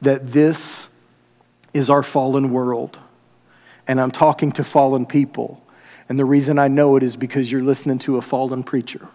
that 0.00 0.26
this 0.26 0.88
is 1.72 1.90
our 1.90 2.02
fallen 2.02 2.50
world. 2.50 2.98
And 3.86 4.00
I'm 4.00 4.10
talking 4.10 4.52
to 4.52 4.64
fallen 4.64 5.06
people. 5.06 5.62
And 6.10 6.18
the 6.18 6.24
reason 6.24 6.58
I 6.58 6.66
know 6.66 6.96
it 6.96 7.04
is 7.04 7.16
because 7.16 7.52
you're 7.52 7.62
listening 7.62 8.00
to 8.00 8.16
a 8.16 8.20
fallen 8.20 8.64
preacher. 8.64 9.06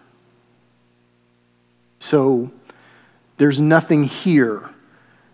So 1.98 2.50
there's 3.36 3.60
nothing 3.60 4.04
here 4.04 4.70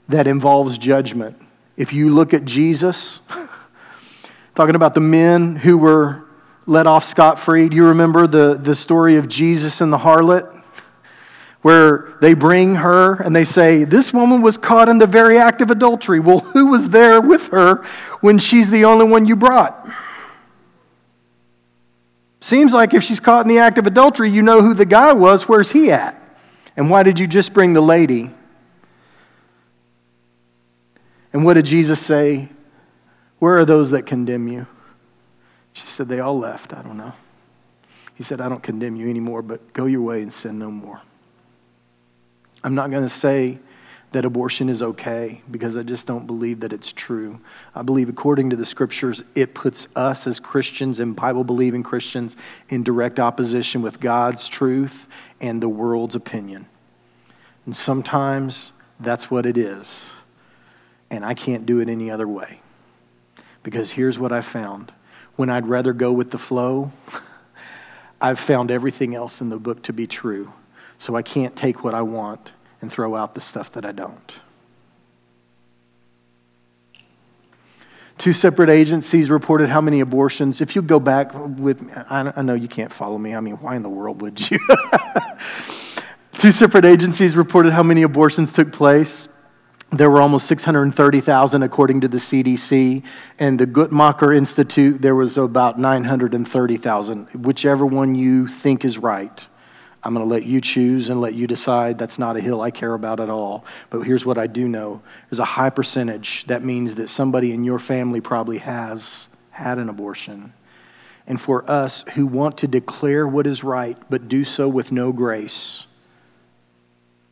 that 0.08 0.26
involves 0.26 0.76
judgment. 0.76 1.40
If 1.76 1.92
you 1.92 2.10
look 2.10 2.34
at 2.34 2.44
Jesus, 2.44 3.20
talking 4.56 4.74
about 4.74 4.92
the 4.92 5.00
men 5.00 5.54
who 5.54 5.78
were 5.78 6.24
let 6.66 6.88
off 6.88 7.04
scot 7.04 7.38
free. 7.38 7.68
Do 7.68 7.76
you 7.76 7.86
remember 7.86 8.26
the, 8.26 8.54
the 8.54 8.74
story 8.74 9.14
of 9.14 9.28
Jesus 9.28 9.80
and 9.80 9.92
the 9.92 9.98
harlot? 9.98 10.48
Where 11.60 12.14
they 12.20 12.34
bring 12.34 12.74
her 12.74 13.22
and 13.22 13.36
they 13.36 13.44
say, 13.44 13.84
This 13.84 14.12
woman 14.12 14.42
was 14.42 14.56
caught 14.56 14.88
in 14.88 14.98
the 14.98 15.06
very 15.06 15.38
act 15.38 15.60
of 15.60 15.70
adultery. 15.70 16.18
Well, 16.18 16.40
who 16.40 16.66
was 16.66 16.90
there 16.90 17.20
with 17.20 17.48
her 17.48 17.84
when 18.20 18.40
she's 18.40 18.68
the 18.68 18.84
only 18.84 19.04
one 19.04 19.26
you 19.26 19.36
brought? 19.36 19.88
Seems 22.42 22.74
like 22.74 22.92
if 22.92 23.04
she's 23.04 23.20
caught 23.20 23.46
in 23.46 23.48
the 23.48 23.58
act 23.58 23.78
of 23.78 23.86
adultery, 23.86 24.28
you 24.28 24.42
know 24.42 24.62
who 24.62 24.74
the 24.74 24.84
guy 24.84 25.12
was. 25.12 25.48
Where's 25.48 25.70
he 25.70 25.92
at? 25.92 26.20
And 26.76 26.90
why 26.90 27.04
did 27.04 27.20
you 27.20 27.28
just 27.28 27.52
bring 27.52 27.72
the 27.72 27.80
lady? 27.80 28.30
And 31.32 31.44
what 31.44 31.54
did 31.54 31.66
Jesus 31.66 32.00
say? 32.00 32.48
Where 33.38 33.58
are 33.58 33.64
those 33.64 33.92
that 33.92 34.06
condemn 34.06 34.48
you? 34.48 34.66
She 35.72 35.86
said, 35.86 36.08
They 36.08 36.18
all 36.18 36.36
left. 36.36 36.74
I 36.74 36.82
don't 36.82 36.96
know. 36.96 37.12
He 38.16 38.24
said, 38.24 38.40
I 38.40 38.48
don't 38.48 38.62
condemn 38.62 38.96
you 38.96 39.08
anymore, 39.08 39.42
but 39.42 39.72
go 39.72 39.86
your 39.86 40.02
way 40.02 40.20
and 40.20 40.32
sin 40.32 40.58
no 40.58 40.68
more. 40.68 41.00
I'm 42.64 42.74
not 42.74 42.90
going 42.90 43.04
to 43.04 43.08
say 43.08 43.60
that 44.12 44.24
abortion 44.24 44.68
is 44.68 44.82
okay 44.82 45.42
because 45.50 45.76
I 45.76 45.82
just 45.82 46.06
don't 46.06 46.26
believe 46.26 46.60
that 46.60 46.72
it's 46.72 46.92
true. 46.92 47.40
I 47.74 47.82
believe, 47.82 48.08
according 48.08 48.50
to 48.50 48.56
the 48.56 48.64
scriptures, 48.64 49.22
it 49.34 49.54
puts 49.54 49.88
us 49.96 50.26
as 50.26 50.40
Christians 50.40 51.00
and 51.00 51.16
Bible 51.16 51.44
believing 51.44 51.82
Christians 51.82 52.36
in 52.68 52.82
direct 52.82 53.18
opposition 53.20 53.82
with 53.82 54.00
God's 54.00 54.48
truth 54.48 55.08
and 55.40 55.62
the 55.62 55.68
world's 55.68 56.14
opinion. 56.14 56.66
And 57.64 57.74
sometimes 57.74 58.72
that's 59.00 59.30
what 59.30 59.46
it 59.46 59.56
is. 59.56 60.10
And 61.10 61.24
I 61.24 61.34
can't 61.34 61.66
do 61.66 61.80
it 61.80 61.88
any 61.88 62.10
other 62.10 62.28
way. 62.28 62.60
Because 63.62 63.90
here's 63.90 64.18
what 64.18 64.32
I 64.32 64.40
found 64.40 64.92
when 65.36 65.48
I'd 65.48 65.66
rather 65.66 65.92
go 65.92 66.12
with 66.12 66.30
the 66.30 66.38
flow, 66.38 66.92
I've 68.20 68.38
found 68.38 68.70
everything 68.70 69.14
else 69.14 69.40
in 69.40 69.48
the 69.48 69.56
book 69.56 69.82
to 69.84 69.92
be 69.92 70.06
true. 70.06 70.52
So 70.98 71.16
I 71.16 71.22
can't 71.22 71.56
take 71.56 71.82
what 71.82 71.94
I 71.94 72.02
want 72.02 72.52
and 72.82 72.92
throw 72.92 73.16
out 73.16 73.34
the 73.34 73.40
stuff 73.40 73.72
that 73.72 73.86
I 73.86 73.92
don't. 73.92 74.34
Two 78.18 78.34
separate 78.34 78.68
agencies 78.68 79.30
reported 79.30 79.70
how 79.70 79.80
many 79.80 80.00
abortions. 80.00 80.60
If 80.60 80.76
you 80.76 80.82
go 80.82 81.00
back 81.00 81.32
with 81.34 81.80
me, 81.80 81.92
I 81.94 82.42
know 82.42 82.54
you 82.54 82.68
can't 82.68 82.92
follow 82.92 83.16
me. 83.16 83.34
I 83.34 83.40
mean, 83.40 83.54
why 83.54 83.74
in 83.74 83.82
the 83.82 83.88
world 83.88 84.20
would 84.20 84.50
you? 84.50 84.60
Two 86.34 86.52
separate 86.52 86.84
agencies 86.84 87.34
reported 87.36 87.72
how 87.72 87.82
many 87.82 88.02
abortions 88.02 88.52
took 88.52 88.70
place 88.72 89.28
there 89.92 90.10
were 90.10 90.22
almost 90.22 90.46
630,000 90.46 91.62
according 91.62 92.00
to 92.00 92.08
the 92.08 92.16
CDC, 92.16 93.02
and 93.38 93.58
the 93.58 93.66
Guttmacher 93.66 94.34
Institute, 94.34 95.02
there 95.02 95.14
was 95.14 95.36
about 95.36 95.78
930,000. 95.78 97.26
Whichever 97.44 97.84
one 97.84 98.14
you 98.14 98.48
think 98.48 98.86
is 98.86 98.96
right. 98.96 99.46
I'm 100.04 100.14
going 100.14 100.26
to 100.26 100.32
let 100.32 100.44
you 100.44 100.60
choose 100.60 101.10
and 101.10 101.20
let 101.20 101.34
you 101.34 101.46
decide. 101.46 101.96
That's 101.96 102.18
not 102.18 102.36
a 102.36 102.40
hill 102.40 102.60
I 102.60 102.70
care 102.70 102.94
about 102.94 103.20
at 103.20 103.30
all. 103.30 103.64
But 103.90 104.00
here's 104.00 104.26
what 104.26 104.36
I 104.36 104.46
do 104.46 104.68
know 104.68 105.00
there's 105.30 105.38
a 105.38 105.44
high 105.44 105.70
percentage. 105.70 106.44
That 106.46 106.64
means 106.64 106.96
that 106.96 107.08
somebody 107.08 107.52
in 107.52 107.64
your 107.64 107.78
family 107.78 108.20
probably 108.20 108.58
has 108.58 109.28
had 109.50 109.78
an 109.78 109.88
abortion. 109.88 110.52
And 111.26 111.40
for 111.40 111.70
us 111.70 112.04
who 112.14 112.26
want 112.26 112.58
to 112.58 112.66
declare 112.66 113.28
what 113.28 113.46
is 113.46 113.62
right, 113.62 113.96
but 114.10 114.28
do 114.28 114.44
so 114.44 114.68
with 114.68 114.90
no 114.90 115.12
grace, 115.12 115.86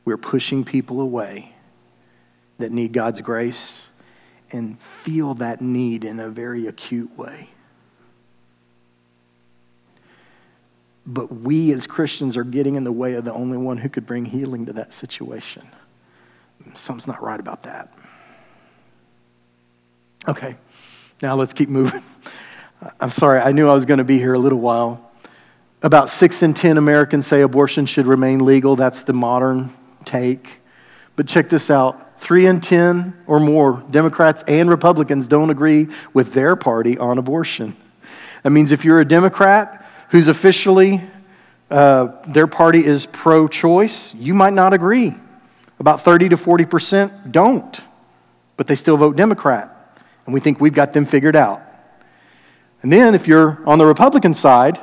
we're 0.05 0.17
pushing 0.17 0.65
people 0.65 1.01
away 1.01 1.53
that 2.59 2.71
need 2.71 2.93
God's 2.93 3.21
grace 3.21 3.89
and 4.53 4.81
feel 4.81 5.35
that 5.35 5.61
need 5.61 6.05
in 6.05 6.21
a 6.21 6.29
very 6.29 6.67
acute 6.67 7.17
way. 7.19 7.49
But 11.07 11.33
we 11.33 11.73
as 11.73 11.87
Christians 11.87 12.37
are 12.37 12.45
getting 12.45 12.75
in 12.75 12.85
the 12.85 12.93
way 12.93 13.15
of 13.15 13.25
the 13.25 13.33
only 13.33 13.57
one 13.57 13.79
who 13.79 13.89
could 13.89 14.07
bring 14.07 14.25
healing 14.25 14.67
to 14.67 14.73
that 14.75 14.93
situation. 14.93 15.69
Something's 16.75 17.07
not 17.07 17.23
right 17.23 17.41
about 17.41 17.63
that. 17.65 17.93
Okay, 20.29 20.57
now 21.23 21.35
let's 21.35 21.53
keep 21.53 21.69
moving. 21.69 22.03
I'm 23.01 23.11
sorry, 23.11 23.41
I 23.41 23.53
knew 23.53 23.69
I 23.69 23.75
was 23.75 23.87
going 23.87 23.99
to 23.99 24.05
be 24.05 24.19
here 24.19 24.35
a 24.35 24.39
little 24.39 24.61
while. 24.61 25.11
About 25.83 26.11
six 26.11 26.43
in 26.43 26.53
10 26.53 26.77
Americans 26.77 27.27
say 27.27 27.41
abortion 27.41 27.87
should 27.87 28.07
remain 28.07 28.45
legal. 28.45 28.77
That's 28.77 29.03
the 29.03 29.15
modern 29.15 29.73
take. 30.05 30.61
But 31.17 31.27
check 31.27 31.49
this 31.49 31.71
out 31.71 32.19
three 32.21 32.47
in 32.47 32.61
10 32.61 33.25
or 33.27 33.41
more 33.41 33.83
Democrats 33.91 34.45
and 34.47 34.69
Republicans 34.69 35.27
don't 35.27 35.49
agree 35.49 35.89
with 36.13 36.35
their 36.35 36.55
party 36.55 36.99
on 36.99 37.17
abortion. 37.17 37.77
That 38.43 38.51
means 38.51 38.73
if 38.73 38.85
you're 38.85 39.01
a 39.01 39.05
Democrat, 39.05 39.80
who's 40.11 40.29
officially, 40.29 41.03
uh, 41.71 42.09
their 42.29 42.47
party 42.47 42.85
is 42.85 43.07
pro 43.07 43.49
choice, 43.49 44.15
you 44.15 44.35
might 44.35 44.53
not 44.53 44.73
agree. 44.73 45.15
About 45.79 46.03
30 46.03 46.31
to 46.31 46.37
40% 46.37 47.33
don't, 47.33 47.81
but 48.57 48.67
they 48.67 48.75
still 48.75 48.97
vote 48.97 49.17
Democrat. 49.17 49.97
And 50.27 50.35
we 50.35 50.41
think 50.41 50.61
we've 50.61 50.75
got 50.75 50.93
them 50.93 51.07
figured 51.07 51.37
out. 51.37 51.63
And 52.83 52.93
then 52.93 53.15
if 53.15 53.27
you're 53.27 53.63
on 53.67 53.79
the 53.79 53.87
Republican 53.87 54.35
side 54.35 54.81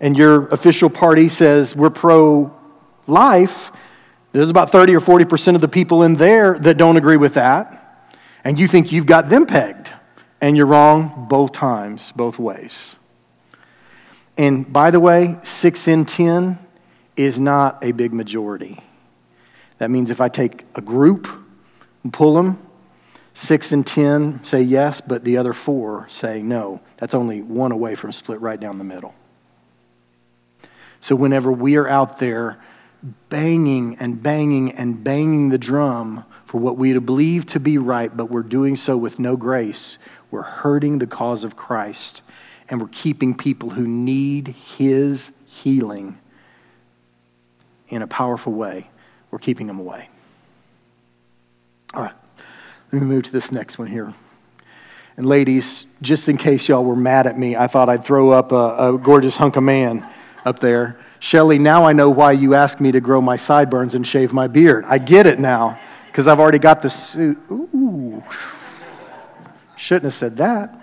and 0.00 0.16
your 0.16 0.46
official 0.48 0.88
party 0.88 1.28
says 1.28 1.74
we're 1.74 1.90
pro 1.90 2.54
life, 3.06 3.72
there's 4.32 4.50
about 4.50 4.70
30 4.70 4.94
or 4.94 5.00
40% 5.00 5.56
of 5.56 5.60
the 5.60 5.68
people 5.68 6.04
in 6.04 6.14
there 6.14 6.58
that 6.60 6.76
don't 6.76 6.96
agree 6.96 7.16
with 7.16 7.34
that. 7.34 8.06
And 8.44 8.58
you 8.58 8.68
think 8.68 8.92
you've 8.92 9.06
got 9.06 9.28
them 9.28 9.44
pegged. 9.44 9.90
And 10.40 10.56
you're 10.56 10.66
wrong 10.66 11.26
both 11.28 11.52
times, 11.52 12.12
both 12.12 12.38
ways. 12.38 12.96
And 14.36 14.70
by 14.72 14.90
the 14.90 15.00
way, 15.00 15.38
six 15.42 15.88
in 15.88 16.04
10 16.04 16.58
is 17.16 17.38
not 17.38 17.84
a 17.84 17.92
big 17.92 18.14
majority. 18.14 18.82
That 19.78 19.90
means 19.90 20.10
if 20.10 20.20
I 20.20 20.28
take 20.28 20.64
a 20.74 20.80
group 20.80 21.28
and 22.02 22.12
pull 22.12 22.34
them, 22.34 22.58
six 23.34 23.72
in 23.72 23.84
10 23.84 24.44
say 24.44 24.62
yes, 24.62 25.00
but 25.00 25.24
the 25.24 25.36
other 25.36 25.52
four 25.52 26.06
say 26.08 26.42
no. 26.42 26.80
That's 26.98 27.14
only 27.14 27.42
one 27.42 27.72
away 27.72 27.94
from 27.94 28.12
split 28.12 28.40
right 28.40 28.58
down 28.58 28.78
the 28.78 28.84
middle. 28.84 29.14
So 31.00 31.16
whenever 31.16 31.50
we 31.50 31.76
are 31.76 31.88
out 31.88 32.18
there 32.18 32.62
banging 33.30 33.96
and 33.96 34.22
banging 34.22 34.72
and 34.72 35.02
banging 35.02 35.48
the 35.48 35.58
drum 35.58 36.24
for 36.44 36.60
what 36.60 36.76
we 36.76 36.98
believe 36.98 37.46
to 37.46 37.60
be 37.60 37.78
right, 37.78 38.14
but 38.14 38.26
we're 38.30 38.42
doing 38.42 38.76
so 38.76 38.96
with 38.96 39.18
no 39.18 39.36
grace, 39.36 39.98
we're 40.30 40.42
hurting 40.42 40.98
the 40.98 41.06
cause 41.06 41.44
of 41.44 41.56
Christ 41.56 42.22
and 42.70 42.80
we're 42.80 42.88
keeping 42.88 43.36
people 43.36 43.68
who 43.68 43.86
need 43.86 44.48
His 44.48 45.32
healing 45.44 46.18
in 47.88 48.00
a 48.00 48.06
powerful 48.06 48.52
way. 48.52 48.88
We're 49.30 49.40
keeping 49.40 49.66
them 49.66 49.78
away. 49.78 50.08
All 51.92 52.02
right, 52.02 52.14
let 52.92 53.02
me 53.02 53.06
move 53.06 53.24
to 53.24 53.32
this 53.32 53.50
next 53.52 53.78
one 53.78 53.88
here. 53.88 54.14
And 55.16 55.26
ladies, 55.26 55.86
just 56.00 56.28
in 56.28 56.38
case 56.38 56.68
y'all 56.68 56.84
were 56.84 56.96
mad 56.96 57.26
at 57.26 57.38
me, 57.38 57.56
I 57.56 57.66
thought 57.66 57.88
I'd 57.88 58.04
throw 58.04 58.30
up 58.30 58.52
a, 58.52 58.94
a 58.94 58.98
gorgeous 58.98 59.36
hunk 59.36 59.56
of 59.56 59.64
man 59.64 60.06
up 60.46 60.60
there. 60.60 60.98
Shelly, 61.18 61.58
now 61.58 61.84
I 61.84 61.92
know 61.92 62.08
why 62.08 62.32
you 62.32 62.54
asked 62.54 62.80
me 62.80 62.92
to 62.92 63.00
grow 63.00 63.20
my 63.20 63.36
sideburns 63.36 63.94
and 63.94 64.06
shave 64.06 64.32
my 64.32 64.46
beard. 64.46 64.84
I 64.86 64.96
get 64.96 65.26
it 65.26 65.38
now, 65.38 65.78
because 66.06 66.26
I've 66.26 66.40
already 66.40 66.60
got 66.60 66.80
the 66.80 66.88
suit. 66.88 67.38
Ooh. 67.50 68.22
Shouldn't 69.76 70.04
have 70.04 70.14
said 70.14 70.36
that. 70.38 70.79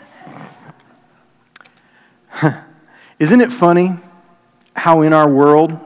Isn't 3.19 3.41
it 3.41 3.51
funny 3.51 3.97
how 4.75 5.01
in 5.01 5.13
our 5.13 5.29
world 5.29 5.77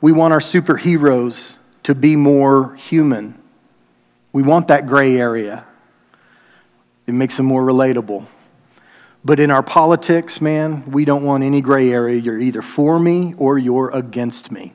we 0.00 0.12
want 0.12 0.32
our 0.32 0.40
superheroes 0.40 1.56
to 1.84 1.94
be 1.94 2.16
more 2.16 2.74
human? 2.76 3.40
We 4.32 4.42
want 4.42 4.68
that 4.68 4.86
gray 4.86 5.18
area. 5.18 5.64
It 7.06 7.14
makes 7.14 7.36
them 7.36 7.46
more 7.46 7.62
relatable. 7.62 8.26
But 9.24 9.40
in 9.40 9.50
our 9.50 9.62
politics, 9.62 10.40
man, 10.40 10.90
we 10.90 11.04
don't 11.04 11.24
want 11.24 11.42
any 11.42 11.60
gray 11.60 11.90
area. 11.90 12.20
You're 12.20 12.38
either 12.38 12.62
for 12.62 12.98
me 12.98 13.34
or 13.36 13.58
you're 13.58 13.90
against 13.90 14.52
me. 14.52 14.72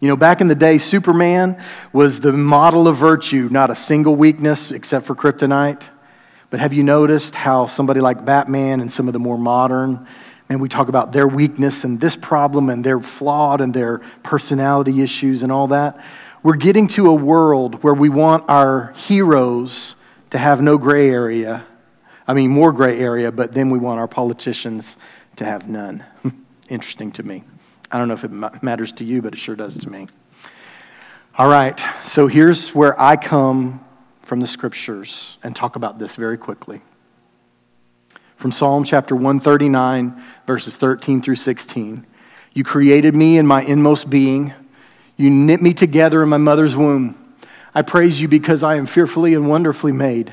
You 0.00 0.08
know, 0.08 0.16
back 0.16 0.40
in 0.40 0.48
the 0.48 0.54
day, 0.54 0.78
Superman 0.78 1.62
was 1.92 2.20
the 2.20 2.32
model 2.32 2.88
of 2.88 2.96
virtue, 2.96 3.48
not 3.50 3.70
a 3.70 3.76
single 3.76 4.16
weakness 4.16 4.70
except 4.70 5.06
for 5.06 5.14
kryptonite. 5.14 5.82
But 6.52 6.60
have 6.60 6.74
you 6.74 6.82
noticed 6.82 7.34
how 7.34 7.64
somebody 7.64 8.02
like 8.02 8.26
Batman 8.26 8.82
and 8.82 8.92
some 8.92 9.08
of 9.08 9.14
the 9.14 9.18
more 9.18 9.38
modern, 9.38 10.06
and 10.50 10.60
we 10.60 10.68
talk 10.68 10.90
about 10.90 11.10
their 11.10 11.26
weakness 11.26 11.84
and 11.84 11.98
this 11.98 12.14
problem 12.14 12.68
and 12.68 12.84
their 12.84 13.00
flawed 13.00 13.62
and 13.62 13.72
their 13.72 14.00
personality 14.22 15.00
issues 15.00 15.42
and 15.42 15.50
all 15.50 15.68
that? 15.68 15.98
We're 16.42 16.56
getting 16.56 16.88
to 16.88 17.06
a 17.06 17.14
world 17.14 17.82
where 17.82 17.94
we 17.94 18.10
want 18.10 18.50
our 18.50 18.92
heroes 18.96 19.96
to 20.28 20.36
have 20.36 20.60
no 20.60 20.76
gray 20.76 21.08
area. 21.08 21.64
I 22.28 22.34
mean, 22.34 22.50
more 22.50 22.70
gray 22.70 23.00
area, 23.00 23.32
but 23.32 23.54
then 23.54 23.70
we 23.70 23.78
want 23.78 23.98
our 23.98 24.08
politicians 24.08 24.98
to 25.36 25.46
have 25.46 25.70
none. 25.70 26.04
Interesting 26.68 27.12
to 27.12 27.22
me. 27.22 27.44
I 27.90 27.96
don't 27.96 28.08
know 28.08 28.14
if 28.14 28.24
it 28.24 28.62
matters 28.62 28.92
to 28.92 29.04
you, 29.04 29.22
but 29.22 29.32
it 29.32 29.38
sure 29.38 29.56
does 29.56 29.78
to 29.78 29.88
me. 29.88 30.06
All 31.38 31.48
right, 31.48 31.82
so 32.04 32.26
here's 32.26 32.74
where 32.74 33.00
I 33.00 33.16
come 33.16 33.81
from 34.32 34.40
the 34.40 34.46
scriptures 34.46 35.36
and 35.42 35.54
talk 35.54 35.76
about 35.76 35.98
this 35.98 36.16
very 36.16 36.38
quickly. 36.38 36.80
From 38.36 38.50
Psalm 38.50 38.82
chapter 38.82 39.14
139, 39.14 40.22
verses 40.46 40.74
13 40.78 41.20
through 41.20 41.36
16. 41.36 42.06
You 42.54 42.64
created 42.64 43.14
me 43.14 43.36
in 43.36 43.46
my 43.46 43.62
inmost 43.62 44.08
being. 44.08 44.54
You 45.18 45.28
knit 45.28 45.60
me 45.60 45.74
together 45.74 46.22
in 46.22 46.30
my 46.30 46.38
mother's 46.38 46.74
womb. 46.74 47.34
I 47.74 47.82
praise 47.82 48.22
you 48.22 48.26
because 48.26 48.62
I 48.62 48.76
am 48.76 48.86
fearfully 48.86 49.34
and 49.34 49.50
wonderfully 49.50 49.92
made. 49.92 50.32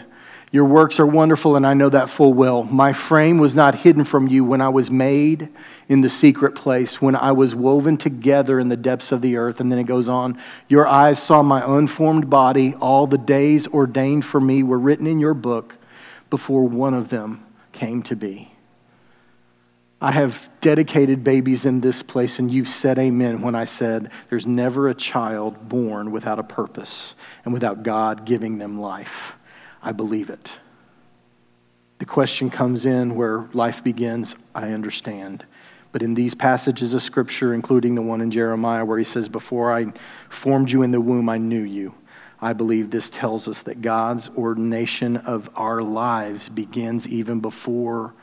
Your 0.51 0.65
works 0.65 0.99
are 0.99 1.05
wonderful, 1.05 1.55
and 1.55 1.65
I 1.65 1.75
know 1.75 1.89
that 1.89 2.09
full 2.09 2.33
well. 2.33 2.63
My 2.63 2.91
frame 2.91 3.37
was 3.37 3.53
not 3.53 3.75
hidden 3.75 4.03
from 4.03 4.27
you 4.27 4.43
when 4.43 4.61
I 4.61 4.69
was 4.69 4.89
made 4.89 5.49
in 5.87 6.01
the 6.01 6.09
secret 6.09 6.55
place, 6.55 6.99
when 6.99 7.15
I 7.15 7.33
was 7.33 7.53
woven 7.53 7.97
together 7.97 8.59
in 8.59 8.67
the 8.67 8.75
depths 8.75 9.11
of 9.11 9.21
the 9.21 9.37
earth. 9.37 9.59
And 9.59 9.71
then 9.71 9.77
it 9.77 9.83
goes 9.83 10.09
on 10.09 10.39
Your 10.67 10.87
eyes 10.87 11.21
saw 11.21 11.43
my 11.43 11.63
unformed 11.77 12.31
body. 12.31 12.73
All 12.81 13.05
the 13.05 13.17
days 13.17 13.67
ordained 13.67 14.25
for 14.25 14.41
me 14.41 14.63
were 14.63 14.79
written 14.79 15.05
in 15.05 15.19
your 15.19 15.35
book 15.35 15.77
before 16.31 16.63
one 16.63 16.95
of 16.95 17.09
them 17.09 17.45
came 17.71 18.01
to 18.03 18.15
be. 18.15 18.51
I 20.01 20.11
have 20.11 20.49
dedicated 20.61 21.23
babies 21.23 21.65
in 21.65 21.81
this 21.81 22.01
place, 22.01 22.39
and 22.39 22.49
you've 22.49 22.69
said 22.69 22.97
amen 22.97 23.41
when 23.41 23.53
I 23.53 23.65
said 23.65 24.11
there's 24.29 24.47
never 24.47 24.87
a 24.87 24.95
child 24.95 25.67
born 25.67 26.11
without 26.11 26.39
a 26.39 26.43
purpose 26.43 27.15
and 27.43 27.53
without 27.53 27.83
God 27.83 28.25
giving 28.25 28.57
them 28.57 28.79
life. 28.79 29.33
I 29.81 29.91
believe 29.91 30.29
it. 30.29 30.51
The 31.99 32.05
question 32.05 32.49
comes 32.49 32.85
in 32.85 33.15
where 33.15 33.47
life 33.53 33.83
begins 33.83 34.35
I 34.55 34.71
understand. 34.71 35.45
But 35.91 36.01
in 36.01 36.13
these 36.13 36.35
passages 36.35 36.93
of 36.93 37.01
Scripture, 37.01 37.53
including 37.53 37.95
the 37.95 38.01
one 38.01 38.21
in 38.21 38.31
Jeremiah 38.31 38.85
where 38.85 38.97
he 38.97 39.03
says, 39.03 39.27
Before 39.27 39.73
I 39.73 39.87
formed 40.29 40.69
you 40.71 40.83
in 40.83 40.91
the 40.91 41.01
womb, 41.01 41.29
I 41.29 41.37
knew 41.37 41.61
you, 41.61 41.93
I 42.41 42.53
believe 42.53 42.89
this 42.89 43.09
tells 43.09 43.47
us 43.47 43.63
that 43.63 43.81
God's 43.81 44.29
ordination 44.37 45.17
of 45.17 45.49
our 45.55 45.81
lives 45.81 46.47
begins 46.47 47.07
even 47.07 47.39
before 47.39 48.13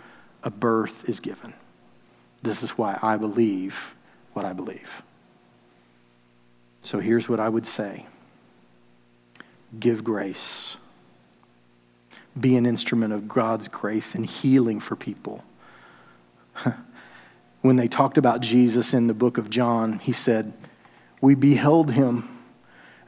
a 0.43 0.51
birth 0.51 1.09
is 1.09 1.21
given. 1.21 1.53
This 2.43 2.63
is 2.63 2.71
why 2.71 2.99
I 3.03 3.17
believe 3.17 3.95
what 4.33 4.45
I 4.45 4.53
believe. 4.53 5.03
So 6.83 7.01
here's 7.01 7.29
what 7.29 7.41
I 7.41 7.49
would 7.49 7.67
say 7.67 8.07
give 9.81 10.05
grace 10.05 10.77
be 12.41 12.57
an 12.57 12.67
instrument 12.67 13.13
of 13.13 13.29
God's 13.29 13.69
grace 13.69 14.15
and 14.15 14.27
healing 14.27 14.81
for 14.81 14.97
people. 14.97 15.45
when 17.63 17.77
they 17.77 17.89
talked 17.89 18.19
about 18.19 18.41
Jesus 18.41 18.95
in 18.95 19.07
the 19.07 19.15
book 19.15 19.39
of 19.39 19.51
John, 19.51 19.99
he 19.99 20.13
said, 20.13 20.53
We 21.21 21.35
beheld 21.35 21.93
him, 21.93 22.29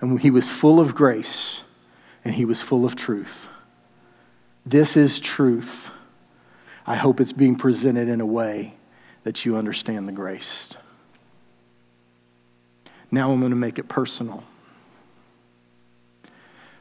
and 0.00 0.20
he 0.20 0.30
was 0.30 0.48
full 0.48 0.80
of 0.80 0.94
grace 0.94 1.62
and 2.24 2.34
he 2.34 2.44
was 2.44 2.60
full 2.60 2.84
of 2.84 2.96
truth. 2.96 3.48
This 4.66 4.96
is 4.96 5.18
truth. 5.18 5.90
I 6.86 6.96
hope 6.96 7.20
it's 7.20 7.32
being 7.32 7.56
presented 7.56 8.08
in 8.08 8.20
a 8.20 8.26
way 8.26 8.74
that 9.24 9.44
you 9.44 9.56
understand 9.56 10.06
the 10.06 10.12
grace. 10.12 10.70
Now 13.10 13.32
I'm 13.32 13.40
going 13.40 13.50
to 13.50 13.56
make 13.56 13.78
it 13.78 13.88
personal. 13.88 14.44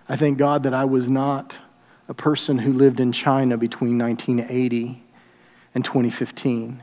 I 0.09 0.15
thank 0.15 0.37
God 0.37 0.63
that 0.63 0.73
I 0.73 0.85
was 0.85 1.07
not 1.07 1.57
a 2.07 2.13
person 2.13 2.57
who 2.57 2.73
lived 2.73 2.99
in 2.99 3.11
China 3.11 3.57
between 3.57 3.97
1980 3.97 5.03
and 5.75 5.83
2015 5.83 6.81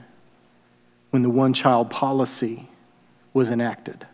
when 1.11 1.23
the 1.23 1.31
one 1.31 1.53
child 1.53 1.91
policy 1.91 2.69
was 3.33 3.51
enacted. 3.51 4.07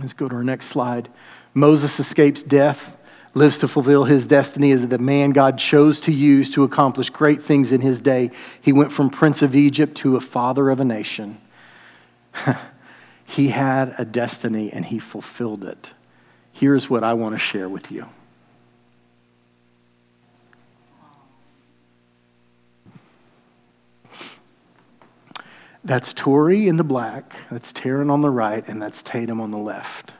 Let's 0.00 0.12
go 0.12 0.28
to 0.28 0.34
our 0.34 0.44
next 0.44 0.66
slide. 0.66 1.08
Moses 1.54 2.00
escapes 2.00 2.42
death, 2.42 2.96
lives 3.34 3.58
to 3.58 3.68
fulfill 3.68 4.04
his 4.04 4.26
destiny 4.26 4.72
as 4.72 4.86
the 4.88 4.98
man 4.98 5.30
God 5.30 5.58
chose 5.58 6.00
to 6.02 6.12
use 6.12 6.50
to 6.50 6.64
accomplish 6.64 7.10
great 7.10 7.42
things 7.42 7.72
in 7.72 7.80
his 7.80 8.00
day. 8.00 8.30
He 8.60 8.72
went 8.72 8.92
from 8.92 9.10
prince 9.10 9.42
of 9.42 9.54
Egypt 9.54 9.96
to 9.98 10.16
a 10.16 10.20
father 10.20 10.70
of 10.70 10.80
a 10.80 10.84
nation. 10.84 11.40
he 13.24 13.48
had 13.48 13.94
a 13.98 14.04
destiny 14.04 14.72
and 14.72 14.84
he 14.84 14.98
fulfilled 14.98 15.64
it. 15.64 15.92
Here's 16.54 16.88
what 16.88 17.02
I 17.02 17.14
want 17.14 17.34
to 17.34 17.38
share 17.38 17.68
with 17.68 17.90
you. 17.90 18.06
That's 25.84 26.14
Tori 26.14 26.68
in 26.68 26.76
the 26.76 26.84
black, 26.84 27.34
that's 27.50 27.72
Taryn 27.72 28.10
on 28.10 28.22
the 28.22 28.30
right, 28.30 28.66
and 28.66 28.80
that's 28.80 29.02
Tatum 29.02 29.40
on 29.40 29.50
the 29.50 29.58
left. 29.58 30.14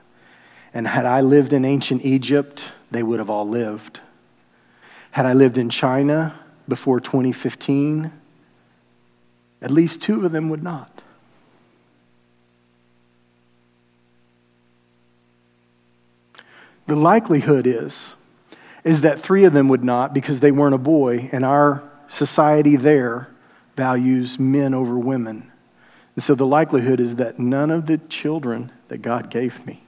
And 0.74 0.86
had 0.86 1.06
I 1.06 1.20
lived 1.20 1.52
in 1.52 1.64
ancient 1.64 2.04
Egypt, 2.04 2.72
they 2.90 3.02
would 3.02 3.20
have 3.20 3.30
all 3.30 3.48
lived. 3.48 4.00
Had 5.12 5.26
I 5.26 5.32
lived 5.32 5.56
in 5.56 5.70
China 5.70 6.38
before 6.68 6.98
2015, 6.98 8.12
at 9.62 9.70
least 9.70 10.02
two 10.02 10.26
of 10.26 10.32
them 10.32 10.50
would 10.50 10.64
not. 10.64 10.93
The 16.86 16.96
likelihood 16.96 17.66
is 17.66 18.16
is 18.84 19.00
that 19.00 19.18
three 19.18 19.44
of 19.44 19.54
them 19.54 19.68
would 19.68 19.82
not 19.82 20.12
because 20.12 20.40
they 20.40 20.52
weren't 20.52 20.74
a 20.74 20.78
boy 20.78 21.30
and 21.32 21.44
our 21.44 21.82
society 22.06 22.76
there 22.76 23.28
values 23.76 24.38
men 24.38 24.74
over 24.74 24.98
women. 24.98 25.50
And 26.14 26.22
so 26.22 26.34
the 26.34 26.46
likelihood 26.46 27.00
is 27.00 27.16
that 27.16 27.38
none 27.38 27.70
of 27.70 27.86
the 27.86 27.98
children 27.98 28.70
that 28.88 28.98
God 28.98 29.30
gave 29.30 29.66
me, 29.66 29.82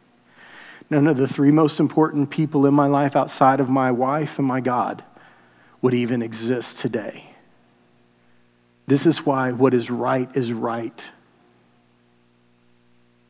none 0.91 1.07
of 1.07 1.17
the 1.17 1.29
three 1.29 1.51
most 1.51 1.79
important 1.79 2.31
people 2.31 2.67
in 2.67 2.75
my 2.75 2.87
life 2.87 3.15
outside 3.15 3.61
of 3.61 3.69
my 3.69 3.93
wife 3.93 4.39
and 4.39 4.49
my 4.49 4.61
God 4.61 5.05
would 5.83 5.95
even 5.95 6.23
exist 6.23 6.81
today. 6.81 7.31
This 8.87 9.05
is 9.05 9.27
why 9.27 9.53
what 9.53 9.75
is 9.75 9.91
right 9.91 10.35
is 10.35 10.53
right. 10.53 11.05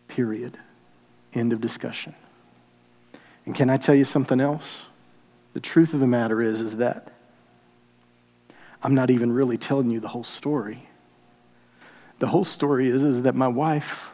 Period. 0.09 0.57
End 1.35 1.53
of 1.53 1.61
discussion. 1.61 2.14
And 3.47 3.55
can 3.55 3.70
I 3.70 3.76
tell 3.76 3.94
you 3.94 4.05
something 4.05 4.40
else? 4.40 4.86
The 5.53 5.61
truth 5.61 5.94
of 5.94 6.01
the 6.01 6.07
matter 6.07 6.42
is 6.42 6.61
is 6.61 6.76
that 6.76 7.12
I'm 8.82 8.94
not 8.94 9.11
even 9.11 9.32
really 9.32 9.57
telling 9.57 9.90
you 9.90 10.01
the 10.01 10.09
whole 10.09 10.24
story. 10.24 10.88
The 12.18 12.26
whole 12.26 12.44
story 12.44 12.90
is, 12.90 13.03
is 13.03 13.22
that 13.22 13.34
my 13.34 13.49
wife 13.49 14.11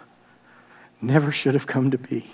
never 1.00 1.32
should 1.32 1.54
have 1.54 1.66
come 1.66 1.90
to 1.90 1.98
be. 1.98 2.30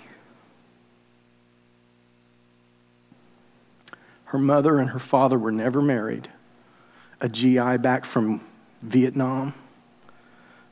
Her 4.25 4.37
mother 4.37 4.77
and 4.77 4.91
her 4.91 4.99
father 4.99 5.39
were 5.39 5.51
never 5.51 5.81
married. 5.81 6.29
A 7.19 7.27
GI 7.27 7.77
back 7.77 8.05
from 8.05 8.45
Vietnam 8.81 9.53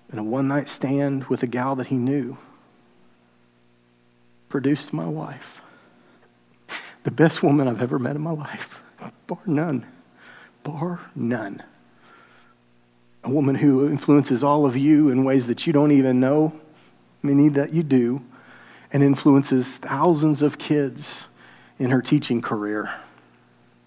and 0.09 0.19
a 0.19 0.23
one 0.23 0.47
night 0.47 0.69
stand 0.69 1.25
with 1.25 1.43
a 1.43 1.47
gal 1.47 1.75
that 1.75 1.87
he 1.87 1.95
knew 1.95 2.37
produced 4.47 4.93
my 4.93 5.05
wife. 5.05 5.61
The 7.07 7.11
best 7.11 7.41
woman 7.41 7.69
I've 7.69 7.81
ever 7.81 7.97
met 7.99 8.17
in 8.17 8.21
my 8.21 8.33
life, 8.33 8.81
bar 9.27 9.39
none. 9.45 9.85
Bar 10.65 10.99
none 11.15 11.63
a 13.23 13.29
woman 13.29 13.55
who 13.55 13.87
influences 13.87 14.43
all 14.43 14.65
of 14.65 14.75
you 14.75 15.09
in 15.09 15.23
ways 15.23 15.47
that 15.47 15.65
you 15.65 15.71
don't 15.71 15.93
even 15.93 16.19
know, 16.19 16.53
many 17.23 17.47
that 17.47 17.73
you 17.73 17.81
do, 17.81 18.21
and 18.91 19.01
influences 19.01 19.67
thousands 19.67 20.41
of 20.41 20.57
kids 20.57 21.29
in 21.79 21.91
her 21.91 22.01
teaching 22.01 22.41
career 22.41 22.93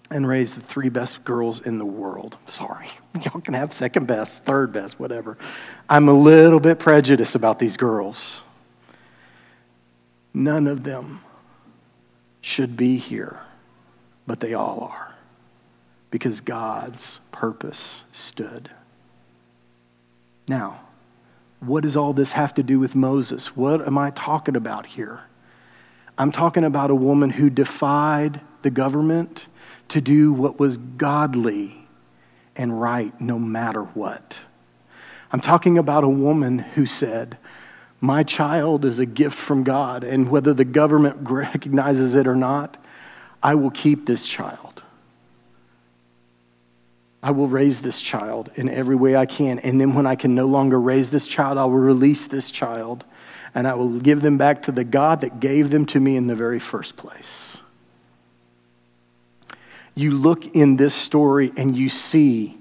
and 0.09 0.27
raised 0.27 0.55
the 0.55 0.61
three 0.61 0.89
best 0.89 1.23
girls 1.23 1.61
in 1.61 1.77
the 1.77 1.85
world. 1.85 2.39
Sorry. 2.47 2.89
Y'all 3.23 3.41
can 3.41 3.53
have 3.53 3.71
second 3.71 4.07
best, 4.07 4.45
third 4.45 4.71
best, 4.73 4.99
whatever. 4.99 5.37
I'm 5.87 6.07
a 6.07 6.13
little 6.13 6.59
bit 6.59 6.79
prejudiced 6.79 7.35
about 7.35 7.59
these 7.59 7.77
girls. 7.77 8.43
None 10.33 10.65
of 10.65 10.83
them 10.83 11.21
should 12.41 12.75
be 12.75 12.97
here, 12.97 13.39
but 14.27 14.39
they 14.39 14.53
all 14.53 14.89
are 14.91 15.15
because 16.09 16.41
God's 16.41 17.21
purpose 17.31 18.03
stood. 18.11 18.69
Now, 20.47 20.81
what 21.59 21.83
does 21.83 21.95
all 21.95 22.11
this 22.11 22.33
have 22.33 22.53
to 22.55 22.63
do 22.63 22.79
with 22.79 22.95
Moses? 22.95 23.55
What 23.55 23.85
am 23.87 23.97
I 23.97 24.09
talking 24.11 24.55
about 24.55 24.85
here? 24.85 25.21
I'm 26.17 26.31
talking 26.31 26.65
about 26.65 26.91
a 26.91 26.95
woman 26.95 27.29
who 27.29 27.49
defied 27.49 28.41
the 28.63 28.69
government 28.69 29.47
to 29.89 30.01
do 30.01 30.33
what 30.33 30.59
was 30.59 30.77
godly 30.77 31.87
and 32.55 32.79
right 32.79 33.19
no 33.21 33.39
matter 33.39 33.83
what. 33.83 34.39
I'm 35.31 35.39
talking 35.39 35.77
about 35.77 36.03
a 36.03 36.09
woman 36.09 36.59
who 36.59 36.85
said, 36.85 37.37
My 38.01 38.23
child 38.23 38.83
is 38.83 38.97
a 38.97 39.05
gift 39.05 39.37
from 39.37 39.63
God, 39.63 40.03
and 40.03 40.29
whether 40.29 40.53
the 40.53 40.65
government 40.65 41.17
recognizes 41.29 42.15
it 42.15 42.27
or 42.27 42.35
not, 42.35 42.83
I 43.41 43.55
will 43.55 43.71
keep 43.71 44.05
this 44.05 44.27
child. 44.27 44.81
I 47.23 47.31
will 47.31 47.47
raise 47.47 47.81
this 47.81 48.01
child 48.01 48.49
in 48.55 48.67
every 48.67 48.95
way 48.95 49.15
I 49.15 49.27
can. 49.27 49.59
And 49.59 49.79
then 49.79 49.93
when 49.93 50.07
I 50.07 50.15
can 50.15 50.33
no 50.33 50.47
longer 50.47 50.79
raise 50.79 51.11
this 51.11 51.27
child, 51.27 51.59
I 51.59 51.65
will 51.65 51.73
release 51.73 52.27
this 52.27 52.49
child 52.49 53.05
and 53.53 53.67
I 53.67 53.73
will 53.73 53.99
give 53.99 54.21
them 54.21 54.37
back 54.37 54.63
to 54.63 54.71
the 54.71 54.83
God 54.83 55.21
that 55.21 55.39
gave 55.39 55.69
them 55.69 55.85
to 55.87 55.99
me 55.99 56.15
in 56.15 56.27
the 56.27 56.35
very 56.35 56.59
first 56.59 56.97
place. 56.97 57.57
You 59.93 60.11
look 60.11 60.55
in 60.55 60.77
this 60.77 60.95
story 60.95 61.51
and 61.57 61.75
you 61.75 61.89
see 61.89 62.57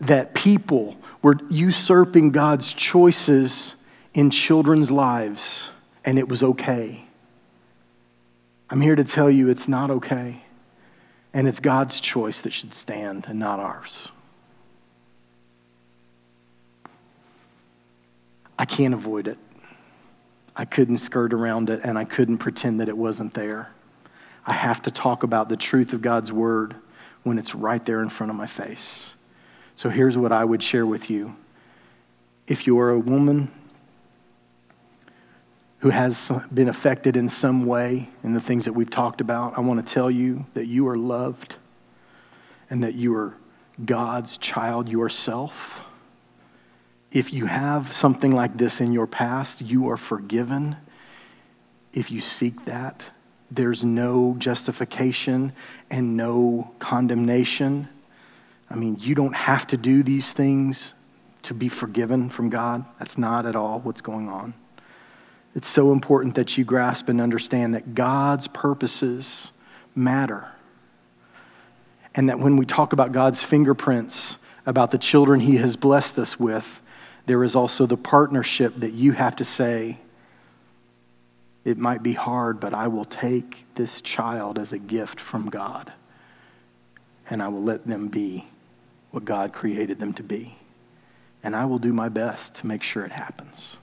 that 0.00 0.34
people 0.34 0.96
were 1.22 1.38
usurping 1.48 2.32
God's 2.32 2.74
choices 2.74 3.76
in 4.14 4.30
children's 4.30 4.90
lives, 4.90 5.70
and 6.04 6.18
it 6.18 6.28
was 6.28 6.42
okay. 6.42 7.04
I'm 8.68 8.80
here 8.80 8.96
to 8.96 9.04
tell 9.04 9.30
you 9.30 9.48
it's 9.48 9.68
not 9.68 9.90
okay. 9.90 10.42
And 11.34 11.48
it's 11.48 11.60
God's 11.60 12.00
choice 12.00 12.42
that 12.42 12.52
should 12.52 12.74
stand 12.74 13.26
and 13.28 13.38
not 13.38 13.58
ours. 13.58 14.10
I 18.58 18.66
can't 18.66 18.92
avoid 18.92 19.28
it. 19.28 19.38
I 20.54 20.66
couldn't 20.66 20.98
skirt 20.98 21.32
around 21.32 21.70
it, 21.70 21.80
and 21.82 21.98
I 21.98 22.04
couldn't 22.04 22.38
pretend 22.38 22.80
that 22.80 22.88
it 22.88 22.96
wasn't 22.96 23.32
there. 23.32 23.70
I 24.46 24.52
have 24.52 24.82
to 24.82 24.90
talk 24.90 25.22
about 25.22 25.48
the 25.48 25.56
truth 25.56 25.94
of 25.94 26.02
God's 26.02 26.30
word 26.30 26.76
when 27.22 27.38
it's 27.38 27.54
right 27.54 27.84
there 27.86 28.02
in 28.02 28.10
front 28.10 28.30
of 28.30 28.36
my 28.36 28.46
face. 28.46 29.14
So 29.76 29.88
here's 29.88 30.16
what 30.16 30.32
I 30.32 30.44
would 30.44 30.62
share 30.62 30.84
with 30.84 31.08
you. 31.08 31.34
If 32.46 32.66
you 32.66 32.78
are 32.80 32.90
a 32.90 32.98
woman 32.98 33.50
who 35.82 35.90
has 35.90 36.30
been 36.54 36.68
affected 36.68 37.16
in 37.16 37.28
some 37.28 37.66
way 37.66 38.08
in 38.22 38.32
the 38.34 38.40
things 38.40 38.66
that 38.66 38.72
we've 38.72 38.88
talked 38.88 39.20
about, 39.20 39.58
I 39.58 39.62
want 39.62 39.84
to 39.84 39.92
tell 39.92 40.08
you 40.08 40.46
that 40.54 40.68
you 40.68 40.86
are 40.86 40.96
loved 40.96 41.56
and 42.70 42.84
that 42.84 42.94
you 42.94 43.12
are 43.16 43.34
God's 43.84 44.38
child 44.38 44.88
yourself. 44.88 45.80
If 47.10 47.32
you 47.32 47.46
have 47.46 47.92
something 47.92 48.30
like 48.30 48.56
this 48.56 48.80
in 48.80 48.92
your 48.92 49.08
past, 49.08 49.60
you 49.60 49.90
are 49.90 49.96
forgiven. 49.96 50.76
If 51.92 52.12
you 52.12 52.20
seek 52.20 52.64
that, 52.66 53.02
there's 53.50 53.84
no 53.84 54.36
justification 54.38 55.52
and 55.90 56.16
no 56.16 56.72
condemnation. 56.78 57.88
I 58.70 58.76
mean, 58.76 58.98
you 59.00 59.16
don't 59.16 59.34
have 59.34 59.66
to 59.66 59.76
do 59.76 60.04
these 60.04 60.32
things 60.32 60.94
to 61.42 61.54
be 61.54 61.68
forgiven 61.68 62.30
from 62.30 62.50
God. 62.50 62.84
That's 63.00 63.18
not 63.18 63.46
at 63.46 63.56
all 63.56 63.80
what's 63.80 64.00
going 64.00 64.28
on. 64.28 64.54
It's 65.54 65.68
so 65.68 65.92
important 65.92 66.34
that 66.36 66.56
you 66.56 66.64
grasp 66.64 67.08
and 67.08 67.20
understand 67.20 67.74
that 67.74 67.94
God's 67.94 68.48
purposes 68.48 69.52
matter. 69.94 70.48
And 72.14 72.28
that 72.28 72.38
when 72.38 72.56
we 72.56 72.66
talk 72.66 72.92
about 72.92 73.12
God's 73.12 73.42
fingerprints, 73.42 74.38
about 74.64 74.90
the 74.90 74.98
children 74.98 75.40
He 75.40 75.56
has 75.56 75.76
blessed 75.76 76.18
us 76.18 76.38
with, 76.38 76.80
there 77.26 77.42
is 77.44 77.54
also 77.54 77.86
the 77.86 77.96
partnership 77.96 78.76
that 78.76 78.92
you 78.92 79.12
have 79.12 79.36
to 79.36 79.44
say, 79.44 79.98
It 81.64 81.78
might 81.78 82.02
be 82.02 82.12
hard, 82.12 82.60
but 82.60 82.74
I 82.74 82.88
will 82.88 83.04
take 83.04 83.66
this 83.74 84.00
child 84.00 84.58
as 84.58 84.72
a 84.72 84.78
gift 84.78 85.20
from 85.20 85.48
God 85.50 85.92
and 87.32 87.42
I 87.42 87.48
will 87.48 87.62
let 87.62 87.86
them 87.86 88.08
be 88.08 88.46
what 89.10 89.24
God 89.24 89.52
created 89.52 89.98
them 89.98 90.12
to 90.14 90.22
be. 90.22 90.56
And 91.42 91.56
I 91.56 91.64
will 91.64 91.78
do 91.78 91.92
my 91.92 92.08
best 92.08 92.56
to 92.56 92.66
make 92.66 92.82
sure 92.82 93.04
it 93.04 93.12
happens. 93.12 93.78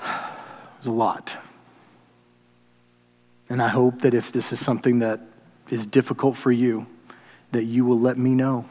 There's 0.00 0.86
a 0.86 0.90
lot. 0.90 1.32
And 3.48 3.60
I 3.60 3.68
hope 3.68 4.02
that 4.02 4.14
if 4.14 4.32
this 4.32 4.52
is 4.52 4.60
something 4.60 5.00
that 5.00 5.20
is 5.70 5.86
difficult 5.86 6.36
for 6.36 6.52
you, 6.52 6.86
that 7.52 7.64
you 7.64 7.84
will 7.84 7.98
let 7.98 8.16
me 8.16 8.30
know. 8.30 8.64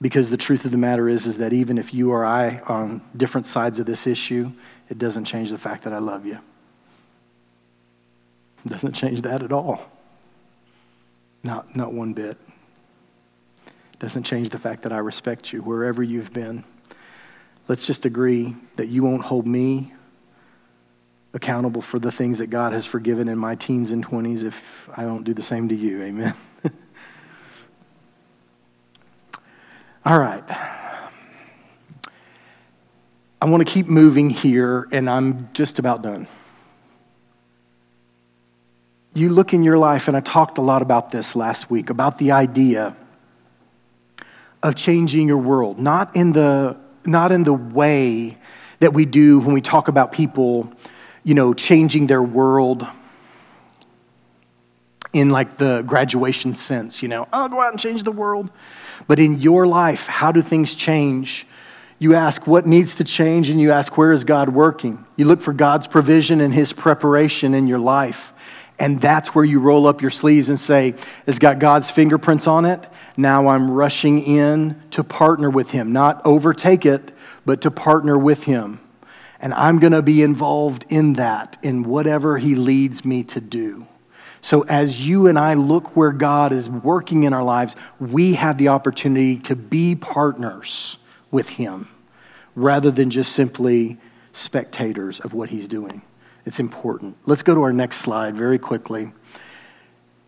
Because 0.00 0.30
the 0.30 0.36
truth 0.36 0.64
of 0.64 0.70
the 0.70 0.78
matter 0.78 1.08
is, 1.08 1.26
is 1.26 1.38
that 1.38 1.52
even 1.52 1.78
if 1.78 1.92
you 1.92 2.12
or 2.12 2.24
I 2.24 2.58
are 2.58 2.82
on 2.82 3.02
different 3.16 3.46
sides 3.46 3.78
of 3.78 3.86
this 3.86 4.06
issue, 4.06 4.50
it 4.88 4.98
doesn't 4.98 5.24
change 5.24 5.50
the 5.50 5.58
fact 5.58 5.84
that 5.84 5.92
I 5.92 5.98
love 5.98 6.26
you. 6.26 6.38
It 8.64 8.68
doesn't 8.68 8.92
change 8.92 9.22
that 9.22 9.42
at 9.42 9.52
all. 9.52 9.82
Not, 11.42 11.74
not 11.74 11.92
one 11.92 12.12
bit. 12.12 12.36
It 13.66 13.98
doesn't 13.98 14.24
change 14.24 14.50
the 14.50 14.58
fact 14.58 14.82
that 14.82 14.92
I 14.92 14.98
respect 14.98 15.52
you 15.52 15.62
wherever 15.62 16.02
you've 16.02 16.32
been. 16.32 16.64
Let's 17.68 17.86
just 17.86 18.04
agree 18.04 18.54
that 18.76 18.88
you 18.88 19.02
won't 19.02 19.22
hold 19.22 19.46
me 19.46 19.92
accountable 21.32 21.80
for 21.80 21.98
the 21.98 22.10
things 22.10 22.38
that 22.38 22.48
God 22.48 22.72
has 22.72 22.84
forgiven 22.84 23.28
in 23.28 23.38
my 23.38 23.54
teens 23.54 23.92
and 23.92 24.04
20s 24.04 24.42
if 24.42 24.88
I 24.96 25.02
don't 25.02 25.24
do 25.24 25.32
the 25.32 25.42
same 25.42 25.68
to 25.68 25.74
you. 25.74 26.02
Amen. 26.02 26.34
All 30.04 30.18
right. 30.18 30.42
I 33.42 33.46
want 33.46 33.66
to 33.66 33.72
keep 33.72 33.86
moving 33.86 34.28
here, 34.28 34.86
and 34.92 35.08
I'm 35.08 35.48
just 35.52 35.78
about 35.78 36.02
done. 36.02 36.26
You 39.14 39.30
look 39.30 39.54
in 39.54 39.62
your 39.62 39.78
life, 39.78 40.08
and 40.08 40.16
I 40.16 40.20
talked 40.20 40.58
a 40.58 40.62
lot 40.62 40.82
about 40.82 41.10
this 41.10 41.34
last 41.34 41.70
week 41.70 41.90
about 41.90 42.18
the 42.18 42.32
idea 42.32 42.96
of 44.62 44.74
changing 44.74 45.26
your 45.26 45.38
world, 45.38 45.78
not 45.78 46.14
in 46.14 46.32
the, 46.32 46.76
not 47.06 47.32
in 47.32 47.44
the 47.44 47.54
way 47.54 48.36
that 48.80 48.92
we 48.92 49.06
do 49.06 49.38
when 49.40 49.54
we 49.54 49.60
talk 49.60 49.88
about 49.88 50.12
people 50.12 50.70
you 51.24 51.34
know, 51.34 51.54
changing 51.54 52.06
their 52.06 52.22
world 52.22 52.86
in 55.12 55.30
like 55.30 55.56
the 55.58 55.82
graduation 55.86 56.54
sense, 56.54 57.02
you 57.02 57.08
know, 57.08 57.26
I'll 57.32 57.48
go 57.48 57.60
out 57.60 57.72
and 57.72 57.80
change 57.80 58.04
the 58.04 58.12
world. 58.12 58.50
But 59.08 59.18
in 59.18 59.38
your 59.40 59.66
life, 59.66 60.06
how 60.06 60.30
do 60.30 60.40
things 60.42 60.74
change? 60.74 61.46
You 61.98 62.14
ask 62.14 62.46
what 62.46 62.66
needs 62.66 62.94
to 62.96 63.04
change 63.04 63.50
and 63.50 63.60
you 63.60 63.72
ask 63.72 63.96
where 63.98 64.12
is 64.12 64.24
God 64.24 64.48
working? 64.48 65.04
You 65.16 65.26
look 65.26 65.40
for 65.40 65.52
God's 65.52 65.88
provision 65.88 66.40
and 66.40 66.54
his 66.54 66.72
preparation 66.72 67.54
in 67.54 67.66
your 67.66 67.78
life. 67.78 68.32
And 68.78 68.98
that's 68.98 69.34
where 69.34 69.44
you 69.44 69.60
roll 69.60 69.86
up 69.86 70.00
your 70.00 70.10
sleeves 70.10 70.48
and 70.48 70.58
say, 70.58 70.94
It's 71.26 71.38
got 71.38 71.58
God's 71.58 71.90
fingerprints 71.90 72.46
on 72.46 72.64
it. 72.64 72.86
Now 73.14 73.48
I'm 73.48 73.70
rushing 73.70 74.22
in 74.22 74.80
to 74.92 75.04
partner 75.04 75.50
with 75.50 75.70
him, 75.70 75.92
not 75.92 76.24
overtake 76.24 76.86
it, 76.86 77.12
but 77.44 77.60
to 77.62 77.70
partner 77.70 78.16
with 78.16 78.44
him. 78.44 78.80
And 79.40 79.54
I'm 79.54 79.78
going 79.78 79.92
to 79.92 80.02
be 80.02 80.22
involved 80.22 80.84
in 80.88 81.14
that, 81.14 81.56
in 81.62 81.82
whatever 81.82 82.38
He 82.38 82.54
leads 82.54 83.04
me 83.04 83.22
to 83.24 83.40
do. 83.40 83.86
So, 84.42 84.62
as 84.62 85.06
you 85.06 85.26
and 85.26 85.38
I 85.38 85.54
look 85.54 85.96
where 85.96 86.12
God 86.12 86.52
is 86.52 86.68
working 86.68 87.24
in 87.24 87.32
our 87.32 87.42
lives, 87.42 87.76
we 87.98 88.34
have 88.34 88.58
the 88.58 88.68
opportunity 88.68 89.36
to 89.38 89.56
be 89.56 89.94
partners 89.94 90.98
with 91.30 91.48
Him 91.48 91.88
rather 92.54 92.90
than 92.90 93.10
just 93.10 93.32
simply 93.32 93.98
spectators 94.32 95.20
of 95.20 95.34
what 95.34 95.50
He's 95.50 95.68
doing. 95.68 96.02
It's 96.46 96.58
important. 96.58 97.16
Let's 97.26 97.42
go 97.42 97.54
to 97.54 97.62
our 97.62 97.72
next 97.72 97.98
slide 97.98 98.34
very 98.34 98.58
quickly. 98.58 99.12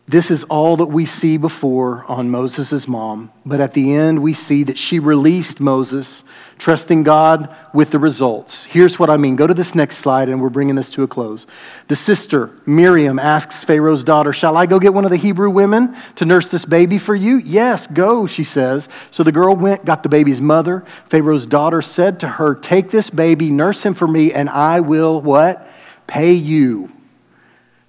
This 0.08 0.32
is 0.32 0.42
all 0.44 0.78
that 0.78 0.86
we 0.86 1.06
see 1.06 1.36
before 1.36 2.04
on 2.08 2.28
Moses' 2.28 2.88
mom, 2.88 3.30
but 3.46 3.60
at 3.60 3.72
the 3.72 3.94
end 3.94 4.20
we 4.20 4.32
see 4.32 4.64
that 4.64 4.76
she 4.76 4.98
released 4.98 5.60
Moses, 5.60 6.24
trusting 6.58 7.04
God 7.04 7.54
with 7.72 7.92
the 7.92 8.00
results. 8.00 8.64
Here's 8.64 8.98
what 8.98 9.10
I 9.10 9.16
mean. 9.16 9.36
Go 9.36 9.46
to 9.46 9.54
this 9.54 9.76
next 9.76 9.98
slide, 9.98 10.28
and 10.28 10.42
we're 10.42 10.50
bringing 10.50 10.74
this 10.74 10.90
to 10.92 11.04
a 11.04 11.06
close. 11.06 11.46
The 11.86 11.94
sister, 11.94 12.50
Miriam, 12.66 13.20
asks 13.20 13.62
Pharaoh's 13.62 14.02
daughter, 14.02 14.32
Shall 14.32 14.56
I 14.56 14.66
go 14.66 14.80
get 14.80 14.92
one 14.92 15.04
of 15.04 15.12
the 15.12 15.16
Hebrew 15.16 15.50
women 15.50 15.96
to 16.16 16.24
nurse 16.24 16.48
this 16.48 16.64
baby 16.64 16.98
for 16.98 17.14
you? 17.14 17.36
Yes, 17.36 17.86
go, 17.86 18.26
she 18.26 18.44
says. 18.44 18.88
So 19.12 19.22
the 19.22 19.32
girl 19.32 19.54
went, 19.54 19.84
got 19.84 20.02
the 20.02 20.08
baby's 20.08 20.40
mother. 20.40 20.84
Pharaoh's 21.10 21.46
daughter 21.46 21.80
said 21.80 22.18
to 22.20 22.28
her, 22.28 22.56
Take 22.56 22.90
this 22.90 23.08
baby, 23.08 23.50
nurse 23.50 23.86
him 23.86 23.94
for 23.94 24.08
me, 24.08 24.32
and 24.32 24.50
I 24.50 24.80
will 24.80 25.20
what? 25.20 25.68
Pay 26.08 26.32
you. 26.32 26.90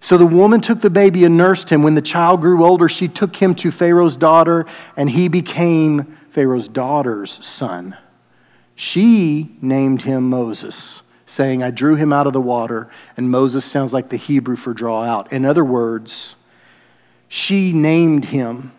So 0.03 0.17
the 0.17 0.25
woman 0.25 0.59
took 0.59 0.81
the 0.81 0.89
baby 0.89 1.23
and 1.23 1.37
nursed 1.37 1.69
him. 1.69 1.81
When 1.81 1.95
the 1.95 2.01
child 2.01 2.41
grew 2.41 2.65
older, 2.65 2.89
she 2.89 3.07
took 3.07 3.33
him 3.33 3.55
to 3.55 3.71
Pharaoh's 3.71 4.17
daughter, 4.17 4.65
and 4.97 5.09
he 5.09 5.29
became 5.29 6.17
Pharaoh's 6.31 6.67
daughter's 6.67 7.31
son. 7.43 7.95
She 8.75 9.55
named 9.61 10.01
him 10.01 10.29
Moses, 10.29 11.03
saying, 11.25 11.63
I 11.63 11.71
drew 11.71 11.95
him 11.95 12.11
out 12.11 12.27
of 12.27 12.33
the 12.33 12.41
water. 12.41 12.89
And 13.15 13.31
Moses 13.31 13.63
sounds 13.63 13.93
like 13.93 14.09
the 14.09 14.17
Hebrew 14.17 14.57
for 14.57 14.73
draw 14.73 15.03
out. 15.03 15.31
In 15.31 15.45
other 15.45 15.63
words, 15.63 16.35
she 17.29 17.71
named 17.71 18.25
him. 18.25 18.73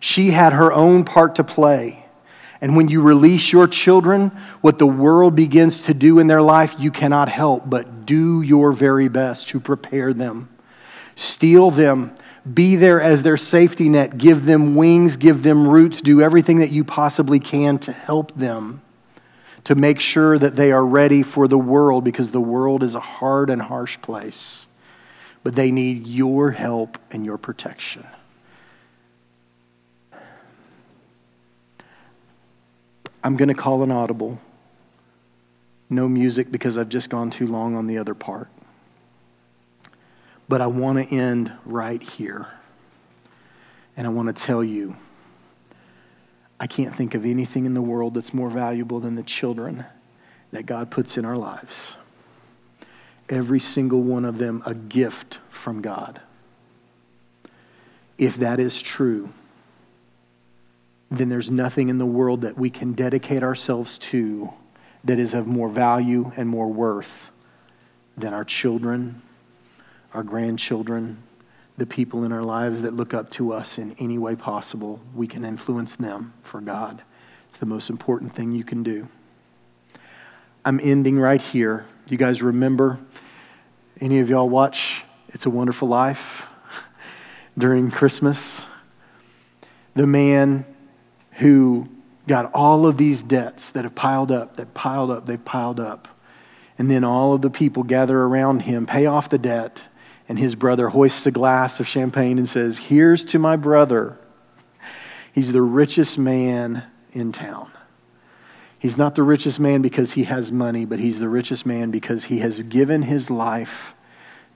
She 0.00 0.32
had 0.32 0.52
her 0.52 0.70
own 0.70 1.04
part 1.04 1.36
to 1.36 1.44
play. 1.44 2.04
And 2.60 2.76
when 2.76 2.88
you 2.88 3.02
release 3.02 3.52
your 3.52 3.68
children, 3.68 4.30
what 4.60 4.78
the 4.78 4.86
world 4.86 5.36
begins 5.36 5.82
to 5.82 5.94
do 5.94 6.18
in 6.18 6.26
their 6.26 6.42
life, 6.42 6.74
you 6.78 6.90
cannot 6.90 7.28
help 7.28 7.68
but 7.68 8.04
do 8.04 8.42
your 8.42 8.72
very 8.72 9.08
best 9.08 9.48
to 9.48 9.60
prepare 9.60 10.12
them. 10.12 10.48
Steel 11.14 11.70
them. 11.70 12.14
Be 12.52 12.76
there 12.76 13.00
as 13.00 13.22
their 13.22 13.36
safety 13.36 13.88
net. 13.88 14.18
Give 14.18 14.44
them 14.44 14.74
wings, 14.74 15.16
give 15.16 15.42
them 15.42 15.68
roots. 15.68 16.00
Do 16.00 16.20
everything 16.20 16.58
that 16.58 16.70
you 16.70 16.82
possibly 16.82 17.38
can 17.38 17.78
to 17.80 17.92
help 17.92 18.34
them, 18.34 18.82
to 19.64 19.74
make 19.74 20.00
sure 20.00 20.38
that 20.38 20.56
they 20.56 20.72
are 20.72 20.84
ready 20.84 21.22
for 21.22 21.46
the 21.46 21.58
world 21.58 22.04
because 22.04 22.32
the 22.32 22.40
world 22.40 22.82
is 22.82 22.94
a 22.94 23.00
hard 23.00 23.50
and 23.50 23.60
harsh 23.60 24.00
place. 24.00 24.66
But 25.44 25.54
they 25.54 25.70
need 25.70 26.06
your 26.06 26.50
help 26.50 26.98
and 27.10 27.24
your 27.24 27.38
protection. 27.38 28.06
I'm 33.28 33.36
going 33.36 33.48
to 33.48 33.54
call 33.54 33.82
an 33.82 33.90
audible. 33.90 34.40
No 35.90 36.08
music 36.08 36.50
because 36.50 36.78
I've 36.78 36.88
just 36.88 37.10
gone 37.10 37.28
too 37.28 37.46
long 37.46 37.74
on 37.74 37.86
the 37.86 37.98
other 37.98 38.14
part. 38.14 38.48
But 40.48 40.62
I 40.62 40.66
want 40.66 40.96
to 40.96 41.14
end 41.14 41.52
right 41.66 42.02
here. 42.02 42.46
And 43.98 44.06
I 44.06 44.10
want 44.10 44.34
to 44.34 44.42
tell 44.42 44.64
you 44.64 44.96
I 46.58 46.66
can't 46.66 46.94
think 46.94 47.14
of 47.14 47.26
anything 47.26 47.66
in 47.66 47.74
the 47.74 47.82
world 47.82 48.14
that's 48.14 48.32
more 48.32 48.48
valuable 48.48 48.98
than 48.98 49.12
the 49.12 49.22
children 49.22 49.84
that 50.50 50.64
God 50.64 50.90
puts 50.90 51.18
in 51.18 51.26
our 51.26 51.36
lives. 51.36 51.96
Every 53.28 53.60
single 53.60 54.00
one 54.00 54.24
of 54.24 54.38
them 54.38 54.62
a 54.64 54.72
gift 54.72 55.38
from 55.50 55.82
God. 55.82 56.22
If 58.16 58.38
that 58.38 58.58
is 58.58 58.80
true, 58.80 59.34
then 61.10 61.28
there's 61.28 61.50
nothing 61.50 61.88
in 61.88 61.98
the 61.98 62.06
world 62.06 62.42
that 62.42 62.58
we 62.58 62.70
can 62.70 62.92
dedicate 62.92 63.42
ourselves 63.42 63.98
to 63.98 64.52
that 65.04 65.18
is 65.18 65.34
of 65.34 65.46
more 65.46 65.68
value 65.68 66.32
and 66.36 66.48
more 66.48 66.68
worth 66.68 67.30
than 68.16 68.34
our 68.34 68.44
children, 68.44 69.22
our 70.12 70.22
grandchildren, 70.22 71.22
the 71.78 71.86
people 71.86 72.24
in 72.24 72.32
our 72.32 72.42
lives 72.42 72.82
that 72.82 72.94
look 72.94 73.14
up 73.14 73.30
to 73.30 73.52
us 73.52 73.78
in 73.78 73.94
any 73.98 74.18
way 74.18 74.34
possible. 74.34 75.00
We 75.14 75.26
can 75.26 75.44
influence 75.44 75.94
them 75.94 76.34
for 76.42 76.60
God. 76.60 77.02
It's 77.48 77.58
the 77.58 77.66
most 77.66 77.88
important 77.88 78.34
thing 78.34 78.52
you 78.52 78.64
can 78.64 78.82
do. 78.82 79.08
I'm 80.64 80.80
ending 80.82 81.18
right 81.18 81.40
here. 81.40 81.86
You 82.08 82.18
guys 82.18 82.42
remember? 82.42 82.98
Any 84.00 84.18
of 84.20 84.28
y'all 84.28 84.48
watch 84.48 85.02
It's 85.28 85.46
a 85.46 85.50
Wonderful 85.50 85.88
Life 85.88 86.46
during 87.58 87.90
Christmas? 87.90 88.66
The 89.94 90.06
man 90.06 90.66
who 91.38 91.88
got 92.26 92.52
all 92.52 92.86
of 92.86 92.96
these 92.96 93.22
debts 93.22 93.70
that 93.70 93.84
have 93.84 93.94
piled 93.94 94.30
up, 94.30 94.56
that 94.56 94.74
piled 94.74 95.10
up, 95.10 95.26
they've 95.26 95.44
piled 95.44 95.80
up. 95.80 96.08
And 96.76 96.90
then 96.90 97.04
all 97.04 97.32
of 97.32 97.42
the 97.42 97.50
people 97.50 97.82
gather 97.82 98.18
around 98.20 98.60
him, 98.60 98.86
pay 98.86 99.06
off 99.06 99.28
the 99.28 99.38
debt, 99.38 99.82
and 100.28 100.38
his 100.38 100.54
brother 100.54 100.88
hoists 100.88 101.24
a 101.26 101.30
glass 101.30 101.80
of 101.80 101.88
champagne 101.88 102.38
and 102.38 102.48
says, 102.48 102.78
Here's 102.78 103.24
to 103.26 103.38
my 103.38 103.56
brother. 103.56 104.18
He's 105.32 105.52
the 105.52 105.62
richest 105.62 106.18
man 106.18 106.84
in 107.12 107.32
town. 107.32 107.70
He's 108.78 108.96
not 108.96 109.14
the 109.14 109.22
richest 109.22 109.58
man 109.58 109.82
because 109.82 110.12
he 110.12 110.24
has 110.24 110.52
money, 110.52 110.84
but 110.84 110.98
he's 110.98 111.18
the 111.18 111.28
richest 111.28 111.66
man 111.66 111.90
because 111.90 112.24
he 112.24 112.40
has 112.40 112.60
given 112.60 113.02
his 113.02 113.30
life 113.30 113.94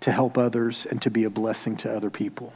to 0.01 0.13
help 0.13 0.37
others 0.37 0.87
and 0.87 1.01
to 1.03 1.11
be 1.11 1.25
a 1.25 1.31
blessing 1.31 1.77
to 1.79 1.95
other 1.95 2.11
people 2.11 2.53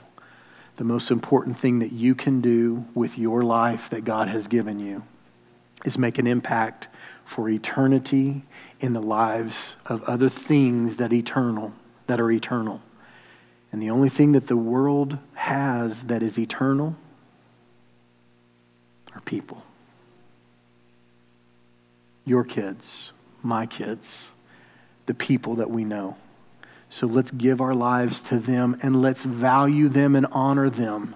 the 0.76 0.84
most 0.84 1.10
important 1.10 1.58
thing 1.58 1.78
that 1.78 1.92
you 1.92 2.14
can 2.14 2.40
do 2.40 2.84
with 2.94 3.18
your 3.18 3.42
life 3.42 3.90
that 3.90 4.04
God 4.04 4.28
has 4.28 4.46
given 4.46 4.78
you 4.78 5.02
is 5.84 5.98
make 5.98 6.18
an 6.18 6.26
impact 6.26 6.88
for 7.24 7.48
eternity 7.48 8.42
in 8.80 8.92
the 8.92 9.00
lives 9.00 9.76
of 9.86 10.02
other 10.04 10.28
things 10.28 10.96
that 10.96 11.12
eternal 11.12 11.72
that 12.06 12.20
are 12.20 12.30
eternal. 12.30 12.80
And 13.72 13.82
the 13.82 13.90
only 13.90 14.08
thing 14.08 14.32
that 14.32 14.46
the 14.46 14.56
world 14.56 15.18
has 15.34 16.04
that 16.04 16.22
is 16.22 16.38
eternal 16.38 16.96
are 19.14 19.20
people. 19.22 19.62
Your 22.24 22.44
kids, 22.44 23.12
my 23.42 23.66
kids, 23.66 24.32
the 25.06 25.14
people 25.14 25.56
that 25.56 25.70
we 25.70 25.84
know. 25.84 26.16
So 26.88 27.06
let's 27.06 27.30
give 27.30 27.60
our 27.60 27.74
lives 27.74 28.22
to 28.22 28.38
them 28.38 28.78
and 28.82 29.02
let's 29.02 29.24
value 29.24 29.88
them 29.88 30.16
and 30.16 30.26
honor 30.32 30.70
them 30.70 31.14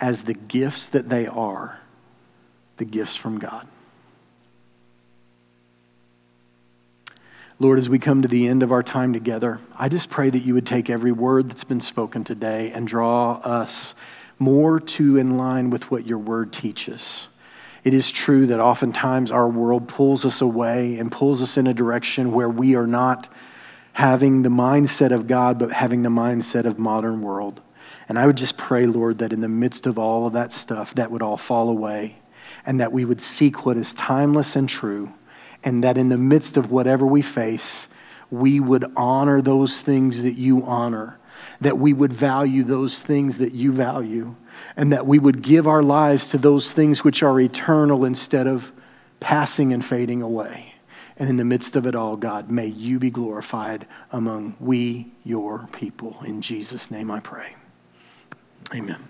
as 0.00 0.22
the 0.22 0.34
gifts 0.34 0.86
that 0.88 1.08
they 1.08 1.26
are 1.26 1.78
the 2.78 2.84
gifts 2.86 3.14
from 3.14 3.38
God. 3.38 3.68
Lord, 7.58 7.78
as 7.78 7.90
we 7.90 7.98
come 7.98 8.22
to 8.22 8.28
the 8.28 8.48
end 8.48 8.62
of 8.62 8.72
our 8.72 8.82
time 8.82 9.12
together, 9.12 9.58
I 9.76 9.90
just 9.90 10.08
pray 10.08 10.30
that 10.30 10.38
you 10.38 10.54
would 10.54 10.66
take 10.66 10.88
every 10.88 11.12
word 11.12 11.50
that's 11.50 11.62
been 11.62 11.82
spoken 11.82 12.24
today 12.24 12.72
and 12.72 12.88
draw 12.88 13.34
us 13.40 13.94
more 14.38 14.80
to 14.80 15.18
in 15.18 15.36
line 15.36 15.68
with 15.68 15.90
what 15.90 16.06
your 16.06 16.16
word 16.16 16.54
teaches. 16.54 17.28
It 17.84 17.92
is 17.92 18.10
true 18.10 18.46
that 18.46 18.60
oftentimes 18.60 19.30
our 19.30 19.46
world 19.46 19.88
pulls 19.88 20.24
us 20.24 20.40
away 20.40 20.96
and 20.96 21.12
pulls 21.12 21.42
us 21.42 21.58
in 21.58 21.66
a 21.66 21.74
direction 21.74 22.32
where 22.32 22.48
we 22.48 22.76
are 22.76 22.86
not 22.86 23.28
having 23.92 24.42
the 24.42 24.48
mindset 24.48 25.12
of 25.12 25.26
God, 25.26 25.58
but 25.58 25.72
having 25.72 26.02
the 26.02 26.08
mindset 26.08 26.64
of 26.64 26.78
modern 26.78 27.22
world. 27.22 27.60
And 28.08 28.18
I 28.18 28.26
would 28.26 28.36
just 28.36 28.56
pray, 28.56 28.86
Lord, 28.86 29.18
that 29.18 29.32
in 29.32 29.40
the 29.40 29.48
midst 29.48 29.86
of 29.86 29.98
all 29.98 30.26
of 30.26 30.32
that 30.32 30.52
stuff, 30.52 30.94
that 30.94 31.10
would 31.10 31.22
all 31.22 31.36
fall 31.36 31.68
away 31.68 32.16
and 32.66 32.80
that 32.80 32.92
we 32.92 33.04
would 33.04 33.20
seek 33.20 33.64
what 33.64 33.76
is 33.76 33.94
timeless 33.94 34.56
and 34.56 34.68
true 34.68 35.12
and 35.62 35.84
that 35.84 35.98
in 35.98 36.08
the 36.08 36.18
midst 36.18 36.56
of 36.56 36.70
whatever 36.70 37.06
we 37.06 37.22
face, 37.22 37.88
we 38.30 38.60
would 38.60 38.90
honor 38.96 39.42
those 39.42 39.80
things 39.80 40.22
that 40.22 40.34
you 40.34 40.64
honor, 40.64 41.18
that 41.60 41.78
we 41.78 41.92
would 41.92 42.12
value 42.12 42.64
those 42.64 43.00
things 43.00 43.38
that 43.38 43.52
you 43.52 43.72
value, 43.72 44.34
and 44.76 44.92
that 44.92 45.06
we 45.06 45.18
would 45.18 45.42
give 45.42 45.66
our 45.66 45.82
lives 45.82 46.30
to 46.30 46.38
those 46.38 46.72
things 46.72 47.04
which 47.04 47.22
are 47.22 47.38
eternal 47.40 48.04
instead 48.04 48.46
of 48.46 48.72
passing 49.18 49.72
and 49.72 49.84
fading 49.84 50.22
away. 50.22 50.69
And 51.20 51.28
in 51.28 51.36
the 51.36 51.44
midst 51.44 51.76
of 51.76 51.86
it 51.86 51.94
all, 51.94 52.16
God, 52.16 52.50
may 52.50 52.66
you 52.66 52.98
be 52.98 53.10
glorified 53.10 53.86
among 54.10 54.56
we, 54.58 55.12
your 55.22 55.68
people. 55.70 56.16
In 56.24 56.40
Jesus' 56.40 56.90
name 56.90 57.10
I 57.10 57.20
pray. 57.20 57.56
Amen. 58.74 59.06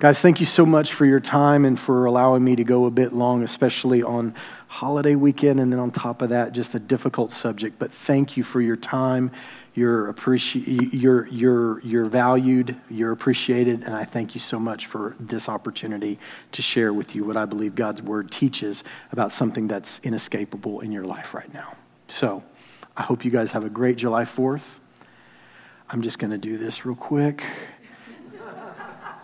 Guys, 0.00 0.20
thank 0.20 0.40
you 0.40 0.46
so 0.46 0.66
much 0.66 0.92
for 0.92 1.06
your 1.06 1.20
time 1.20 1.64
and 1.64 1.78
for 1.78 2.06
allowing 2.06 2.42
me 2.42 2.56
to 2.56 2.64
go 2.64 2.86
a 2.86 2.90
bit 2.90 3.12
long, 3.12 3.44
especially 3.44 4.02
on 4.02 4.34
holiday 4.66 5.14
weekend, 5.14 5.60
and 5.60 5.72
then 5.72 5.78
on 5.78 5.92
top 5.92 6.20
of 6.20 6.30
that, 6.30 6.50
just 6.50 6.74
a 6.74 6.80
difficult 6.80 7.30
subject. 7.30 7.78
But 7.78 7.92
thank 7.92 8.36
you 8.36 8.42
for 8.42 8.60
your 8.60 8.76
time. 8.76 9.30
You're, 9.76 10.10
appreci- 10.10 10.88
you're, 10.94 11.26
you're, 11.26 11.80
you're 11.80 12.06
valued, 12.06 12.74
you're 12.88 13.12
appreciated, 13.12 13.82
and 13.82 13.94
I 13.94 14.06
thank 14.06 14.34
you 14.34 14.40
so 14.40 14.58
much 14.58 14.86
for 14.86 15.14
this 15.20 15.50
opportunity 15.50 16.18
to 16.52 16.62
share 16.62 16.94
with 16.94 17.14
you 17.14 17.24
what 17.24 17.36
I 17.36 17.44
believe 17.44 17.74
God's 17.74 18.00
Word 18.00 18.30
teaches 18.30 18.84
about 19.12 19.32
something 19.32 19.68
that's 19.68 20.00
inescapable 20.02 20.80
in 20.80 20.92
your 20.92 21.04
life 21.04 21.34
right 21.34 21.52
now. 21.52 21.76
So 22.08 22.42
I 22.96 23.02
hope 23.02 23.22
you 23.22 23.30
guys 23.30 23.52
have 23.52 23.64
a 23.64 23.68
great 23.68 23.96
July 23.96 24.24
4th. 24.24 24.64
I'm 25.90 26.00
just 26.00 26.18
going 26.18 26.30
to 26.30 26.38
do 26.38 26.56
this 26.56 26.86
real 26.86 26.96
quick. 26.96 27.44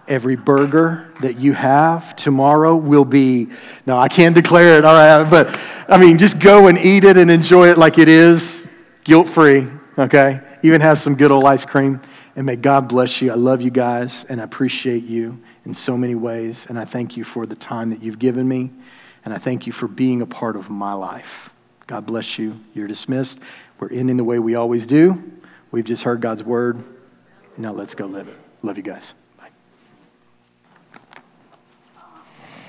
Every 0.07 0.36
burger 0.36 1.11
that 1.22 1.38
you 1.38 1.55
have 1.55 2.14
tomorrow 2.14 2.76
will 2.76 3.07
be, 3.07 3.48
no, 3.86 3.98
I 3.98 4.09
can't 4.09 4.34
declare 4.34 4.76
it, 4.76 4.84
all 4.84 4.96
right, 4.96 5.24
but 5.30 5.59
I 5.88 5.96
mean, 5.96 6.18
just 6.18 6.38
go 6.38 6.66
and 6.66 6.76
eat 6.76 7.05
it 7.05 7.16
and 7.16 7.30
enjoy 7.30 7.70
it 7.70 7.78
like 7.78 7.96
it 7.96 8.11
is, 8.11 8.66
guilt 9.03 9.30
free, 9.30 9.66
okay? 9.99 10.40
Even 10.62 10.80
have 10.80 11.01
some 11.01 11.14
good 11.14 11.30
old 11.30 11.45
ice 11.45 11.64
cream. 11.64 12.01
And 12.34 12.47
may 12.47 12.57
God 12.57 12.88
bless 12.88 13.20
you. 13.20 13.30
I 13.30 13.34
love 13.34 13.61
you 13.61 13.70
guys 13.70 14.24
and 14.28 14.40
I 14.40 14.45
appreciate 14.45 15.05
you 15.05 15.38
in 15.66 15.74
so 15.74 15.97
many 15.97 16.14
ways. 16.14 16.66
And 16.68 16.78
I 16.78 16.84
thank 16.84 17.16
you 17.16 17.24
for 17.24 17.45
the 17.45 17.57
time 17.57 17.90
that 17.90 18.03
you've 18.03 18.18
given 18.18 18.49
me. 18.49 18.70
And 19.24 19.34
I 19.34 19.38
thank 19.38 19.66
you 19.66 19.72
for 19.72 19.86
being 19.86 20.22
a 20.22 20.26
part 20.26 20.57
of 20.57 20.70
my 20.70 20.95
life. 20.95 21.51
God 21.86 22.07
bless 22.07 22.38
you. 22.38 22.59
You're 22.74 22.88
dismissed. 22.88 23.40
We're 23.78 23.90
ending 23.90 24.16
the 24.16 24.24
way 24.24 24.38
we 24.38 24.55
always 24.55 24.86
do. 24.86 25.22
We've 25.70 25.84
just 25.84 26.03
heard 26.03 26.20
God's 26.20 26.43
word. 26.43 26.82
Now 27.57 27.72
let's 27.72 27.95
go 27.95 28.07
live 28.07 28.28
it. 28.28 28.38
Love 28.62 28.76
you 28.76 28.82
guys. 28.82 29.14